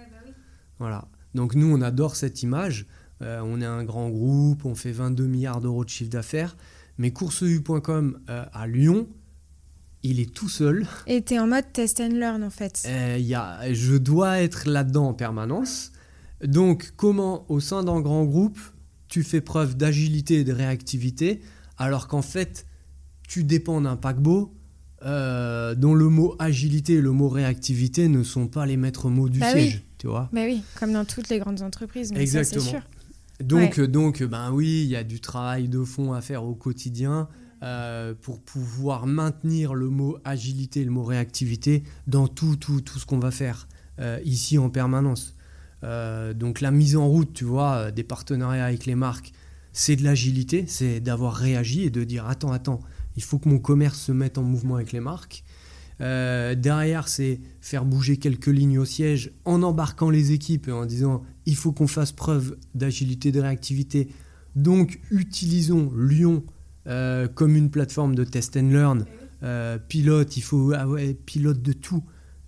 voilà. 0.80 1.08
Donc 1.36 1.54
nous, 1.54 1.72
on 1.72 1.80
adore 1.82 2.16
cette 2.16 2.42
image. 2.42 2.88
Euh, 3.22 3.40
on 3.46 3.62
est 3.62 3.66
un 3.66 3.84
grand 3.84 4.10
groupe, 4.10 4.66
on 4.66 4.74
fait 4.74 4.92
22 4.92 5.28
milliards 5.28 5.62
d'euros 5.62 5.86
de 5.86 5.90
chiffre 5.90 6.10
d'affaires. 6.10 6.58
Mais 6.98 7.12
CourseU.com 7.12 8.20
euh, 8.30 8.46
à 8.52 8.66
Lyon, 8.66 9.08
il 10.02 10.20
est 10.20 10.34
tout 10.34 10.50
seul. 10.50 10.88
Et 11.06 11.22
tu 11.22 11.36
es 11.36 11.40
en 11.40 11.46
mode 11.46 11.72
test 11.72 12.00
and 12.00 12.16
learn 12.16 12.44
en 12.44 12.50
fait. 12.50 12.84
Euh, 12.88 13.20
y 13.20 13.36
a, 13.36 13.72
je 13.72 13.96
dois 13.96 14.42
être 14.42 14.68
là-dedans 14.68 15.10
en 15.10 15.14
permanence. 15.14 15.92
Donc 16.44 16.94
comment 16.98 17.46
au 17.50 17.60
sein 17.60 17.84
d'un 17.84 18.02
grand 18.02 18.26
groupe, 18.26 18.60
tu 19.14 19.22
fais 19.22 19.42
preuve 19.42 19.78
d'agilité 19.78 20.40
et 20.40 20.44
de 20.44 20.52
réactivité 20.52 21.40
alors 21.78 22.08
qu'en 22.08 22.24
fait, 22.24 22.66
tu 23.28 23.44
dépends 23.44 23.80
d'un 23.80 23.96
paquebot 23.96 24.52
euh, 25.06 25.76
dont 25.76 25.94
le 25.94 26.10
mot 26.10 26.36
agilité 26.40 26.94
et 26.94 27.02
le 27.02 27.12
mot 27.12 27.30
réactivité 27.30 28.08
ne 28.08 28.24
sont 28.24 28.48
pas 28.48 28.66
les 28.66 28.76
maîtres 28.76 29.12
mots 29.12 29.30
du 29.30 29.38
bah 29.38 29.52
siège, 29.52 29.84
tu 30.00 30.08
vois. 30.08 30.32
Bah 30.34 30.42
oui, 30.46 30.64
comme 30.80 30.94
dans 30.94 31.06
toutes 31.06 31.30
les 31.30 31.38
grandes 31.38 31.62
entreprises, 31.62 32.12
mais 32.12 32.22
Exactement. 32.22 32.64
Ça, 32.64 32.70
sûr. 32.72 32.82
Donc, 33.40 33.80
donc, 33.80 34.24
ben 34.24 34.52
oui, 34.52 34.82
il 34.84 34.90
y 34.90 34.96
a 34.96 35.04
du 35.04 35.20
travail 35.20 35.68
de 35.68 35.84
fond 35.84 36.14
à 36.14 36.22
faire 36.22 36.44
au 36.44 36.56
quotidien 36.56 37.28
euh, 37.62 38.16
pour 38.20 38.42
pouvoir 38.42 39.06
maintenir 39.06 39.76
le 39.76 39.90
mot 39.90 40.18
agilité 40.26 40.82
et 40.82 40.86
le 40.86 40.92
mot 40.92 41.04
réactivité 41.04 41.84
dans 42.08 42.28
tout, 42.28 42.56
tout, 42.56 42.82
tout 42.82 42.98
ce 42.98 43.06
qu'on 43.06 43.20
va 43.20 43.30
faire 43.30 43.68
euh, 44.00 44.20
ici 44.26 44.58
en 44.58 44.72
permanence. 44.72 45.36
Donc 45.84 46.62
la 46.62 46.72
mise 46.72 46.96
en 46.96 47.08
route, 47.08 47.34
tu 47.34 47.44
vois, 47.44 47.92
des 47.92 48.04
partenariats 48.04 48.66
avec 48.66 48.86
les 48.86 48.96
marques, 48.96 49.34
c'est 49.74 49.96
de 49.96 50.04
l'agilité, 50.04 50.66
c'est 50.68 51.00
d'avoir 51.00 51.34
réagi 51.34 51.84
et 51.84 51.90
de 51.90 52.04
dire 52.04 52.28
attends, 52.28 52.52
attends, 52.52 52.80
il 53.16 53.24
faut 53.24 53.40
que 53.40 53.50
mon 53.50 53.60
commerce 53.60 54.00
se 54.00 54.12
mette 54.12 54.38
en 54.38 54.44
mouvement 54.44 54.76
avec 54.76 54.92
les 54.92 55.00
marques. 55.00 55.44
Euh, 56.02 56.56
derrière, 56.56 57.08
c'est 57.08 57.40
faire 57.62 57.86
bouger 57.86 58.18
quelques 58.18 58.48
lignes 58.48 58.80
au 58.80 58.86
siège 58.86 59.32
en 59.46 59.62
embarquant 59.64 60.10
les 60.10 60.32
équipes 60.32 60.68
et 60.68 60.72
en 60.72 60.86
disant 60.86 61.24
il 61.46 61.56
faut 61.56 61.72
qu'on 61.72 61.88
fasse 61.88 62.12
preuve 62.12 62.58
d'agilité, 62.76 63.32
de 63.32 63.42
réactivité. 63.42 64.10
Donc, 64.56 65.00
utilisons 65.12 65.92
Lyon 65.96 66.44
euh, 66.88 67.28
comme 67.28 67.56
une 67.56 67.70
plateforme 67.70 68.16
de 68.16 68.24
test 68.24 68.58
and 68.58 68.70
learn. 68.70 69.06
Euh, 69.44 69.78
pilote, 69.78 70.38
il 70.38 70.42
faut 70.42 70.74
ah 70.74 70.86
pilote 71.26 71.62
de 71.62 71.74
tout. 71.74 72.04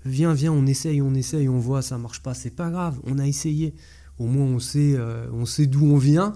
Viens, 0.06 0.34
viens, 0.34 0.53
on 0.53 0.66
essaye, 0.66 1.01
on 1.01 1.14
essaye, 1.14 1.49
on 1.49 1.60
voit, 1.60 1.82
ça 1.82 1.97
marche 1.97 2.22
pas, 2.22 2.34
c'est 2.34 2.56
pas 2.56 2.70
grave, 2.70 2.99
on 3.03 3.18
a 3.20 3.28
essayé. 3.28 3.74
Au 4.20 4.28
moins, 4.28 4.45
on 4.45 4.60
sait, 4.60 4.97
on 5.34 5.45
sait 5.45 5.66
d'où 5.66 5.86
on 5.86 5.97
vient 5.97 6.34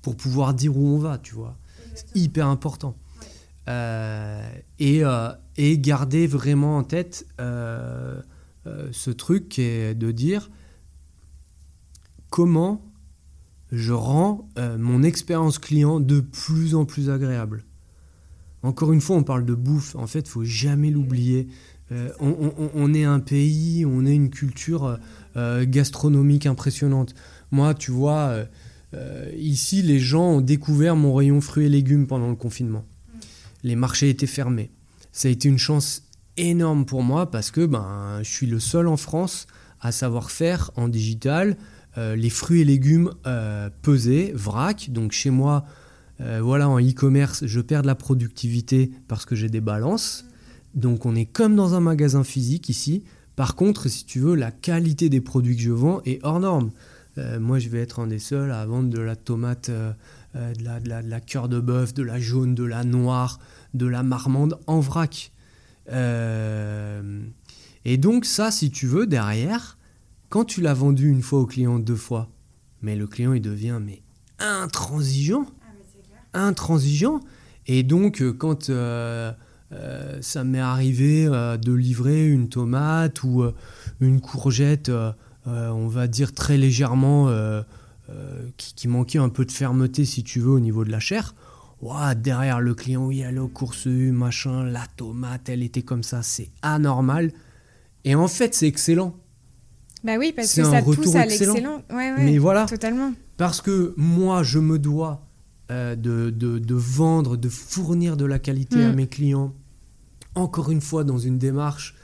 pour 0.00 0.16
pouvoir 0.16 0.54
dire 0.54 0.76
où 0.76 0.86
on 0.86 0.98
va, 0.98 1.18
tu 1.18 1.34
vois. 1.34 1.56
C'est 1.94 2.16
hyper 2.16 2.46
important. 2.46 2.96
Euh, 3.68 4.52
et, 4.80 5.04
euh, 5.04 5.30
et, 5.56 5.78
garder 5.78 6.26
vraiment 6.26 6.78
en 6.78 6.82
tête 6.82 7.26
euh, 7.40 8.20
ce 8.90 9.10
truc 9.10 9.48
qui 9.48 9.62
est 9.62 9.94
de 9.94 10.10
dire 10.10 10.50
comment 12.28 12.84
je 13.70 13.92
rends 13.92 14.48
mon 14.78 15.02
expérience 15.02 15.58
client 15.58 16.00
de 16.00 16.20
plus 16.20 16.74
en 16.74 16.84
plus 16.84 17.08
agréable. 17.08 17.64
Encore 18.62 18.92
une 18.92 19.00
fois, 19.00 19.16
on 19.16 19.24
parle 19.24 19.44
de 19.44 19.54
bouffe. 19.54 19.96
En 19.96 20.06
fait, 20.06 20.20
il 20.20 20.28
faut 20.28 20.44
jamais 20.44 20.90
l'oublier. 20.90 21.48
On, 22.20 22.70
on, 22.74 22.94
est 22.94 23.04
un 23.04 23.20
pays, 23.20 23.84
on 23.86 24.04
est 24.06 24.14
une 24.14 24.30
culture 24.30 24.98
gastronomique 25.36 26.46
impressionnante. 26.46 27.14
Moi, 27.50 27.74
tu 27.74 27.90
vois, 27.90 28.44
ici, 29.36 29.82
les 29.82 29.98
gens 29.98 30.24
ont 30.24 30.40
découvert 30.40 30.96
mon 30.96 31.14
rayon 31.14 31.40
fruits 31.40 31.66
et 31.66 31.68
légumes 31.68 32.06
pendant 32.06 32.28
le 32.28 32.36
confinement 32.36 32.84
les 33.62 33.76
marchés 33.76 34.08
étaient 34.08 34.26
fermés. 34.26 34.70
Ça 35.12 35.28
a 35.28 35.30
été 35.30 35.48
une 35.48 35.58
chance 35.58 36.04
énorme 36.36 36.84
pour 36.84 37.02
moi 37.02 37.30
parce 37.30 37.50
que 37.50 37.66
ben, 37.66 38.20
je 38.22 38.30
suis 38.30 38.46
le 38.46 38.60
seul 38.60 38.88
en 38.88 38.96
France 38.96 39.46
à 39.80 39.92
savoir 39.92 40.30
faire 40.30 40.70
en 40.76 40.88
digital 40.88 41.56
euh, 41.98 42.16
les 42.16 42.30
fruits 42.30 42.62
et 42.62 42.64
légumes 42.64 43.12
euh, 43.26 43.68
pesés, 43.82 44.32
vrac. 44.34 44.90
Donc 44.90 45.12
chez 45.12 45.30
moi, 45.30 45.66
euh, 46.20 46.40
voilà, 46.42 46.68
en 46.68 46.80
e-commerce, 46.80 47.44
je 47.46 47.60
perds 47.60 47.82
de 47.82 47.86
la 47.86 47.94
productivité 47.94 48.90
parce 49.08 49.26
que 49.26 49.34
j'ai 49.34 49.48
des 49.48 49.60
balances. 49.60 50.24
Donc 50.74 51.06
on 51.06 51.14
est 51.14 51.26
comme 51.26 51.56
dans 51.56 51.74
un 51.74 51.80
magasin 51.80 52.24
physique 52.24 52.68
ici. 52.68 53.04
Par 53.36 53.56
contre, 53.56 53.88
si 53.88 54.04
tu 54.04 54.20
veux, 54.20 54.34
la 54.34 54.50
qualité 54.50 55.08
des 55.08 55.20
produits 55.20 55.56
que 55.56 55.62
je 55.62 55.72
vends 55.72 56.00
est 56.04 56.20
hors 56.22 56.40
norme. 56.40 56.70
moi, 57.40 57.58
je 57.58 57.68
vais 57.68 57.80
être 57.80 58.00
un 58.00 58.06
des 58.06 58.18
seuls 58.18 58.52
à 58.52 58.64
vendre 58.66 58.90
de 58.90 59.00
la 59.00 59.16
tomate 59.16 59.70
euh, 60.34 60.54
de, 60.54 60.64
la, 60.64 60.80
de, 60.80 60.88
la, 61.10 61.20
cœur 61.20 61.46
de 61.46 61.60
bœuf, 61.60 61.92
de 61.92 62.02
la 62.02 62.18
jaune, 62.18 62.54
de 62.54 62.64
la 62.64 62.84
noire, 62.84 63.38
de 63.74 63.84
la 63.84 64.02
marmande 64.02 64.58
en 64.66 64.80
vrac. 64.80 65.30
Euh, 65.90 67.22
et 67.84 67.98
donc 67.98 68.24
ça, 68.24 68.50
si 68.50 68.70
tu 68.70 68.86
veux, 68.86 69.06
derrière, 69.06 69.76
quand 70.30 70.46
tu 70.46 70.62
l'as 70.62 70.72
vendu 70.72 71.10
une 71.10 71.20
fois 71.20 71.40
au 71.40 71.46
client 71.46 71.78
deux 71.78 71.96
fois, 71.96 72.30
mais 72.80 72.96
le 72.96 73.06
client 73.06 73.34
il 73.34 73.42
devient 73.42 73.78
mais 73.84 74.00
intransigeant, 74.38 75.44
ah, 76.32 76.46
intransigeant. 76.46 77.20
Et 77.66 77.82
donc 77.82 78.22
euh, 79.72 80.18
ça 80.20 80.44
m'est 80.44 80.60
arrivé 80.60 81.26
de 81.26 81.72
livrer 81.72 82.26
une 82.26 82.48
tomate 82.48 83.22
ou 83.22 83.44
une 84.00 84.20
courgette, 84.20 84.90
on 85.46 85.88
va 85.88 86.06
dire 86.06 86.32
très 86.32 86.56
légèrement 86.56 87.28
euh, 88.10 88.48
qui, 88.56 88.88
manquait 88.88 89.18
un 89.18 89.28
peu 89.28 89.44
de 89.44 89.52
fermeté, 89.52 90.04
si 90.04 90.24
tu 90.24 90.40
veux, 90.40 90.50
au 90.50 90.60
niveau 90.60 90.84
de 90.84 90.90
la 90.90 90.98
chair. 90.98 91.34
derrière 92.16 92.60
le 92.60 92.74
client, 92.74 93.06
oui, 93.06 93.20
elle 93.20 93.36
est 93.36 93.40
au 93.40 93.48
course 93.48 93.86
machin, 93.86 94.64
la 94.64 94.84
tomate, 94.96 95.48
elle 95.48 95.62
était 95.62 95.82
comme 95.82 96.02
ça, 96.02 96.22
c'est 96.22 96.50
anormal. 96.62 97.32
Et 98.04 98.14
en 98.14 98.28
fait, 98.28 98.54
c'est 98.54 98.66
excellent. 98.66 99.14
Bah 100.02 100.14
oui, 100.18 100.32
parce 100.34 100.52
que 100.52 100.64
ça 100.64 100.82
pousse 100.82 101.14
à 101.14 101.24
l'excellent. 101.24 101.82
Mais 101.90 102.38
voilà. 102.38 102.66
Totalement. 102.66 103.12
Parce 103.36 103.60
que 103.60 103.94
moi, 103.96 104.42
je 104.42 104.58
me 104.58 104.78
dois 104.78 105.24
euh, 105.70 105.94
de, 105.94 106.30
de, 106.30 106.58
de, 106.58 106.74
vendre, 106.74 107.36
de 107.36 107.48
fournir 107.48 108.16
de 108.16 108.24
la 108.24 108.38
qualité 108.38 108.82
à 108.82 108.92
mm. 108.92 108.96
mes 108.96 109.06
clients 109.06 109.54
encore 110.34 110.70
une 110.70 110.80
fois 110.80 111.04
dans 111.04 111.18
une 111.18 111.38
démarche 111.38 111.94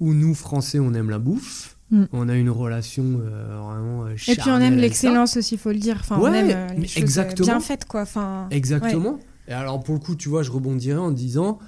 où 0.00 0.14
nous, 0.14 0.34
Français, 0.34 0.78
on 0.78 0.94
aime 0.94 1.10
la 1.10 1.18
bouffe. 1.18 1.76
Mm. 1.90 2.04
On 2.12 2.28
a 2.28 2.34
une 2.36 2.50
relation 2.50 3.04
euh, 3.20 3.58
vraiment 3.60 4.04
euh, 4.04 4.10
Et 4.28 4.34
puis 4.36 4.50
on 4.50 4.60
aime 4.60 4.76
l'excellence 4.76 5.36
aussi, 5.36 5.54
il 5.54 5.58
faut 5.58 5.70
le 5.72 5.78
dire. 5.78 5.96
Enfin, 6.00 6.18
on 6.18 6.22
Ouais, 6.30 6.38
aime 6.38 6.50
euh, 6.50 6.74
les 6.74 6.86
choses 6.86 7.02
exactement. 7.02 7.46
bien 7.46 7.60
faites, 7.60 7.84
quoi. 7.86 8.02
Enfin, 8.02 8.46
Exactement. 8.50 9.18
Et 9.48 9.52
alors 9.52 9.82
pour 9.82 9.94
le 9.94 10.00
coup, 10.00 10.14
tu 10.14 10.28
vois, 10.28 10.42
je 10.42 10.50
rebondirais 10.50 10.98
en 10.98 11.10
disant, 11.10 11.58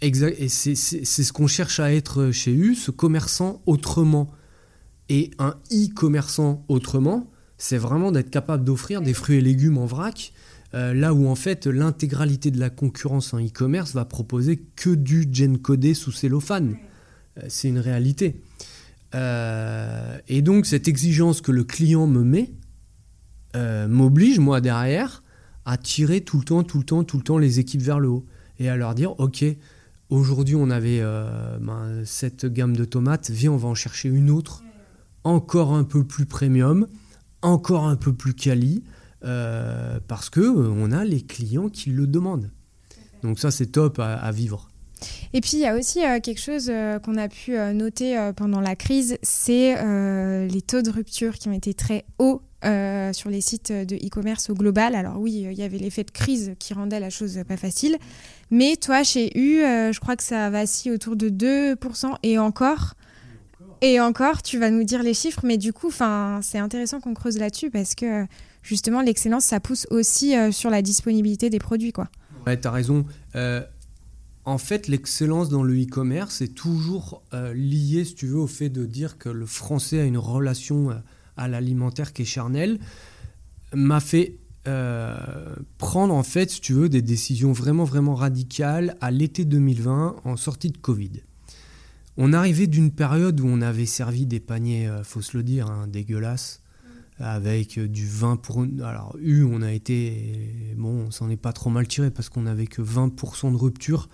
exa- 0.00 0.34
et 0.38 0.48
c'est 0.48 0.74
c'est- 0.74 1.04
c'est 1.04 1.22
ce 1.22 1.32
qu'on 1.32 1.46
cherche 1.46 1.78
à 1.80 1.92
être 1.92 2.30
chez 2.30 2.52
U, 2.52 2.74
ce 2.74 2.90
commerçant 2.90 3.60
autrement. 3.66 4.28
Et 5.10 5.30
un 5.38 5.54
e-commerçant 5.70 6.64
autrement, 6.68 7.26
c'est 7.58 7.76
vraiment 7.78 8.10
d'être 8.12 8.30
capable 8.30 8.64
d'offrir 8.64 9.02
des 9.02 9.12
fruits 9.14 9.36
et 9.36 9.40
légumes 9.40 9.78
en 9.78 9.86
vrac, 9.86 10.32
euh, 10.74 10.94
là 10.94 11.14
où 11.14 11.28
en 11.28 11.34
fait 11.34 11.66
l'intégralité 11.66 12.50
de 12.50 12.58
la 12.58 12.70
concurrence 12.70 13.32
en 13.32 13.38
e-commerce 13.38 13.94
va 13.94 14.04
proposer 14.04 14.62
que 14.74 14.90
du 14.90 15.28
gen 15.30 15.58
codé 15.58 15.94
sous 15.94 16.12
cellophane. 16.12 16.76
Euh, 17.38 17.42
c'est 17.48 17.68
une 17.68 17.78
réalité. 17.78 18.40
Euh, 19.14 20.18
et 20.28 20.42
donc 20.42 20.66
cette 20.66 20.88
exigence 20.88 21.40
que 21.40 21.52
le 21.52 21.64
client 21.64 22.06
me 22.06 22.22
met 22.24 22.52
m'oblige, 23.88 24.38
moi 24.38 24.60
derrière, 24.60 25.22
à 25.64 25.78
tirer 25.78 26.20
tout 26.20 26.36
le 26.36 26.44
temps, 26.44 26.62
tout 26.62 26.76
le 26.76 26.84
temps, 26.84 27.04
tout 27.04 27.16
le 27.16 27.22
temps 27.22 27.38
les 27.38 27.58
équipes 27.58 27.80
vers 27.80 27.98
le 27.98 28.08
haut. 28.08 28.26
Et 28.58 28.68
à 28.68 28.76
leur 28.76 28.94
dire, 28.94 29.18
ok, 29.18 29.46
aujourd'hui 30.10 30.54
on 30.56 30.68
avait 30.68 31.00
ben, 31.00 32.02
cette 32.04 32.44
gamme 32.44 32.76
de 32.76 32.84
tomates, 32.84 33.30
viens, 33.30 33.52
on 33.52 33.56
va 33.56 33.68
en 33.68 33.74
chercher 33.74 34.10
une 34.10 34.28
autre, 34.28 34.62
encore 35.24 35.72
un 35.72 35.84
peu 35.84 36.04
plus 36.04 36.26
premium, 36.26 36.86
encore 37.40 37.86
un 37.86 37.96
peu 37.96 38.12
plus 38.12 38.34
quali, 38.34 38.84
euh, 39.24 39.98
parce 40.06 40.30
que 40.30 40.40
euh, 40.40 40.68
on 40.76 40.92
a 40.92 41.04
les 41.04 41.22
clients 41.22 41.68
qui 41.68 41.90
le 41.90 42.06
demandent. 42.06 42.50
Donc 43.22 43.38
ça 43.38 43.50
c'est 43.50 43.66
top 43.66 43.98
à, 43.98 44.14
à 44.14 44.30
vivre. 44.32 44.68
Et 45.32 45.40
puis 45.40 45.52
il 45.54 45.60
y 45.60 45.66
a 45.66 45.76
aussi 45.76 46.04
euh, 46.04 46.20
quelque 46.20 46.40
chose 46.40 46.68
euh, 46.70 46.98
qu'on 46.98 47.16
a 47.16 47.28
pu 47.28 47.56
euh, 47.56 47.72
noter 47.72 48.30
pendant 48.36 48.60
la 48.60 48.76
crise, 48.76 49.18
c'est 49.22 49.74
les 50.46 50.62
taux 50.62 50.82
de 50.82 50.90
rupture 50.90 51.34
qui 51.34 51.48
ont 51.48 51.52
été 51.52 51.74
très 51.74 52.04
hauts 52.18 52.42
sur 53.12 53.30
les 53.30 53.40
sites 53.40 53.70
de 53.70 53.94
e-commerce 53.94 54.50
au 54.50 54.54
global. 54.54 54.96
Alors 54.96 55.20
oui, 55.20 55.46
il 55.48 55.52
y 55.52 55.62
avait 55.62 55.78
l'effet 55.78 56.02
de 56.02 56.10
crise 56.10 56.54
qui 56.58 56.74
rendait 56.74 56.98
la 56.98 57.10
chose 57.10 57.38
pas 57.46 57.56
facile, 57.56 57.96
mais 58.50 58.74
toi 58.76 59.04
chez 59.04 59.26
U, 59.38 59.60
je 59.60 60.00
crois 60.00 60.16
que 60.16 60.24
ça 60.24 60.50
vacille 60.50 60.90
autour 60.90 61.14
de 61.14 61.28
2% 61.28 62.14
et 62.24 62.38
encore. 62.38 62.94
Et 63.88 64.00
encore, 64.00 64.42
tu 64.42 64.58
vas 64.58 64.68
nous 64.72 64.82
dire 64.82 65.04
les 65.04 65.14
chiffres, 65.14 65.42
mais 65.44 65.58
du 65.58 65.72
coup, 65.72 65.92
c'est 66.42 66.58
intéressant 66.58 66.98
qu'on 66.98 67.14
creuse 67.14 67.38
là-dessus 67.38 67.70
parce 67.70 67.94
que 67.94 68.26
justement, 68.64 69.00
l'excellence, 69.00 69.44
ça 69.44 69.60
pousse 69.60 69.86
aussi 69.90 70.36
euh, 70.36 70.50
sur 70.50 70.70
la 70.70 70.82
disponibilité 70.82 71.50
des 71.50 71.60
produits. 71.60 71.92
quoi. 71.92 72.08
Ouais, 72.48 72.60
tu 72.60 72.66
as 72.66 72.72
raison. 72.72 73.06
Euh, 73.36 73.62
en 74.44 74.58
fait, 74.58 74.88
l'excellence 74.88 75.50
dans 75.50 75.62
le 75.62 75.80
e-commerce 75.80 76.40
est 76.40 76.52
toujours 76.52 77.22
euh, 77.32 77.54
liée, 77.54 78.04
si 78.04 78.16
tu 78.16 78.26
veux, 78.26 78.38
au 78.38 78.48
fait 78.48 78.70
de 78.70 78.86
dire 78.86 79.18
que 79.18 79.28
le 79.28 79.46
français 79.46 80.00
a 80.00 80.04
une 80.04 80.18
relation 80.18 81.00
à 81.36 81.46
l'alimentaire 81.46 82.12
qui 82.12 82.22
est 82.22 82.24
charnelle, 82.24 82.80
m'a 83.72 84.00
fait 84.00 84.34
prendre, 85.78 86.12
en 86.12 86.24
fait, 86.24 86.50
si 86.50 86.60
tu 86.60 86.72
veux, 86.72 86.88
des 86.88 87.02
décisions 87.02 87.52
vraiment, 87.52 87.84
vraiment 87.84 88.16
radicales 88.16 88.96
à 89.00 89.12
l'été 89.12 89.44
2020 89.44 90.16
en 90.24 90.36
sortie 90.36 90.70
de 90.70 90.76
Covid. 90.76 91.22
On 92.16 92.32
arrivait 92.32 92.66
d'une 92.66 92.90
période 92.90 93.40
où 93.40 93.46
on 93.46 93.60
avait 93.60 93.86
servi 93.86 94.26
des 94.26 94.40
paniers, 94.40 94.88
euh, 94.88 95.04
faut 95.04 95.20
se 95.20 95.36
le 95.36 95.42
dire, 95.42 95.70
hein, 95.70 95.86
dégueulasses, 95.86 96.62
avec 97.18 97.78
euh, 97.78 97.88
du 97.88 98.06
vin 98.06 98.36
pour... 98.36 98.64
Alors, 98.82 99.16
U, 99.20 99.42
on 99.44 99.60
a 99.60 99.72
été... 99.72 100.74
Bon, 100.76 101.06
on 101.06 101.10
s'en 101.10 101.28
est 101.28 101.36
pas 101.36 101.52
trop 101.52 101.68
mal 101.68 101.86
tiré 101.86 102.10
parce 102.10 102.28
qu'on 102.28 102.42
n'avait 102.42 102.66
que 102.66 102.80
20% 102.80 103.52
de 103.52 103.56
rupture 103.56 104.08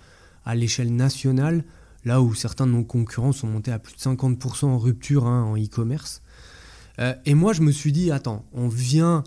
à 0.45 0.55
l'échelle 0.55 0.93
nationale, 0.93 1.63
là 2.03 2.21
où 2.21 2.33
certains 2.33 2.67
de 2.67 2.71
nos 2.71 2.83
concurrents 2.83 3.31
sont 3.31 3.47
montés 3.47 3.71
à 3.71 3.79
plus 3.79 3.93
de 3.93 3.99
50% 3.99 4.65
en 4.65 4.77
rupture 4.77 5.25
hein, 5.25 5.43
en 5.43 5.55
e-commerce. 5.55 6.21
Euh, 6.99 7.15
et 7.25 7.33
moi, 7.33 7.53
je 7.53 7.61
me 7.61 7.71
suis 7.71 7.91
dit, 7.91 8.11
attends, 8.11 8.45
on 8.53 8.67
vient 8.67 9.23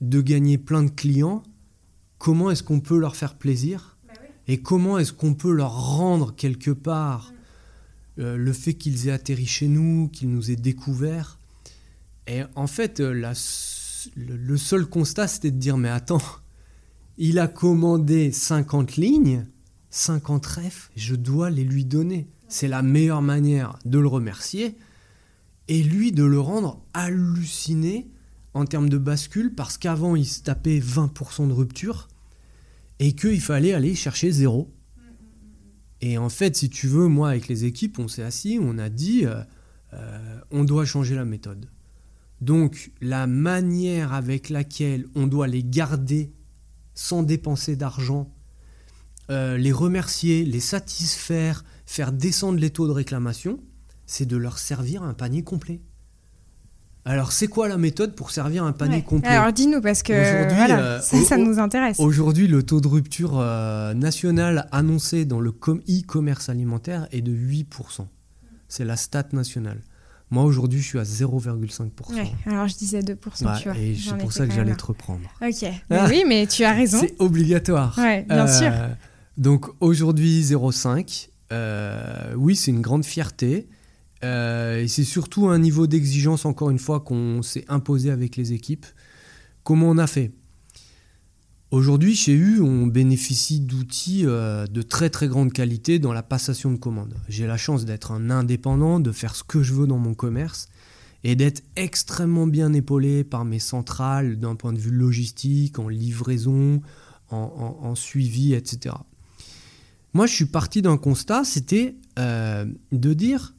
de 0.00 0.20
gagner 0.20 0.58
plein 0.58 0.82
de 0.82 0.90
clients, 0.90 1.42
comment 2.18 2.50
est-ce 2.50 2.62
qu'on 2.62 2.80
peut 2.80 2.98
leur 2.98 3.16
faire 3.16 3.34
plaisir 3.34 3.96
Et 4.48 4.60
comment 4.60 4.98
est-ce 4.98 5.12
qu'on 5.12 5.34
peut 5.34 5.52
leur 5.52 5.96
rendre 5.96 6.34
quelque 6.34 6.70
part 6.70 7.30
euh, 7.30 7.41
le 8.16 8.52
fait 8.52 8.74
qu'ils 8.74 9.08
aient 9.08 9.12
atterri 9.12 9.46
chez 9.46 9.68
nous, 9.68 10.08
qu'ils 10.08 10.30
nous 10.30 10.50
aient 10.50 10.56
découverts 10.56 11.38
Et 12.26 12.42
en 12.54 12.66
fait, 12.66 13.00
euh, 13.00 13.32
le 14.16 14.56
seul 14.56 14.86
constat, 14.86 15.28
c'était 15.28 15.50
de 15.50 15.58
dire, 15.58 15.76
mais 15.76 15.88
attends, 15.88 16.22
il 17.18 17.38
a 17.38 17.46
commandé 17.46 18.32
50 18.32 18.96
lignes, 18.96 19.46
50 19.90 20.46
refs, 20.46 20.90
je 20.96 21.14
dois 21.14 21.50
les 21.50 21.64
lui 21.64 21.84
donner. 21.84 22.26
C'est 22.48 22.68
la 22.68 22.82
meilleure 22.82 23.22
manière 23.22 23.78
de 23.84 23.98
le 23.98 24.08
remercier 24.08 24.76
et 25.68 25.82
lui 25.82 26.12
de 26.12 26.24
le 26.24 26.40
rendre 26.40 26.82
halluciné 26.94 28.10
en 28.54 28.64
termes 28.64 28.88
de 28.88 28.98
bascule 28.98 29.54
parce 29.54 29.78
qu'avant 29.78 30.16
il 30.16 30.26
se 30.26 30.42
tapait 30.42 30.78
20% 30.78 31.48
de 31.48 31.52
rupture 31.52 32.08
et 32.98 33.14
qu'il 33.14 33.40
fallait 33.40 33.72
aller 33.72 33.94
chercher 33.94 34.30
zéro. 34.30 34.70
Et 36.02 36.18
en 36.18 36.28
fait, 36.28 36.56
si 36.56 36.68
tu 36.68 36.88
veux, 36.88 37.06
moi 37.06 37.30
avec 37.30 37.46
les 37.46 37.64
équipes, 37.64 38.00
on 38.00 38.08
s'est 38.08 38.24
assis, 38.24 38.58
on 38.60 38.76
a 38.76 38.88
dit, 38.88 39.24
euh, 39.24 39.40
euh, 39.94 40.40
on 40.50 40.64
doit 40.64 40.84
changer 40.84 41.14
la 41.14 41.24
méthode. 41.24 41.70
Donc 42.40 42.90
la 43.00 43.28
manière 43.28 44.12
avec 44.12 44.50
laquelle 44.50 45.06
on 45.14 45.28
doit 45.28 45.46
les 45.46 45.62
garder 45.62 46.32
sans 46.94 47.22
dépenser 47.22 47.76
d'argent, 47.76 48.34
euh, 49.30 49.56
les 49.56 49.70
remercier, 49.70 50.44
les 50.44 50.58
satisfaire, 50.58 51.64
faire 51.86 52.10
descendre 52.10 52.58
les 52.58 52.70
taux 52.70 52.88
de 52.88 52.92
réclamation, 52.92 53.60
c'est 54.04 54.26
de 54.26 54.36
leur 54.36 54.58
servir 54.58 55.04
un 55.04 55.14
panier 55.14 55.44
complet. 55.44 55.80
Alors 57.04 57.32
c'est 57.32 57.48
quoi 57.48 57.68
la 57.68 57.78
méthode 57.78 58.14
pour 58.14 58.30
servir 58.30 58.62
un 58.64 58.72
panier 58.72 58.96
Ouais. 58.96 59.02
complet 59.02 59.28
Alors 59.30 59.52
dis-nous 59.52 59.80
parce 59.80 60.02
que 60.04 60.12
Aujourd'hui, 60.12 60.56
voilà, 60.56 60.80
euh, 60.80 61.00
ça, 61.00 61.36
nous 61.36 61.58
intéresse. 61.58 61.98
Aujourd'hui, 61.98 62.46
le 62.46 62.62
taux 62.62 62.80
de 62.80 62.86
rupture 62.86 63.38
euh, 63.40 63.92
national 63.94 64.68
annoncé 64.70 65.24
dans 65.24 65.40
le 65.40 65.50
com- 65.50 65.80
e-commerce 65.88 66.48
alimentaire 66.48 67.08
est 67.10 67.20
de 67.22 67.32
8%. 67.32 68.06
C'est 68.68 68.84
la 68.84 68.96
stat 68.96 69.24
nationale. 69.32 69.80
Moi, 70.30 70.44
aujourd'hui, 70.44 70.80
je 70.80 70.86
suis 70.86 70.98
à 70.98 71.02
0,5%. 71.02 72.14
Ouais, 72.14 72.30
alors 72.46 72.66
je 72.68 72.76
disais 72.76 73.00
2%, 73.00 73.44
Ouais, 73.46 73.58
tu 73.60 73.68
vois. 73.68 73.76
et 73.78 73.94
c'est 73.96 74.16
pour 74.16 74.32
ça 74.32 74.46
que 74.46 74.54
j'allais 74.54 74.74
te 74.76 74.84
reprendre. 74.86 75.28
Ok, 75.42 75.62
Mais 75.62 75.96
Ah. 75.98 76.06
oui, 76.08 76.22
mais 76.26 76.46
tu 76.46 76.62
as 76.64 76.72
raison. 76.72 76.98
C'est 77.00 77.16
obligatoire. 77.20 77.94
Ouais, 77.98 78.22
bien 78.28 78.46
Euh, 78.46 78.58
sûr. 78.58 78.72
Donc 79.36 79.66
aujourd'hui 79.80 80.42
0,5. 80.42 81.30
Euh, 81.52 82.32
oui, 82.36 82.54
c'est 82.56 82.70
une 82.70 82.80
grande 82.80 83.04
fierté. 83.04 83.66
Euh, 84.24 84.82
et 84.82 84.88
c'est 84.88 85.04
surtout 85.04 85.48
un 85.48 85.58
niveau 85.58 85.86
d'exigence, 85.86 86.44
encore 86.44 86.70
une 86.70 86.78
fois, 86.78 87.00
qu'on 87.00 87.42
s'est 87.42 87.64
imposé 87.68 88.10
avec 88.10 88.36
les 88.36 88.52
équipes. 88.52 88.86
Comment 89.64 89.90
on 89.90 89.98
a 89.98 90.06
fait? 90.06 90.32
Aujourd'hui, 91.70 92.14
chez 92.14 92.34
U, 92.34 92.60
on 92.60 92.86
bénéficie 92.86 93.60
d'outils 93.60 94.26
euh, 94.26 94.66
de 94.66 94.82
très 94.82 95.08
très 95.08 95.26
grande 95.26 95.52
qualité 95.52 95.98
dans 95.98 96.12
la 96.12 96.22
passation 96.22 96.70
de 96.70 96.76
commandes. 96.76 97.14
J'ai 97.28 97.46
la 97.46 97.56
chance 97.56 97.86
d'être 97.86 98.12
un 98.12 98.28
indépendant, 98.28 99.00
de 99.00 99.10
faire 99.10 99.34
ce 99.34 99.42
que 99.42 99.62
je 99.62 99.72
veux 99.72 99.86
dans 99.86 99.96
mon 99.96 100.12
commerce 100.12 100.68
et 101.24 101.34
d'être 101.34 101.62
extrêmement 101.76 102.46
bien 102.46 102.74
épaulé 102.74 103.24
par 103.24 103.46
mes 103.46 103.58
centrales 103.58 104.38
d'un 104.38 104.54
point 104.54 104.72
de 104.72 104.78
vue 104.78 104.90
logistique, 104.90 105.78
en 105.78 105.88
livraison, 105.88 106.82
en, 107.30 107.94
suivi, 107.94 108.52
etc. 108.52 108.94
Moi, 110.12 110.26
je 110.26 110.34
suis 110.34 110.44
parti 110.44 110.82
d'un 110.82 110.98
constat, 110.98 111.44
c'était 111.44 111.94
euh, 112.18 112.66
de 112.90 113.14
dire 113.14 113.54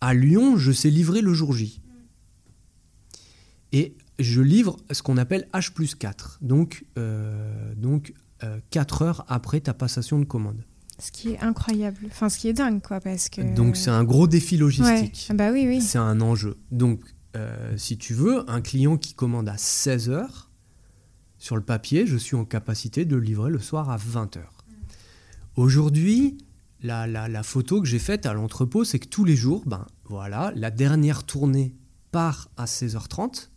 à 0.00 0.14
Lyon, 0.14 0.56
je 0.56 0.72
sais 0.72 0.90
livrer 0.90 1.20
le 1.20 1.34
jour 1.34 1.52
J. 1.52 1.80
Et 3.72 3.94
je 4.18 4.40
livre 4.40 4.76
ce 4.90 5.02
qu'on 5.02 5.16
appelle 5.16 5.48
H 5.52 5.72
plus 5.72 5.94
4, 5.94 6.38
donc, 6.42 6.84
euh, 6.98 7.74
donc 7.76 8.14
4 8.70 9.02
heures 9.02 9.24
après 9.28 9.60
ta 9.60 9.74
passation 9.74 10.18
de 10.18 10.24
commande. 10.24 10.64
Ce 10.98 11.10
qui 11.10 11.30
est 11.30 11.40
incroyable. 11.40 11.98
Enfin, 12.06 12.28
ce 12.28 12.38
qui 12.38 12.48
est 12.48 12.52
dingue, 12.52 12.82
quoi, 12.82 13.00
parce 13.00 13.28
que. 13.28 13.40
Donc 13.54 13.76
c'est 13.76 13.90
un 13.90 14.04
gros 14.04 14.26
défi 14.26 14.56
logistique. 14.56 15.28
Ah 15.30 15.34
Bah 15.34 15.50
oui, 15.50 15.66
oui. 15.66 15.80
C'est 15.80 15.98
un 15.98 16.20
enjeu. 16.20 16.58
Donc, 16.70 17.00
euh, 17.36 17.76
si 17.76 17.96
tu 17.96 18.12
veux, 18.12 18.48
un 18.50 18.60
client 18.60 18.96
qui 18.98 19.14
commande 19.14 19.48
à 19.48 19.56
16 19.56 20.10
heures, 20.10 20.50
sur 21.38 21.56
le 21.56 21.62
papier, 21.62 22.06
je 22.06 22.18
suis 22.18 22.36
en 22.36 22.44
capacité 22.44 23.06
de 23.06 23.16
le 23.16 23.22
livrer 23.22 23.50
le 23.50 23.60
soir 23.60 23.88
à 23.88 23.96
20 23.96 24.36
heures. 24.36 24.64
Aujourd'hui, 25.56 26.36
la, 26.82 27.42
photo 27.42 27.80
que 27.80 27.88
j'ai 27.88 27.98
faite 27.98 28.26
à 28.26 28.32
l'entrepôt, 28.32 28.84
c'est 28.84 28.98
que 28.98 29.08
tous 29.08 29.24
les 29.24 29.36
jours, 29.36 29.62
ben 29.66 29.86
voilà, 30.04 30.52
la 30.56 30.70
dernière 30.70 31.24
tournée 31.24 31.74
part 32.10 32.50
à 32.56 32.64
16h30 32.64 33.48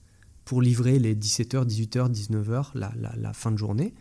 pour 0.45 0.61
livrer 0.61 0.99
les 0.99 1.15
17h, 1.15 1.65
18h, 1.65 2.11
19h, 2.11 2.67
la, 2.75 2.91
la- 2.95 3.15
la 3.15 3.33
fin 3.33 3.51
de 3.51 3.57
journée. 3.57 3.93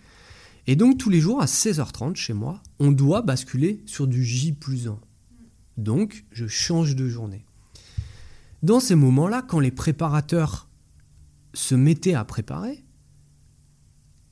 Et 0.67 0.77
donc 0.77 0.99
tous 0.99 1.11
les 1.11 1.21
jours 1.21 1.41
à 1.43 1.47
16h30 1.47 2.15
chez 2.17 2.33
moi, 2.33 2.63
on 2.79 2.93
doit 2.93 3.23
basculer 3.23 3.83
sur 3.87 4.07
du 4.07 4.25
J 4.25 4.53
plus 4.53 4.89
1. 4.89 4.99
Donc 5.77 6.25
je 6.33 6.47
change 6.47 6.95
de 6.97 7.09
journée. 7.09 7.45
Dans 8.63 8.79
ces 8.81 8.95
moments-là, 8.95 9.43
quand 9.43 9.59
les 9.61 9.71
préparateurs 9.73 10.69
se 11.55 11.75
mettaient 11.75 12.15
à 12.15 12.25
préparer, 12.25 12.85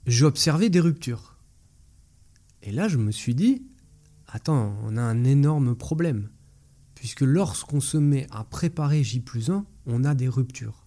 j'observais 0.06 0.70
des 0.70 0.80
ruptures. 0.80 1.36
Et 2.62 2.72
là, 2.72 2.88
je 2.88 2.98
me 2.98 3.10
suis 3.10 3.34
dit, 3.34 3.66
attends, 4.32 4.76
on 4.84 4.96
a 4.96 5.02
un 5.02 5.24
énorme 5.24 5.74
problème. 5.74 6.30
Puisque 6.94 7.22
lorsqu'on 7.22 7.80
se 7.80 7.96
met 7.96 8.26
à 8.30 8.44
préparer 8.44 9.02
J 9.02 9.20
plus 9.20 9.50
1, 9.50 9.64
on 9.86 10.04
a 10.04 10.14
des 10.14 10.28
ruptures. 10.28 10.86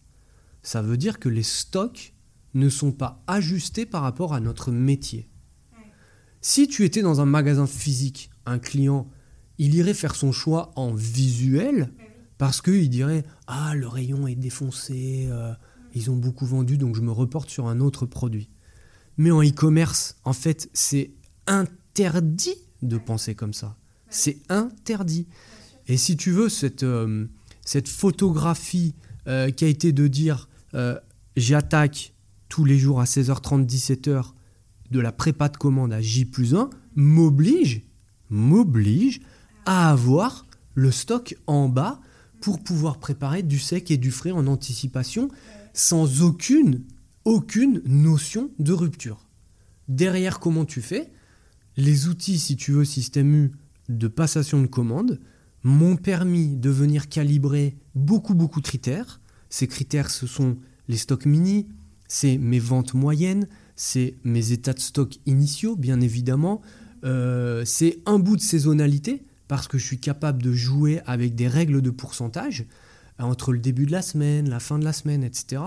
Ça 0.61 0.81
veut 0.81 0.97
dire 0.97 1.19
que 1.19 1.29
les 1.29 1.43
stocks 1.43 2.13
ne 2.53 2.69
sont 2.69 2.91
pas 2.91 3.23
ajustés 3.27 3.85
par 3.85 4.03
rapport 4.03 4.33
à 4.33 4.39
notre 4.39 4.71
métier. 4.71 5.27
Si 6.41 6.67
tu 6.67 6.83
étais 6.83 7.01
dans 7.01 7.21
un 7.21 7.25
magasin 7.25 7.65
physique, 7.65 8.29
un 8.45 8.59
client, 8.59 9.09
il 9.57 9.75
irait 9.75 9.93
faire 9.93 10.15
son 10.15 10.31
choix 10.31 10.71
en 10.75 10.93
visuel 10.93 11.91
parce 12.37 12.61
qu'il 12.61 12.89
dirait 12.89 13.23
Ah, 13.47 13.73
le 13.75 13.87
rayon 13.87 14.27
est 14.27 14.35
défoncé, 14.35 15.27
euh, 15.29 15.53
ils 15.93 16.11
ont 16.11 16.15
beaucoup 16.15 16.45
vendu, 16.45 16.77
donc 16.77 16.95
je 16.95 17.01
me 17.01 17.11
reporte 17.11 17.49
sur 17.49 17.67
un 17.67 17.79
autre 17.79 18.05
produit. 18.05 18.49
Mais 19.17 19.31
en 19.31 19.41
e-commerce, 19.41 20.17
en 20.23 20.33
fait, 20.33 20.69
c'est 20.73 21.11
interdit 21.47 22.57
de 22.83 22.97
penser 22.97 23.35
comme 23.35 23.53
ça. 23.53 23.77
C'est 24.09 24.39
interdit. 24.49 25.27
Et 25.87 25.97
si 25.97 26.15
tu 26.17 26.31
veux, 26.31 26.49
cette, 26.49 26.83
euh, 26.83 27.25
cette 27.65 27.87
photographie 27.87 28.95
euh, 29.27 29.49
qui 29.49 29.65
a 29.65 29.67
été 29.67 29.91
de 29.91 30.07
dire 30.07 30.49
j'attaque 31.35 32.13
tous 32.49 32.65
les 32.65 32.79
jours 32.79 32.99
à 32.99 33.03
16h30, 33.03 33.67
17h 33.67 34.33
de 34.89 34.99
la 34.99 35.11
prépa 35.11 35.49
de 35.49 35.57
commande 35.57 35.93
à 35.93 36.01
J 36.01 36.25
plus 36.25 36.55
1 36.55 36.69
m'oblige, 36.95 37.83
m'oblige 38.29 39.21
à 39.65 39.91
avoir 39.91 40.45
le 40.75 40.91
stock 40.91 41.35
en 41.47 41.69
bas 41.69 41.99
pour 42.41 42.61
pouvoir 42.61 42.99
préparer 42.99 43.43
du 43.43 43.59
sec 43.59 43.89
et 43.91 43.97
du 43.97 44.11
frais 44.11 44.31
en 44.31 44.47
anticipation 44.47 45.29
sans 45.73 46.21
aucune, 46.21 46.83
aucune 47.25 47.81
notion 47.85 48.51
de 48.59 48.73
rupture. 48.73 49.25
Derrière, 49.87 50.39
comment 50.39 50.65
tu 50.65 50.81
fais? 50.81 51.11
Les 51.77 52.07
outils, 52.07 52.39
si 52.39 52.55
tu 52.55 52.71
veux, 52.71 52.85
système 52.85 53.33
U 53.33 53.51
de 53.89 54.07
passation 54.07 54.61
de 54.61 54.67
commande 54.67 55.19
m'ont 55.63 55.95
permis 55.95 56.55
de 56.55 56.69
venir 56.69 57.09
calibrer 57.09 57.77
beaucoup, 57.95 58.35
beaucoup 58.35 58.61
de 58.61 58.67
critères. 58.67 59.21
Ces 59.49 59.67
critères, 59.67 60.09
ce 60.09 60.27
sont 60.27 60.57
les 60.87 60.97
stocks 60.97 61.25
mini, 61.25 61.67
c'est 62.07 62.37
mes 62.37 62.59
ventes 62.59 62.93
moyennes, 62.93 63.47
c'est 63.75 64.15
mes 64.23 64.51
états 64.51 64.73
de 64.73 64.79
stock 64.79 65.17
initiaux, 65.25 65.75
bien 65.75 66.01
évidemment, 66.01 66.61
euh, 67.03 67.63
c'est 67.65 67.99
un 68.05 68.19
bout 68.19 68.35
de 68.35 68.41
saisonnalité, 68.41 69.25
parce 69.47 69.67
que 69.67 69.77
je 69.77 69.85
suis 69.85 69.99
capable 69.99 70.41
de 70.41 70.53
jouer 70.53 71.01
avec 71.05 71.35
des 71.35 71.47
règles 71.47 71.81
de 71.81 71.89
pourcentage 71.89 72.65
euh, 73.19 73.23
entre 73.23 73.51
le 73.53 73.59
début 73.59 73.85
de 73.85 73.91
la 73.91 74.01
semaine, 74.01 74.49
la 74.49 74.59
fin 74.59 74.79
de 74.79 74.83
la 74.83 74.93
semaine, 74.93 75.23
etc. 75.23 75.61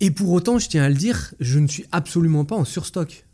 Et 0.00 0.10
pour 0.10 0.30
autant, 0.30 0.58
je 0.58 0.68
tiens 0.68 0.84
à 0.84 0.88
le 0.88 0.96
dire, 0.96 1.34
je 1.38 1.58
ne 1.58 1.66
suis 1.66 1.86
absolument 1.92 2.44
pas 2.44 2.56
en 2.56 2.64
surstock. 2.64 3.24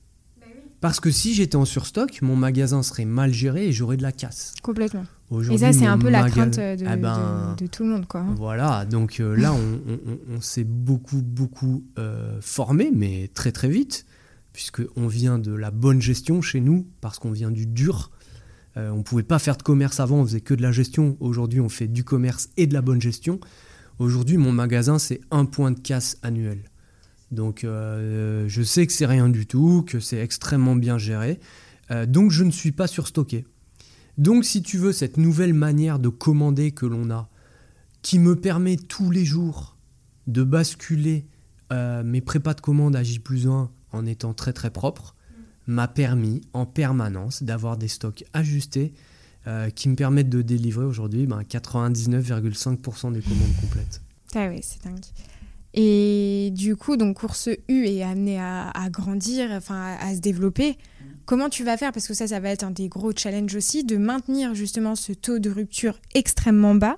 Parce 0.81 1.01
que 1.01 1.11
si 1.11 1.35
j'étais 1.35 1.57
en 1.57 1.65
surstock, 1.65 2.23
mon 2.23 2.37
magasin 2.37 2.83
serait 2.83 3.05
mal 3.05 3.33
géré 3.33 3.67
et 3.67 3.73
j'aurais 3.73 3.97
de 3.97 4.03
la 4.03 4.13
casse. 4.13 4.55
Complètement. 4.63 5.05
Et 5.51 5.59
ça, 5.59 5.73
c'est 5.73 5.87
un 5.87 5.99
peu 5.99 6.09
la 6.09 6.29
crainte 6.31 6.57
de, 6.57 6.87
ah 6.87 6.97
ben, 6.97 7.57
de, 7.59 7.67
tout 7.67 7.83
le 7.83 7.91
monde. 7.91 8.07
Quoi. 8.07 8.25
Voilà, 8.37 8.87
donc 8.87 9.21
euh, 9.21 9.37
là, 9.37 9.53
on, 9.53 10.41
s'est 10.41 10.65
beaucoup, 10.65 11.21
beaucoup 11.21 11.85
euh, 11.99 12.39
formé, 12.41 12.91
mais 12.95 13.29
très, 13.35 13.53
très 13.53 13.69
vite, 13.69 14.07
puisqu'on 14.53 15.07
vient 15.07 15.39
de 15.39 15.53
la 15.53 15.71
bonne 15.71 16.01
gestion 16.01 16.41
chez 16.41 16.61
nous, 16.61 16.87
parce 17.01 17.19
qu'on 17.19 17.33
vient 17.33 17.51
du 17.51 17.67
dur. 17.67 18.11
Euh, 18.79 18.91
on 18.91 18.99
ne 18.99 19.03
pouvait 19.03 19.23
pas 19.23 19.39
faire 19.39 19.57
de 19.57 19.63
commerce 19.63 20.01
avant, 20.01 20.21
on 20.21 20.25
faisait 20.25 20.41
que 20.41 20.55
de 20.55 20.63
la 20.63 20.73
gestion. 20.73 21.17
Aujourd'hui, 21.21 21.61
on 21.61 21.69
fait 21.69 21.89
du 21.89 22.05
commerce 22.05 22.49
et 22.57 22.67
de 22.67 22.73
la 22.73 22.81
bonne 22.81 23.03
gestion. 23.03 23.39
Aujourd'hui, 23.99 24.39
mon 24.39 24.53
magasin, 24.53 24.99
c'est 24.99 25.21
un 25.31 25.45
point 25.45 25.73
de 25.73 25.81
casse 25.81 26.17
annuel. 26.23 26.71
Donc, 27.31 27.61
je 27.63 28.63
sais 28.65 28.87
que 28.87 28.93
c'est 28.93 29.07
rien 29.07 29.29
du 29.29 29.47
tout, 29.47 29.85
que 29.87 30.01
c'est 30.01 30.19
extrêmement 30.19 30.77
bien 30.77 30.99
géré. 30.99 31.39
donc, 32.07 32.31
je 32.31 32.45
ne 32.45 32.51
suis 32.51 32.73
pas 32.73 32.87
surstocké. 32.87 33.45
Donc 34.19 34.45
si 34.45 34.63
tu 34.63 34.79
veux, 34.79 34.93
cette 34.93 35.17
nouvelle 35.17 35.55
manière 35.55 36.01
de 36.01 36.09
commander 36.09 36.73
que 36.73 36.87
l'on 36.87 37.09
a, 37.11 37.29
qui 38.03 38.19
me 38.19 38.35
permet 38.35 38.77
tous 38.77 39.13
les 39.13 39.25
jours 39.25 39.77
de 40.27 40.43
basculer 40.43 41.25
euh, 41.73 42.03
mes 42.03 42.21
prépas 42.21 42.55
de 42.55 42.61
commande 42.61 42.97
à 42.97 43.03
J 43.05 43.21
plus 43.21 43.47
1 43.47 43.71
en 43.93 44.07
étant 44.07 44.35
très 44.35 44.53
très 44.53 44.71
propre, 44.71 45.15
m'a 45.69 45.87
permis 45.87 46.41
en 46.53 46.67
permanence 46.67 47.45
d'avoir 47.45 47.77
des 47.77 47.89
stocks 47.89 48.25
ajustés 48.33 48.93
euh, 49.47 49.71
qui 49.71 49.89
me 49.89 49.95
permettent 49.95 50.31
de 50.31 50.43
délivrer 50.43 50.85
aujourd'hui 50.85 51.25
99,5% 51.27 53.03
ben, 53.05 53.13
des 53.13 53.23
commandes 53.23 53.57
complètes. 53.61 54.03
Ah 54.35 54.49
oui, 54.49 54.59
c'est 54.63 54.83
dingue. 54.83 54.99
Et 55.75 56.51
du 56.55 56.77
coup, 56.77 56.97
donc 56.97 57.19
Course 57.19 57.49
U 57.69 57.87
est 57.87 58.03
amené 58.03 58.41
à, 58.41 58.89
grandir, 58.91 59.51
enfin 59.53 59.97
à, 60.01 60.15
se 60.15 60.21
développer. 60.21 60.79
Comment 61.27 61.51
tu 61.51 61.63
vas 61.63 61.77
faire? 61.77 61.93
Parce 61.93 62.09
que 62.09 62.15
ça, 62.15 62.27
ça 62.27 62.41
va 62.41 62.51
être 62.51 62.65
un 62.65 62.71
des 62.71 62.89
gros 62.89 63.13
challenges 63.15 63.55
aussi, 63.55 63.85
de 63.85 63.97
maintenir 63.97 64.55
justement 64.55 64.95
ce 64.95 65.13
taux 65.13 65.39
de 65.39 65.51
rupture 65.51 65.99
extrêmement 66.15 66.75
bas. 66.75 66.97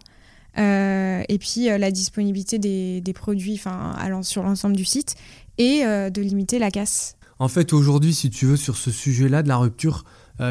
Euh, 0.59 1.23
et 1.29 1.39
puis 1.39 1.71
euh, 1.71 1.79
la 1.79 1.91
disponibilité 1.91 2.59
des, 2.59 3.13
produits 3.15 3.61
allant 3.65 4.23
sur 4.23 4.43
l'ensemble 4.43 4.77
du 4.77 4.85
site 4.85 5.15
et 5.59 5.85
euh, 5.85 6.11
de 6.11 6.23
limiter 6.23 6.59
la 6.59 6.71
casse. 6.71 7.17
En 7.39 7.49
fait, 7.49 7.73
aujourd'hui, 7.73 8.15
si 8.15 8.31
tu 8.31 8.47
veux, 8.47 8.57
sur 8.57 8.77
ce 8.77 8.91
sujet-là 8.91 9.43
de 9.43 9.49
la 9.49 9.57
rupture, 9.57 10.05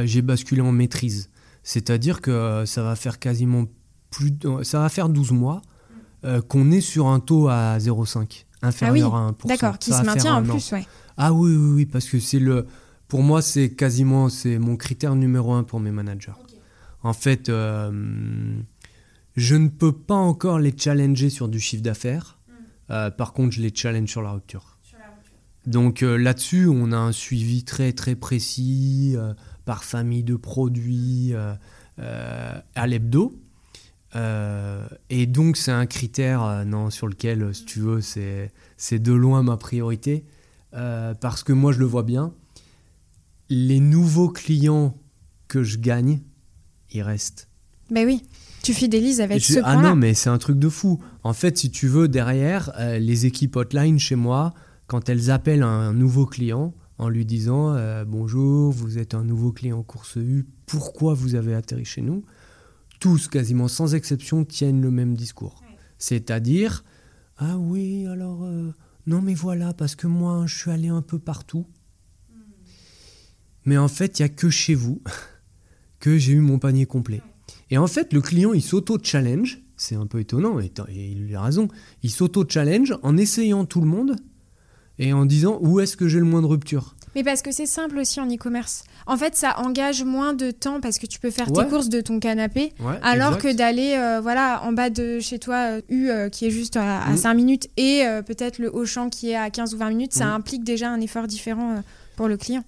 j'ai 0.04 0.22
basculé 0.22 0.62
en 0.62 0.72
maîtrise. 0.72 1.30
C'est-à-dire 1.64 2.22
que 2.22 2.64
ça 2.66 2.84
va 2.84 2.96
faire 2.96 3.18
quasiment 3.18 3.66
plus. 4.12 4.32
ça 4.64 4.80
va 4.80 4.90
faire 4.90 5.10
12 5.10 5.32
mois 5.32 5.62
qu'on 6.48 6.72
est 6.72 6.82
sur 6.82 7.08
un 7.08 7.20
taux 7.20 7.48
à 7.48 7.78
0,5, 7.78 8.46
inférieur 8.62 9.16
ah 9.16 9.28
à 9.28 9.32
1%. 9.32 9.48
D'accord, 9.48 9.80
qui 9.80 9.92
se 9.92 10.04
maintient 10.04 10.36
en 10.36 10.44
plus, 10.44 10.72
ouais. 10.74 10.86
Ah 11.18 11.34
oui, 11.34 11.56
oui, 11.56 11.72
oui, 11.74 11.86
parce 11.86 12.08
que 12.08 12.20
c'est 12.20 12.40
le 12.40 12.66
pour 13.10 13.24
moi, 13.24 13.42
c'est 13.42 13.72
quasiment 13.72 14.30
c'est 14.30 14.60
mon 14.60 14.78
critère 14.78 15.16
numéro 15.16 15.52
un 15.54 15.64
pour 15.64 15.80
mes 15.80 15.92
managers. 15.92 16.32
En 17.02 17.14
fait, 17.14 17.50
euh, 17.50 17.92
je 19.36 19.56
ne 19.56 19.68
peux 19.68 19.92
pas 19.92 20.16
encore 20.16 20.60
les 20.60 20.74
challenger 20.78 21.32
sur 21.32 21.50
du 21.50 21.60
chiffre 21.60 21.82
d'affaires. 21.82 22.38
Hmm. 22.48 22.54
Euh, 22.92 23.12
par 23.12 23.34
contre, 23.34 23.56
je 23.56 23.62
les 23.62 23.74
challenge 23.74 24.10
sur 24.10 24.22
la 24.22 24.32
rupture. 24.32 24.78
Donc 25.66 26.04
euh, 26.04 26.18
là-dessus, 26.18 26.68
on 26.68 26.92
a 26.92 26.98
un 26.98 27.12
suivi 27.12 27.64
très 27.64 27.92
très 27.94 28.16
précis 28.16 29.16
par 29.66 29.84
famille 29.84 30.24
de 30.24 30.36
produits 30.36 31.34
à 31.98 32.88
l'hebdo. 32.88 33.34
Et 34.16 35.26
donc 35.28 35.58
c'est 35.58 35.72
un 35.72 35.86
critère 35.86 36.66
non, 36.66 36.90
sur 36.90 37.08
lequel, 37.08 37.54
si 37.54 37.66
tu 37.66 37.80
veux, 37.80 38.02
c'est 38.02 39.00
de 39.00 39.14
loin 39.14 39.44
ma 39.44 39.58
priorité. 39.58 40.26
parce 40.72 41.44
que 41.44 41.54
moi, 41.54 41.72
je 41.72 41.80
le 41.80 41.86
vois 41.86 42.04
bien 42.04 42.34
les 43.50 43.80
nouveaux 43.80 44.30
clients 44.30 44.96
que 45.48 45.64
je 45.64 45.78
gagne, 45.80 46.20
ils 46.92 47.02
restent. 47.02 47.50
Ben 47.90 48.06
oui, 48.06 48.24
tu 48.62 48.74
fidélises 48.74 49.20
avec 49.20 49.42
ce 49.42 49.60
Ah 49.64 49.78
non, 49.78 49.96
mais 49.96 50.14
c'est 50.14 50.30
un 50.30 50.38
truc 50.38 50.60
de 50.60 50.70
fou. 50.70 51.00
En 51.24 51.34
fait, 51.34 51.58
si 51.58 51.72
tu 51.72 51.88
veux, 51.88 52.08
derrière, 52.08 52.72
euh, 52.80 53.00
les 53.00 53.26
équipes 53.26 53.56
hotline 53.56 53.98
chez 53.98 54.16
moi, 54.16 54.54
quand 54.86 55.10
elles 55.10 55.32
appellent 55.32 55.64
un 55.64 55.94
nouveau 55.94 56.28
client 56.28 56.74
en 57.00 57.10
lui 57.10 57.26
disant 57.26 57.74
euh, 57.74 58.06
Bonjour, 58.06 58.72
vous 58.72 59.00
êtes 59.00 59.16
un 59.16 59.24
nouveau 59.24 59.52
client 59.52 59.82
course 59.82 60.18
U, 60.18 60.46
pourquoi 60.68 61.16
vous 61.16 61.34
avez 61.34 61.56
atterri 61.56 61.86
chez 61.86 62.02
nous? 62.02 62.24
Tous, 63.00 63.28
quasiment 63.28 63.68
sans 63.68 63.96
exception, 63.96 64.46
tiennent 64.46 64.82
le 64.82 64.92
même 64.92 65.16
discours. 65.16 65.64
C'est-à-dire 65.98 66.84
Ah 67.38 67.58
oui, 67.58 68.06
alors, 68.08 68.44
euh, 68.44 68.74
non 69.08 69.22
mais 69.22 69.34
voilà, 69.34 69.74
parce 69.74 69.96
que 69.96 70.08
moi, 70.08 70.46
je 70.46 70.58
suis 70.58 70.72
allé 70.72 70.90
un 70.90 71.02
peu 71.02 71.20
partout. 71.20 71.66
Mais 73.66 73.78
en 73.78 73.88
fait, 73.88 74.20
il 74.20 74.24
n'y 74.24 74.26
a 74.26 74.30
que 74.30 74.50
chez 74.50 74.76
vous 74.76 75.02
que 76.00 76.18
j'ai 76.18 76.34
eu 76.34 76.40
mon 76.40 76.60
panier 76.60 76.86
complet. 76.86 77.22
Et 77.70 77.78
en 77.78 77.88
fait, 77.88 78.14
le 78.14 78.22
client, 78.22 78.54
il 78.54 78.62
s'auto-challenge. 78.62 79.60
C'est 79.78 79.96
un 79.96 80.08
peu 80.08 80.20
étonnant, 80.20 80.60
et, 80.60 80.72
il 80.90 81.34
a 81.36 81.42
raison. 81.42 81.68
Il 82.04 82.12
s'auto-challenge 82.12 82.98
en 83.02 83.16
essayant 83.16 83.66
tout 83.66 83.80
le 83.80 83.88
monde 83.88 84.16
et 84.98 85.14
en 85.14 85.26
disant 85.26 85.58
où 85.62 85.80
est-ce 85.80 85.96
que 85.96 86.08
j'ai 86.08 86.20
le 86.20 86.26
moins 86.26 86.42
de 86.42 86.48
rupture? 86.48 86.96
Mais 87.16 87.24
parce 87.24 87.42
que 87.42 87.52
c'est 87.52 87.66
simple 87.66 87.98
aussi 87.98 88.20
en 88.20 88.28
e-commerce. 88.28 88.84
En 89.06 89.18
fait, 89.18 89.36
ça 89.36 89.60
engage 89.60 90.04
moins 90.04 90.34
de 90.34 90.52
temps 90.52 90.80
parce 90.82 91.00
que 91.00 91.08
tu 91.08 91.20
peux 91.20 91.32
faire 91.32 91.52
tes 91.52 91.66
courses 91.66 91.90
de 91.90 92.02
ton 92.02 92.20
canapé, 92.20 92.74
alors 93.02 93.38
que 93.38 93.52
d'aller 93.54 93.96
euh, 93.98 94.20
voilà, 94.22 94.62
en 94.64 94.72
bas 94.72 94.90
de 94.90 95.20
chez 95.20 95.40
toi, 95.40 95.78
euh, 95.78 95.82
U 95.90 96.10
euh, 96.10 96.30
qui 96.30 96.46
est 96.46 96.52
juste 96.52 96.78
à, 96.78 97.16
5 97.16 97.34
mm. 97.34 97.36
minutes, 97.36 97.70
et 97.78 98.04
peut-être 98.26 98.60
le 98.60 98.74
Auchan 98.74 99.10
qui 99.10 99.32
est 99.32 99.36
à 99.36 99.50
15 99.50 99.74
ou 99.74 99.78
20 99.78 99.90
minutes, 99.90 100.14
ça 100.14 100.26
mm. 100.28 100.34
implique 100.34 100.64
déjà 100.64 100.92
un 100.92 101.02
effort 101.02 101.28
différent 101.28 101.84
pour 102.16 102.28
le 102.28 102.38
client. 102.38 102.64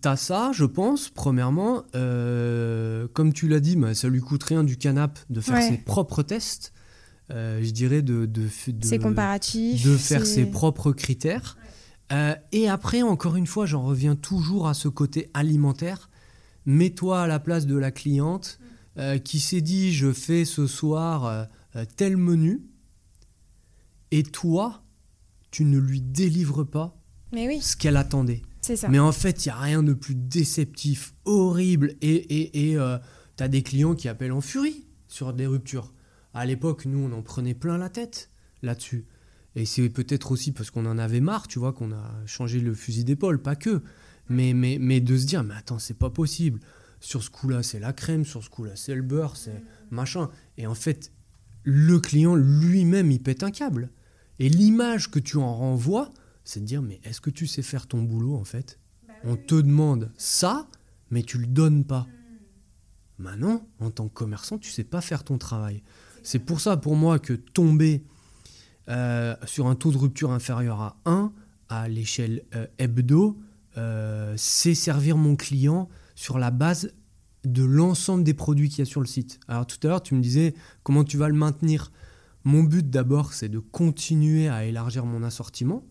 T'as 0.00 0.14
ça, 0.14 0.52
je 0.54 0.64
pense, 0.64 1.08
premièrement. 1.08 1.82
Comme 1.92 3.32
tu 3.32 3.48
l'as 3.48 3.60
dit, 3.60 3.76
bah, 3.76 3.94
ça 3.94 4.08
lui 4.08 4.20
coûte 4.20 4.44
rien 4.44 4.62
du 4.62 4.76
canap 4.76 5.18
de 5.28 5.40
faire 5.40 5.62
ses 5.62 5.78
propres 5.78 6.22
tests. 6.22 6.72
Je 7.30 7.70
dirais 7.70 8.02
de, 8.02 8.26
de, 8.26 8.48
de, 8.68 8.96
comparatifs, 8.98 9.84
de 9.84 9.96
faire 9.96 10.26
ses 10.26 10.46
propres 10.46 10.92
critères. 10.92 11.56
Euh, 12.12 12.34
et 12.52 12.68
après, 12.68 13.02
encore 13.02 13.36
une 13.36 13.46
fois, 13.46 13.66
j'en 13.66 13.82
reviens 13.82 14.16
toujours 14.16 14.68
à 14.68 14.74
ce 14.74 14.88
côté 14.88 15.30
alimentaire. 15.34 16.10
Mets-toi 16.66 17.22
à 17.22 17.26
la 17.26 17.38
place 17.38 17.66
de 17.66 17.76
la 17.76 17.90
cliente 17.90 18.58
qui 19.24 19.40
s'est 19.40 19.62
dit 19.62 19.94
je 19.94 20.12
fais 20.12 20.44
ce 20.44 20.66
soir 20.66 21.48
tel 21.96 22.18
menu, 22.18 22.60
et 24.10 24.22
toi, 24.22 24.82
tu 25.50 25.64
ne 25.64 25.78
lui 25.78 26.00
délivres 26.00 26.64
pas 26.64 26.96
ce 27.32 27.76
qu'elle 27.76 27.96
attendait. 27.96 28.42
Ça. 28.62 28.88
Mais 28.88 28.98
en 28.98 29.12
fait, 29.12 29.44
il 29.44 29.48
n'y 29.48 29.52
a 29.52 29.58
rien 29.58 29.82
de 29.82 29.92
plus 29.92 30.14
déceptif, 30.14 31.14
horrible, 31.24 31.94
et, 32.02 32.70
et, 32.70 32.76
euh, 32.76 32.98
tu 33.36 33.42
as 33.42 33.48
des 33.48 33.62
clients 33.62 33.94
qui 33.94 34.08
appellent 34.08 34.32
en 34.32 34.40
furie 34.40 34.86
sur 35.08 35.32
des 35.32 35.46
ruptures. 35.46 35.92
À 36.34 36.46
l'époque, 36.46 36.84
nous, 36.86 36.98
on 36.98 37.12
en 37.12 37.22
prenait 37.22 37.54
plein 37.54 37.78
la 37.78 37.88
tête 37.88 38.30
là-dessus. 38.62 39.06
Et 39.56 39.64
c'est 39.64 39.88
peut-être 39.88 40.30
aussi 40.30 40.52
parce 40.52 40.70
qu'on 40.70 40.86
en 40.86 40.98
avait 40.98 41.20
marre, 41.20 41.48
tu 41.48 41.58
vois, 41.58 41.72
qu'on 41.72 41.92
a 41.92 42.26
changé 42.26 42.60
le 42.60 42.74
fusil 42.74 43.04
d'épaule, 43.04 43.42
pas 43.42 43.56
que. 43.56 43.82
Mais, 44.28 44.52
mais, 44.54 44.78
mais 44.80 45.00
de 45.00 45.16
se 45.16 45.26
dire, 45.26 45.42
mais 45.42 45.54
attends, 45.54 45.80
c'est 45.80 45.98
pas 45.98 46.10
possible. 46.10 46.60
Sur 47.00 47.22
ce 47.22 47.30
coup-là, 47.30 47.62
c'est 47.62 47.80
la 47.80 47.92
crème, 47.92 48.24
sur 48.24 48.44
ce 48.44 48.50
coup-là, 48.50 48.76
c'est 48.76 48.94
le 48.94 49.02
beurre, 49.02 49.36
c'est 49.36 49.62
machin. 49.90 50.30
Et 50.56 50.66
en 50.66 50.74
fait, 50.74 51.12
le 51.64 51.98
client 51.98 52.36
lui-même, 52.36 53.10
il 53.10 53.20
pète 53.20 53.42
un 53.42 53.50
câble. 53.50 53.90
Et 54.38 54.48
l'image 54.48 55.10
que 55.10 55.18
tu 55.18 55.36
en 55.36 55.54
renvoies, 55.54 56.12
c'est 56.44 56.60
de 56.60 56.64
dire, 56.64 56.82
mais 56.82 57.00
est-ce 57.04 57.20
que 57.20 57.30
tu 57.30 57.46
sais 57.46 57.62
faire 57.62 57.86
ton 57.86 58.02
boulot, 58.02 58.36
en 58.36 58.44
fait? 58.44 58.78
Bah 59.06 59.14
On 59.24 59.36
te 59.36 59.54
demande 59.54 60.12
ça, 60.16 60.68
mais 61.10 61.22
tu 61.22 61.38
le 61.38 61.46
donnes 61.46 61.84
pas. 61.84 62.06
Maintenant, 63.18 63.68
en 63.80 63.90
tant 63.90 64.08
que 64.08 64.14
commerçant, 64.14 64.58
tu 64.58 64.70
sais 64.70 64.84
pas 64.84 65.00
faire 65.00 65.24
ton 65.24 65.38
travail. 65.38 65.82
C'est 66.22 66.38
pour 66.38 66.60
ça, 66.60 66.76
pour 66.76 66.96
moi, 66.96 67.18
que 67.18 67.32
tomber 67.32 68.04
euh, 68.88 69.34
sur 69.44 69.66
un 69.66 69.74
taux 69.74 69.92
de 69.92 69.98
rupture 69.98 70.32
inférieur 70.32 70.80
à 70.80 70.96
1 71.04 71.32
à 71.68 71.88
l'échelle 71.88 72.42
euh, 72.54 72.66
hebdo, 72.78 73.38
euh, 73.76 74.34
c'est 74.36 74.74
servir 74.74 75.16
mon 75.16 75.36
client 75.36 75.88
sur 76.16 76.38
la 76.38 76.50
base 76.50 76.92
de 77.44 77.62
l'ensemble 77.62 78.24
des 78.24 78.34
produits 78.34 78.68
qu'il 78.68 78.80
y 78.80 78.82
a 78.82 78.84
sur 78.84 79.00
le 79.00 79.06
site. 79.06 79.38
Alors 79.48 79.66
tout 79.66 79.78
à 79.84 79.88
l'heure, 79.88 80.02
tu 80.02 80.14
me 80.14 80.20
disais 80.20 80.54
comment 80.82 81.04
tu 81.04 81.16
vas 81.16 81.28
le 81.28 81.34
maintenir? 81.34 81.92
Mon 82.44 82.62
but 82.62 82.88
d'abord, 82.88 83.32
c'est 83.32 83.48
de 83.48 83.58
continuer 83.58 84.48
à 84.48 84.64
élargir 84.64 85.04
mon 85.04 85.22
assortiment. 85.22 85.84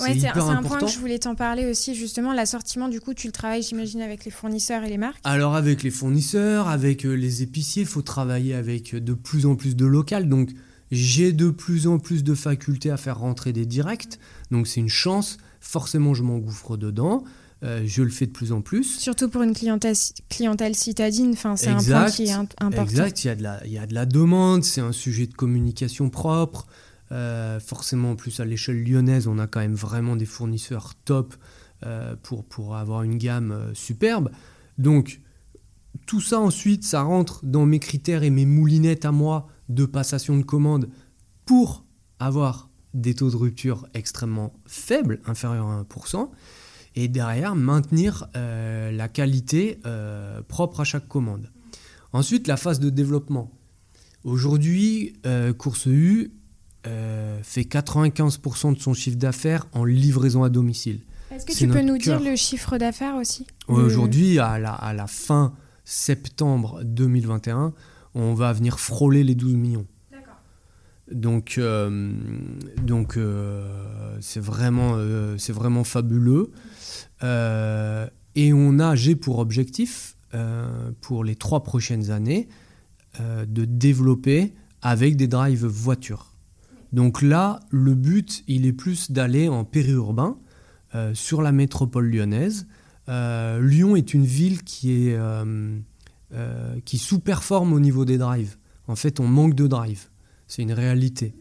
Ouais, 0.00 0.18
c'est 0.18 0.26
un 0.26 0.62
point 0.62 0.80
que 0.80 0.88
je 0.88 0.98
voulais 0.98 1.20
t'en 1.20 1.36
parler 1.36 1.70
aussi, 1.70 1.94
justement. 1.94 2.32
L'assortiment, 2.32 2.88
du 2.88 3.00
coup, 3.00 3.14
tu 3.14 3.28
le 3.28 3.32
travailles, 3.32 3.62
j'imagine, 3.62 4.00
avec 4.00 4.24
les 4.24 4.32
fournisseurs 4.32 4.82
et 4.82 4.88
les 4.88 4.98
marques 4.98 5.20
Alors, 5.22 5.54
avec 5.54 5.84
les 5.84 5.90
fournisseurs, 5.90 6.66
avec 6.66 7.04
les 7.04 7.42
épiciers, 7.42 7.82
il 7.82 7.88
faut 7.88 8.02
travailler 8.02 8.54
avec 8.54 8.96
de 8.96 9.14
plus 9.14 9.46
en 9.46 9.54
plus 9.54 9.76
de 9.76 9.86
local. 9.86 10.28
Donc, 10.28 10.50
j'ai 10.90 11.32
de 11.32 11.50
plus 11.50 11.86
en 11.86 11.98
plus 11.98 12.24
de 12.24 12.34
facultés 12.34 12.90
à 12.90 12.96
faire 12.96 13.18
rentrer 13.18 13.52
des 13.52 13.66
directs, 13.66 14.18
donc 14.50 14.66
c'est 14.66 14.80
une 14.80 14.88
chance. 14.88 15.38
Forcément, 15.60 16.14
je 16.14 16.22
m'engouffre 16.22 16.76
dedans. 16.76 17.24
Euh, 17.62 17.82
je 17.86 18.02
le 18.02 18.10
fais 18.10 18.26
de 18.26 18.30
plus 18.30 18.52
en 18.52 18.60
plus. 18.60 18.98
Surtout 18.98 19.30
pour 19.30 19.42
une 19.42 19.54
clientèle, 19.54 19.94
clientèle 20.28 20.74
citadine, 20.74 21.34
c'est 21.34 21.68
un 21.68 21.82
point 21.82 22.10
qui 22.10 22.24
est 22.24 22.32
important. 22.32 22.82
Exact, 22.82 23.24
il 23.24 23.28
y, 23.28 23.30
a 23.30 23.34
de 23.34 23.42
la, 23.42 23.66
il 23.66 23.72
y 23.72 23.78
a 23.78 23.86
de 23.86 23.94
la 23.94 24.04
demande, 24.04 24.64
c'est 24.64 24.82
un 24.82 24.92
sujet 24.92 25.26
de 25.26 25.32
communication 25.32 26.10
propre. 26.10 26.66
Euh, 27.12 27.60
forcément, 27.60 28.12
en 28.12 28.16
plus, 28.16 28.40
à 28.40 28.44
l'échelle 28.44 28.82
lyonnaise, 28.84 29.26
on 29.28 29.38
a 29.38 29.46
quand 29.46 29.60
même 29.60 29.74
vraiment 29.74 30.16
des 30.16 30.26
fournisseurs 30.26 30.94
top 31.06 31.34
euh, 31.86 32.16
pour, 32.22 32.44
pour 32.44 32.76
avoir 32.76 33.02
une 33.02 33.16
gamme 33.16 33.70
superbe. 33.72 34.30
Donc, 34.76 35.20
tout 36.06 36.20
ça 36.20 36.40
ensuite, 36.40 36.84
ça 36.84 37.02
rentre 37.02 37.40
dans 37.44 37.64
mes 37.64 37.78
critères 37.78 38.24
et 38.24 38.30
mes 38.30 38.46
moulinettes 38.46 39.06
à 39.06 39.12
moi 39.12 39.48
de 39.74 39.84
passation 39.84 40.36
de 40.36 40.42
commande 40.42 40.88
pour 41.44 41.84
avoir 42.18 42.70
des 42.94 43.14
taux 43.14 43.30
de 43.30 43.36
rupture 43.36 43.86
extrêmement 43.92 44.52
faibles, 44.66 45.20
inférieurs 45.26 45.66
à 45.66 45.82
1%, 45.82 46.30
et 46.94 47.08
derrière 47.08 47.56
maintenir 47.56 48.28
euh, 48.36 48.92
la 48.92 49.08
qualité 49.08 49.80
euh, 49.84 50.40
propre 50.42 50.80
à 50.80 50.84
chaque 50.84 51.08
commande. 51.08 51.50
Ensuite, 52.12 52.46
la 52.46 52.56
phase 52.56 52.78
de 52.78 52.90
développement. 52.90 53.50
Aujourd'hui, 54.22 55.14
euh, 55.26 55.52
Course 55.52 55.86
U 55.86 56.32
fait 57.42 57.62
95% 57.62 58.74
de 58.74 58.78
son 58.78 58.92
chiffre 58.92 59.16
d'affaires 59.16 59.66
en 59.72 59.86
livraison 59.86 60.44
à 60.44 60.50
domicile. 60.50 61.00
Est-ce 61.30 61.46
que 61.46 61.52
tu 61.54 61.66
peux 61.66 61.80
nous 61.80 61.96
dire 61.96 62.20
le 62.20 62.36
chiffre 62.36 62.76
d'affaires 62.76 63.16
aussi? 63.16 63.46
Aujourd'hui, 63.68 64.38
à 64.38 64.58
la, 64.58 64.74
à 64.74 64.92
la 64.92 65.06
fin 65.06 65.54
septembre 65.86 66.82
2021, 66.84 67.72
on 68.14 68.34
va 68.34 68.52
venir 68.52 68.78
frôler 68.78 69.24
les 69.24 69.34
12 69.34 69.54
millions. 69.54 69.86
Donc, 71.10 71.56
euh, 71.58 72.12
donc 72.82 73.16
euh, 73.16 74.16
c'est 74.20 74.40
vraiment, 74.40 74.94
euh, 74.96 75.36
c'est 75.38 75.52
vraiment 75.52 75.84
fabuleux. 75.84 76.50
et 77.22 78.52
on 78.52 78.78
a, 78.78 78.94
j'ai 78.94 79.16
pour 79.16 79.38
objectif, 79.38 80.16
pour 81.00 81.22
les 81.22 81.36
trois 81.36 81.62
prochaines 81.62 82.10
années, 82.10 82.48
de 83.20 83.64
développer 83.64 84.54
avec 84.82 85.16
des 85.16 85.28
drives 85.28 85.64
voitures. 85.64 86.34
Donc 86.92 87.22
là, 87.22 87.60
le 87.70 87.94
but, 87.94 88.42
il 88.48 88.66
est 88.66 88.72
plus 88.72 89.12
d'aller 89.12 89.48
en 89.48 89.64
périurbain, 89.64 90.36
sur 91.12 91.42
la 91.42 91.52
métropole 91.52 92.10
lyonnaise. 92.10 92.66
Lyon 93.08 93.94
est 93.96 94.12
une 94.12 94.26
ville 94.26 94.64
qui 94.64 95.08
est 95.08 95.16
euh, 96.34 96.80
qui 96.84 96.98
sous-performe 96.98 97.72
au 97.72 97.78
niveau 97.78 98.04
des 98.04 98.18
drives. 98.18 98.56
En 98.88 98.96
fait, 98.96 99.20
on 99.20 99.28
manque 99.28 99.54
de 99.54 99.68
drive. 99.68 100.08
C'est 100.48 100.62
une 100.62 100.72
réalité. 100.72 101.32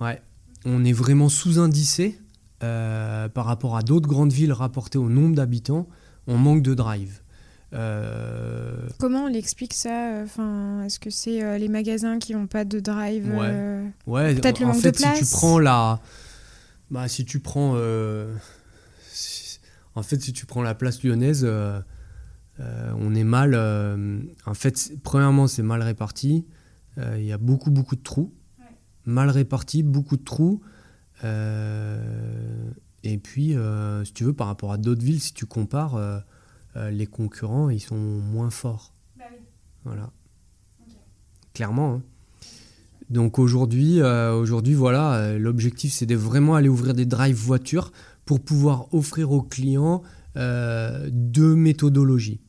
Ouais. 0.00 0.22
On 0.64 0.82
est 0.82 0.94
vraiment 0.94 1.28
sous-indicé 1.28 2.18
euh, 2.62 3.28
par 3.28 3.44
rapport 3.44 3.76
à 3.76 3.82
d'autres 3.82 4.08
grandes 4.08 4.32
villes 4.32 4.54
rapportées 4.54 4.96
au 4.96 5.10
nombre 5.10 5.34
d'habitants. 5.36 5.86
On 6.26 6.38
manque 6.38 6.62
de 6.62 6.72
drive. 6.72 7.20
Euh, 7.74 8.88
Comment 8.98 9.24
on 9.24 9.26
l'explique 9.26 9.74
ça 9.74 10.22
enfin, 10.24 10.84
Est-ce 10.84 10.98
que 10.98 11.10
c'est 11.10 11.58
les 11.58 11.68
magasins 11.68 12.18
qui 12.18 12.34
n'ont 12.34 12.46
pas 12.46 12.64
de 12.64 12.80
drive 12.80 13.30
Ouais. 14.06 14.34
Peut-être 14.36 14.60
le 14.60 14.68
manque 14.68 14.82
de 14.82 14.90
place. 14.90 15.18
Si 15.18 15.24
tu 15.24 15.30
prends 15.32 15.58
la, 15.58 16.00
bah, 16.90 17.08
si 17.08 17.26
tu 17.26 17.40
prends, 17.40 17.76
en 19.94 20.02
fait, 20.02 20.22
si 20.22 20.32
tu 20.32 20.46
prends 20.46 20.62
la 20.62 20.74
place 20.74 21.02
lyonnaise, 21.02 21.46
euh, 22.60 22.92
on 22.98 23.14
est 23.14 23.24
mal. 23.24 23.54
Euh, 23.54 24.20
en 24.46 24.54
fait, 24.54 24.92
premièrement, 25.02 25.46
c'est 25.46 25.62
mal 25.62 25.82
réparti. 25.82 26.46
Euh, 26.98 27.16
il 27.18 27.24
y 27.24 27.32
a 27.32 27.38
beaucoup, 27.38 27.70
beaucoup 27.70 27.96
de 27.96 28.02
trous. 28.02 28.32
Mal 29.04 29.30
réparti, 29.30 29.82
beaucoup 29.82 30.16
de 30.16 30.24
trous. 30.24 30.60
et 31.22 33.18
puis, 33.18 33.56
si 34.04 34.12
tu 34.12 34.24
veux, 34.24 34.34
par 34.34 34.48
rapport 34.48 34.72
à 34.72 34.76
d'autres 34.76 35.02
villes, 35.02 35.20
si 35.20 35.32
tu 35.32 35.46
compares, 35.46 35.98
les 36.76 37.06
concurrents, 37.06 37.70
ils 37.70 37.80
sont 37.80 37.96
moins 37.96 38.50
forts. 38.50 38.92
Bah 39.18 39.24
voilà. 39.84 40.10
Clairement. 41.54 41.94
Hein. 41.94 42.02
Donc 43.08 43.38
aujourd'hui, 43.38 44.02
aujourd'hui 44.02 44.74
voilà, 44.74 45.38
l'objectif 45.38 45.94
c'est 45.94 46.04
de 46.04 46.14
vraiment 46.14 46.54
aller 46.54 46.68
ouvrir 46.68 46.92
des 46.92 47.06
drives 47.06 47.34
voitures 47.34 47.92
pour 48.26 48.44
pouvoir 48.44 48.92
offrir 48.92 49.32
aux 49.32 49.40
clients 49.40 50.02
deux 50.36 51.54
méthodologies. 51.54 52.42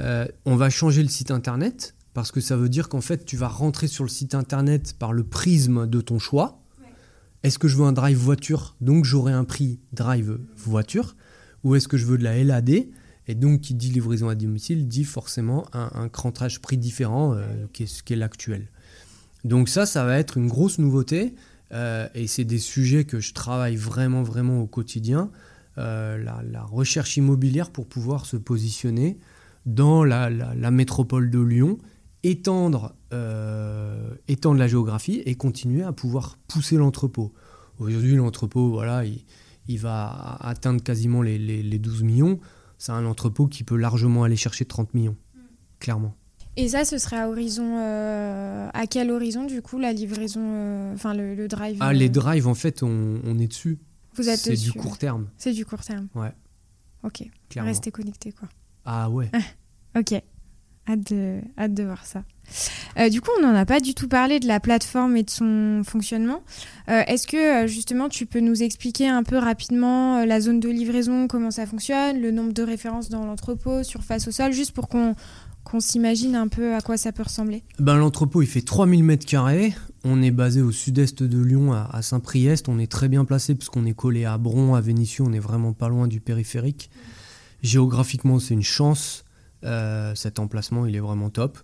Euh, 0.00 0.26
on 0.44 0.56
va 0.56 0.70
changer 0.70 1.02
le 1.02 1.08
site 1.08 1.30
internet 1.30 1.94
parce 2.14 2.30
que 2.30 2.40
ça 2.40 2.56
veut 2.56 2.68
dire 2.68 2.88
qu'en 2.88 3.00
fait, 3.00 3.24
tu 3.24 3.36
vas 3.36 3.48
rentrer 3.48 3.88
sur 3.88 4.04
le 4.04 4.10
site 4.10 4.34
internet 4.34 4.94
par 4.98 5.12
le 5.12 5.24
prisme 5.24 5.86
de 5.86 6.00
ton 6.00 6.18
choix. 6.18 6.60
Est-ce 7.42 7.58
que 7.58 7.68
je 7.68 7.76
veux 7.76 7.84
un 7.84 7.92
drive 7.92 8.16
voiture, 8.16 8.76
donc 8.80 9.04
j'aurai 9.04 9.32
un 9.32 9.44
prix 9.44 9.80
drive 9.92 10.38
voiture, 10.56 11.16
ou 11.64 11.74
est-ce 11.74 11.88
que 11.88 11.96
je 11.96 12.06
veux 12.06 12.18
de 12.18 12.24
la 12.24 12.42
LAD 12.42 12.86
et 13.28 13.36
donc, 13.36 13.60
qui 13.60 13.74
dit 13.74 13.90
livraison 13.90 14.28
à 14.28 14.34
domicile 14.34 14.88
dit 14.88 15.04
forcément 15.04 15.66
un, 15.72 15.90
un 15.94 16.08
crantage 16.08 16.60
prix 16.60 16.76
différent, 16.76 17.34
euh, 17.34 17.66
qui 17.72 17.84
est 17.84 18.16
l'actuel. 18.16 18.68
Donc 19.44 19.68
ça, 19.68 19.86
ça 19.86 20.04
va 20.04 20.18
être 20.18 20.36
une 20.36 20.48
grosse 20.48 20.78
nouveauté, 20.78 21.34
euh, 21.72 22.08
et 22.14 22.26
c'est 22.26 22.44
des 22.44 22.58
sujets 22.58 23.04
que 23.04 23.20
je 23.20 23.32
travaille 23.32 23.76
vraiment, 23.76 24.22
vraiment 24.22 24.60
au 24.60 24.66
quotidien. 24.66 25.30
la, 25.76 26.64
recherche 26.64 27.16
immobilière 27.16 27.70
pour 27.70 27.86
pouvoir 27.86 28.26
se 28.26 28.36
positionner 28.36 29.18
dans 29.66 30.04
la, 30.04 30.30
métropole 30.70 31.30
de 31.30 31.40
Lyon, 31.40 31.78
étendre, 32.22 32.94
euh, 33.12 34.14
étendre 34.28 34.58
la 34.58 34.68
géographie 34.68 35.22
et 35.24 35.34
continuer 35.34 35.82
à 35.82 35.92
pouvoir 35.92 36.38
pousser 36.48 36.76
l'entrepôt. 36.76 37.32
Aujourd'hui, 37.78 38.16
l'entrepôt, 38.16 38.70
voilà, 38.70 39.04
il, 39.68 39.78
va 39.78 40.36
atteindre 40.40 40.82
quasiment 40.82 41.22
les, 41.22 41.38
les, 41.38 41.78
12 41.78 42.02
millions. 42.02 42.40
C'est 42.78 42.92
un 42.92 43.06
entrepôt 43.06 43.46
qui 43.46 43.64
peut 43.64 43.76
largement 43.76 44.24
aller 44.24 44.36
chercher 44.36 44.64
30 44.64 44.94
millions, 44.94 45.16
clairement. 45.78 46.16
Et 46.56 46.68
ça, 46.68 46.84
ce 46.84 46.98
serait 46.98 47.18
à 47.18 47.28
horizon. 47.30 47.78
Euh, 47.78 48.68
à 48.74 48.86
quel 48.86 49.10
horizon, 49.10 49.46
du 49.46 49.62
coup, 49.62 49.78
la 49.78 49.92
livraison. 49.92 50.42
Euh, 50.42 50.94
enfin, 50.94 51.14
le, 51.14 51.48
drive 51.48 51.78
Ah, 51.80 51.92
les 51.92 52.10
drives, 52.10 52.46
en 52.46 52.54
fait, 52.54 52.82
on, 52.82 53.38
est 53.38 53.46
dessus. 53.46 53.78
Vous 54.16 54.28
êtes 54.28 54.38
C'est 54.38 54.56
du 54.56 54.72
court 54.72 54.98
terme. 54.98 55.28
C'est 55.38 55.52
du 55.52 55.64
court 55.64 55.82
terme. 55.82 56.08
Ouais. 56.14 56.32
Ok. 57.02 57.24
Clairement. 57.48 57.70
Restez 57.70 57.90
connecté, 57.90 58.32
quoi. 58.32 58.48
Ah 58.84 59.10
ouais. 59.10 59.30
ok. 59.98 60.14
hâte 60.88 61.12
de, 61.12 61.40
hâte 61.58 61.74
de 61.74 61.82
voir 61.84 62.04
ça. 62.04 62.24
Euh, 62.98 63.08
du 63.08 63.20
coup, 63.20 63.30
on 63.38 63.42
n'en 63.42 63.54
a 63.54 63.64
pas 63.64 63.80
du 63.80 63.94
tout 63.94 64.08
parlé 64.08 64.40
de 64.40 64.46
la 64.46 64.60
plateforme 64.60 65.16
et 65.16 65.22
de 65.22 65.30
son 65.30 65.82
fonctionnement. 65.84 66.42
Euh, 66.88 67.02
est-ce 67.06 67.26
que 67.26 67.66
justement 67.66 68.08
tu 68.08 68.26
peux 68.26 68.40
nous 68.40 68.62
expliquer 68.62 69.08
un 69.08 69.22
peu 69.22 69.38
rapidement 69.38 70.24
la 70.24 70.40
zone 70.40 70.60
de 70.60 70.68
livraison, 70.68 71.28
comment 71.28 71.50
ça 71.50 71.66
fonctionne, 71.66 72.20
le 72.20 72.30
nombre 72.30 72.52
de 72.52 72.62
références 72.62 73.08
dans 73.08 73.24
l'entrepôt, 73.24 73.82
surface 73.82 74.28
au 74.28 74.30
sol, 74.30 74.52
juste 74.52 74.72
pour 74.72 74.88
qu'on 74.88 75.14
qu'on 75.64 75.80
s'imagine 75.80 76.34
un 76.34 76.48
peu 76.48 76.74
à 76.74 76.80
quoi 76.80 76.96
ça 76.96 77.12
peut 77.12 77.22
ressembler? 77.22 77.62
Ben, 77.78 77.96
L'entrepôt, 77.96 78.42
il 78.42 78.48
fait 78.48 78.62
3000 78.62 79.04
m2. 79.04 79.72
On 80.04 80.20
est 80.20 80.32
basé 80.32 80.60
au 80.60 80.72
sud-est 80.72 81.22
de 81.22 81.40
Lyon, 81.40 81.72
à 81.72 82.02
Saint-Priest. 82.02 82.68
On 82.68 82.78
est 82.80 82.90
très 82.90 83.08
bien 83.08 83.24
placé 83.24 83.54
puisqu'on 83.54 83.86
est 83.86 83.94
collé 83.94 84.24
à 84.24 84.38
Bron, 84.38 84.74
à 84.74 84.80
Vénissieux. 84.80 85.24
On 85.24 85.32
est 85.32 85.38
vraiment 85.38 85.72
pas 85.72 85.88
loin 85.88 86.08
du 86.08 86.20
périphérique. 86.20 86.90
Géographiquement, 87.62 88.40
c'est 88.40 88.54
une 88.54 88.62
chance. 88.62 89.24
Euh, 89.64 90.14
cet 90.14 90.38
emplacement, 90.38 90.86
il 90.86 90.96
est 90.96 91.00
vraiment 91.00 91.30
top. 91.30 91.58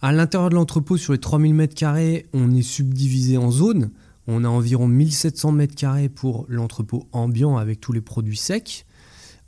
À 0.00 0.12
l'intérieur 0.12 0.50
de 0.50 0.54
l'entrepôt, 0.54 0.96
sur 0.96 1.12
les 1.12 1.18
3000 1.18 1.54
m2, 1.54 2.24
on 2.32 2.54
est 2.54 2.62
subdivisé 2.62 3.36
en 3.36 3.50
zones. 3.50 3.90
On 4.26 4.44
a 4.44 4.48
environ 4.48 4.86
1700 4.86 5.56
m2 5.56 6.08
pour 6.08 6.46
l'entrepôt 6.48 7.08
ambiant 7.12 7.56
avec 7.56 7.80
tous 7.80 7.92
les 7.92 8.00
produits 8.00 8.36
secs. 8.36 8.86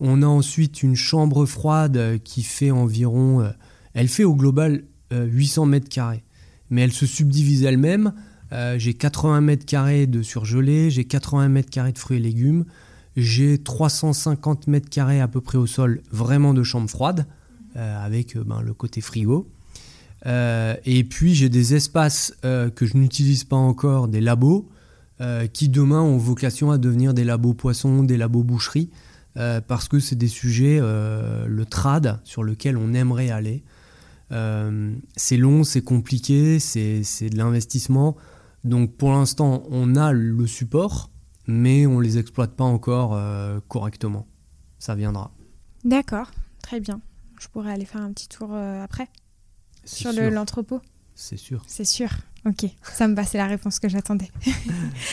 On 0.00 0.22
a 0.22 0.26
ensuite 0.26 0.82
une 0.82 0.96
chambre 0.96 1.46
froide 1.46 2.20
qui 2.22 2.42
fait 2.42 2.70
environ 2.70 3.40
euh, 3.40 3.50
elle 3.94 4.08
fait 4.08 4.24
au 4.24 4.34
global 4.34 4.84
800 5.10 5.62
euh, 5.62 5.66
mètres 5.66 5.88
carrés, 5.88 6.22
mais 6.68 6.82
elle 6.82 6.92
se 6.92 7.06
subdivise 7.06 7.64
elle-même. 7.64 8.12
J'ai 8.76 8.94
80 8.94 9.40
mètres 9.40 9.64
carrés 9.66 10.06
de 10.06 10.22
surgelé, 10.22 10.90
j'ai 10.90 11.04
80 11.04 11.48
mètres 11.48 11.70
carrés 11.70 11.92
de 11.92 11.98
fruits 11.98 12.18
et 12.18 12.20
légumes, 12.20 12.64
j'ai 13.16 13.58
350 13.58 14.66
mètres 14.66 14.88
carrés 14.88 15.20
à 15.20 15.28
peu 15.28 15.40
près 15.40 15.58
au 15.58 15.66
sol, 15.66 16.02
vraiment 16.10 16.54
de 16.54 16.62
chambre 16.62 16.88
froide, 16.88 17.26
euh, 17.76 18.04
avec 18.04 18.36
ben, 18.38 18.60
le 18.60 18.74
côté 18.74 19.00
frigo. 19.00 19.48
et 20.24 21.04
puis 21.08 21.34
j'ai 21.34 21.48
des 21.48 21.74
espaces 21.74 22.34
que 22.42 22.86
je 22.86 22.96
n'utilise 22.96 23.44
pas 23.44 23.56
encore, 23.56 24.08
des 24.08 24.20
labos, 24.20 24.68
qui 25.52 25.68
demain 25.68 26.00
ont 26.00 26.18
vocation 26.18 26.70
à 26.70 26.78
devenir 26.78 27.14
des 27.14 27.24
labos 27.24 27.54
poissons, 27.54 28.02
des 28.02 28.16
labos 28.16 28.42
boucherie, 28.42 28.90
parce 29.34 29.88
que 29.88 30.00
c'est 30.00 30.16
des 30.16 30.28
sujets, 30.28 30.80
le 30.80 31.64
trad, 31.64 32.18
sur 32.24 32.42
lequel 32.42 32.76
on 32.76 32.92
aimerait 32.92 33.30
aller. 33.30 33.62
Euh, 34.32 34.94
c'est 35.16 35.36
long, 35.36 35.64
c'est 35.64 35.82
compliqué, 35.82 36.58
c'est 36.58 37.00
de 37.30 37.36
l'investissement. 37.36 38.16
Donc 38.64 38.96
pour 38.96 39.10
l'instant, 39.10 39.62
on 39.70 39.94
a 39.96 40.12
le 40.12 40.46
support, 40.46 41.10
mais 41.46 41.86
on 41.86 41.98
ne 41.98 42.04
les 42.04 42.18
exploite 42.18 42.52
pas 42.52 42.64
encore 42.64 43.14
euh, 43.14 43.60
correctement. 43.68 44.26
Ça 44.78 44.94
viendra. 44.94 45.32
D'accord, 45.84 46.30
très 46.62 46.80
bien. 46.80 47.00
Je 47.40 47.48
pourrais 47.48 47.72
aller 47.72 47.84
faire 47.84 48.02
un 48.02 48.12
petit 48.12 48.28
tour 48.28 48.50
euh, 48.52 48.82
après 48.82 49.08
sur 49.86 50.12
l'entrepôt. 50.12 50.80
c'est 51.14 51.36
sûr. 51.36 51.62
C'est 51.66 51.84
sûr. 51.84 52.10
Ok, 52.44 52.66
ça 52.82 53.08
me 53.08 53.14
va, 53.14 53.24
c'est 53.24 53.38
la 53.38 53.46
réponse 53.46 53.80
que 53.80 53.88
j'attendais. 53.88 54.30
Et 54.46 54.52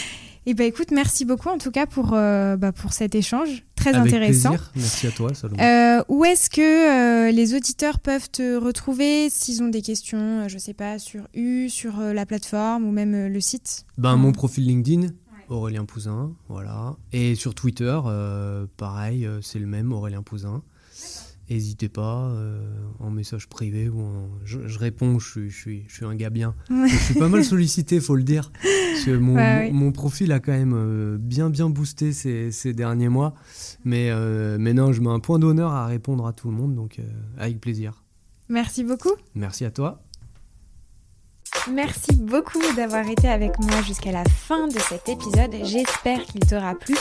eh 0.47 0.53
ben 0.53 0.67
écoute, 0.67 0.91
merci 0.91 1.25
beaucoup 1.25 1.49
en 1.49 1.57
tout 1.57 1.71
cas 1.71 1.85
pour, 1.87 2.13
euh, 2.13 2.57
bah, 2.57 2.71
pour 2.71 2.93
cet 2.93 3.15
échange 3.15 3.63
très 3.75 3.95
Avec 3.95 4.13
intéressant. 4.13 4.49
Plaisir. 4.49 4.71
Merci 4.75 5.07
à 5.07 5.11
toi, 5.11 5.33
Salomé. 5.33 5.63
Euh, 5.63 6.03
où 6.09 6.25
est-ce 6.25 6.49
que 6.49 7.27
euh, 7.27 7.31
les 7.31 7.55
auditeurs 7.55 7.99
peuvent 7.99 8.29
te 8.29 8.55
retrouver 8.55 9.29
s'ils 9.29 9.63
ont 9.63 9.69
des 9.69 9.81
questions, 9.81 10.47
je 10.47 10.57
sais 10.59 10.73
pas, 10.73 10.99
sur 10.99 11.27
U, 11.33 11.69
sur 11.69 11.97
la 11.99 12.25
plateforme 12.25 12.85
ou 12.85 12.91
même 12.91 13.27
le 13.27 13.41
site? 13.41 13.85
Ben, 13.97 14.15
Mon 14.15 14.31
profil 14.31 14.67
LinkedIn, 14.67 15.07
Aurélien 15.49 15.85
Pouzin, 15.85 16.33
voilà. 16.49 16.95
Et 17.11 17.35
sur 17.35 17.53
Twitter, 17.53 17.99
pareil, 18.77 19.27
c'est 19.41 19.59
le 19.59 19.67
même, 19.67 19.91
Aurélien 19.91 20.23
Pouzin. 20.23 20.63
N'hésitez 21.49 21.89
pas, 21.89 22.29
euh, 22.29 22.57
en 22.99 23.11
message 23.11 23.47
privé 23.47 23.89
ou 23.89 24.01
je, 24.45 24.79
réponds, 24.79 25.19
je, 25.19 25.49
suis, 25.49 25.85
je 25.87 25.93
suis 25.93 26.05
un 26.05 26.15
gars 26.15 26.29
bien. 26.29 26.55
je 26.69 26.95
suis 26.95 27.15
pas 27.15 27.27
mal 27.27 27.43
sollicité, 27.43 27.99
faut 27.99 28.15
le 28.15 28.23
dire. 28.23 28.51
Parce 28.61 29.05
que 29.05 29.17
mon, 29.71 29.91
profil 29.91 30.31
a 30.31 30.39
quand 30.39 30.53
même 30.53 30.73
euh, 30.73 31.17
bien 31.19 31.49
bien 31.49 31.69
boosté 31.69 32.13
ces, 32.13 32.51
ces 32.51 32.73
derniers 32.73 33.09
mois. 33.09 33.33
Mais, 33.83 34.09
euh, 34.09 34.57
mais 34.59 34.73
non, 34.73 34.93
je 34.93 35.01
mets 35.01 35.09
un 35.09 35.19
point 35.19 35.37
d'honneur 35.37 35.73
à 35.73 35.85
répondre 35.85 36.25
à 36.25 36.33
tout 36.33 36.49
le 36.49 36.55
monde, 36.55 36.75
donc 36.75 36.99
avec 37.37 37.59
plaisir. 37.59 38.03
Merci 38.47 38.83
beaucoup. 38.83 39.13
Merci 39.35 39.65
à 39.65 39.71
toi. 39.71 40.02
Merci 41.71 42.15
beaucoup 42.15 42.61
d'avoir 42.75 43.07
été 43.07 43.29
avec 43.29 43.57
moi 43.59 43.81
jusqu'à 43.81 44.11
la 44.11 44.23
fin 44.25 44.67
de 44.67 44.79
cet 44.79 45.07
épisode. 45.07 45.55
J'espère 45.63 46.23
qu'il 46.25 46.41
t'aura 46.41 46.75
plu. 46.75 46.95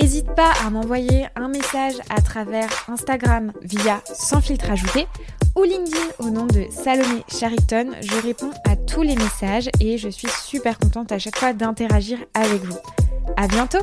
N'hésite 0.00 0.32
pas 0.34 0.52
à 0.64 0.70
m'envoyer 0.70 1.26
un 1.34 1.48
message 1.48 1.94
à 2.10 2.20
travers 2.20 2.68
Instagram 2.88 3.52
via 3.62 4.00
sans 4.04 4.40
filtre 4.40 4.70
ajouté 4.70 5.06
ou 5.56 5.64
LinkedIn 5.64 6.06
au 6.20 6.30
nom 6.30 6.46
de 6.46 6.66
Salomé 6.70 7.24
Chariton. 7.28 7.90
Je 8.00 8.26
réponds 8.26 8.52
à 8.64 8.76
tous 8.76 9.02
les 9.02 9.16
messages 9.16 9.68
et 9.80 9.98
je 9.98 10.08
suis 10.08 10.28
super 10.28 10.78
contente 10.78 11.10
à 11.10 11.18
chaque 11.18 11.36
fois 11.36 11.52
d'interagir 11.52 12.18
avec 12.34 12.62
vous. 12.62 12.78
À 13.36 13.48
bientôt! 13.48 13.78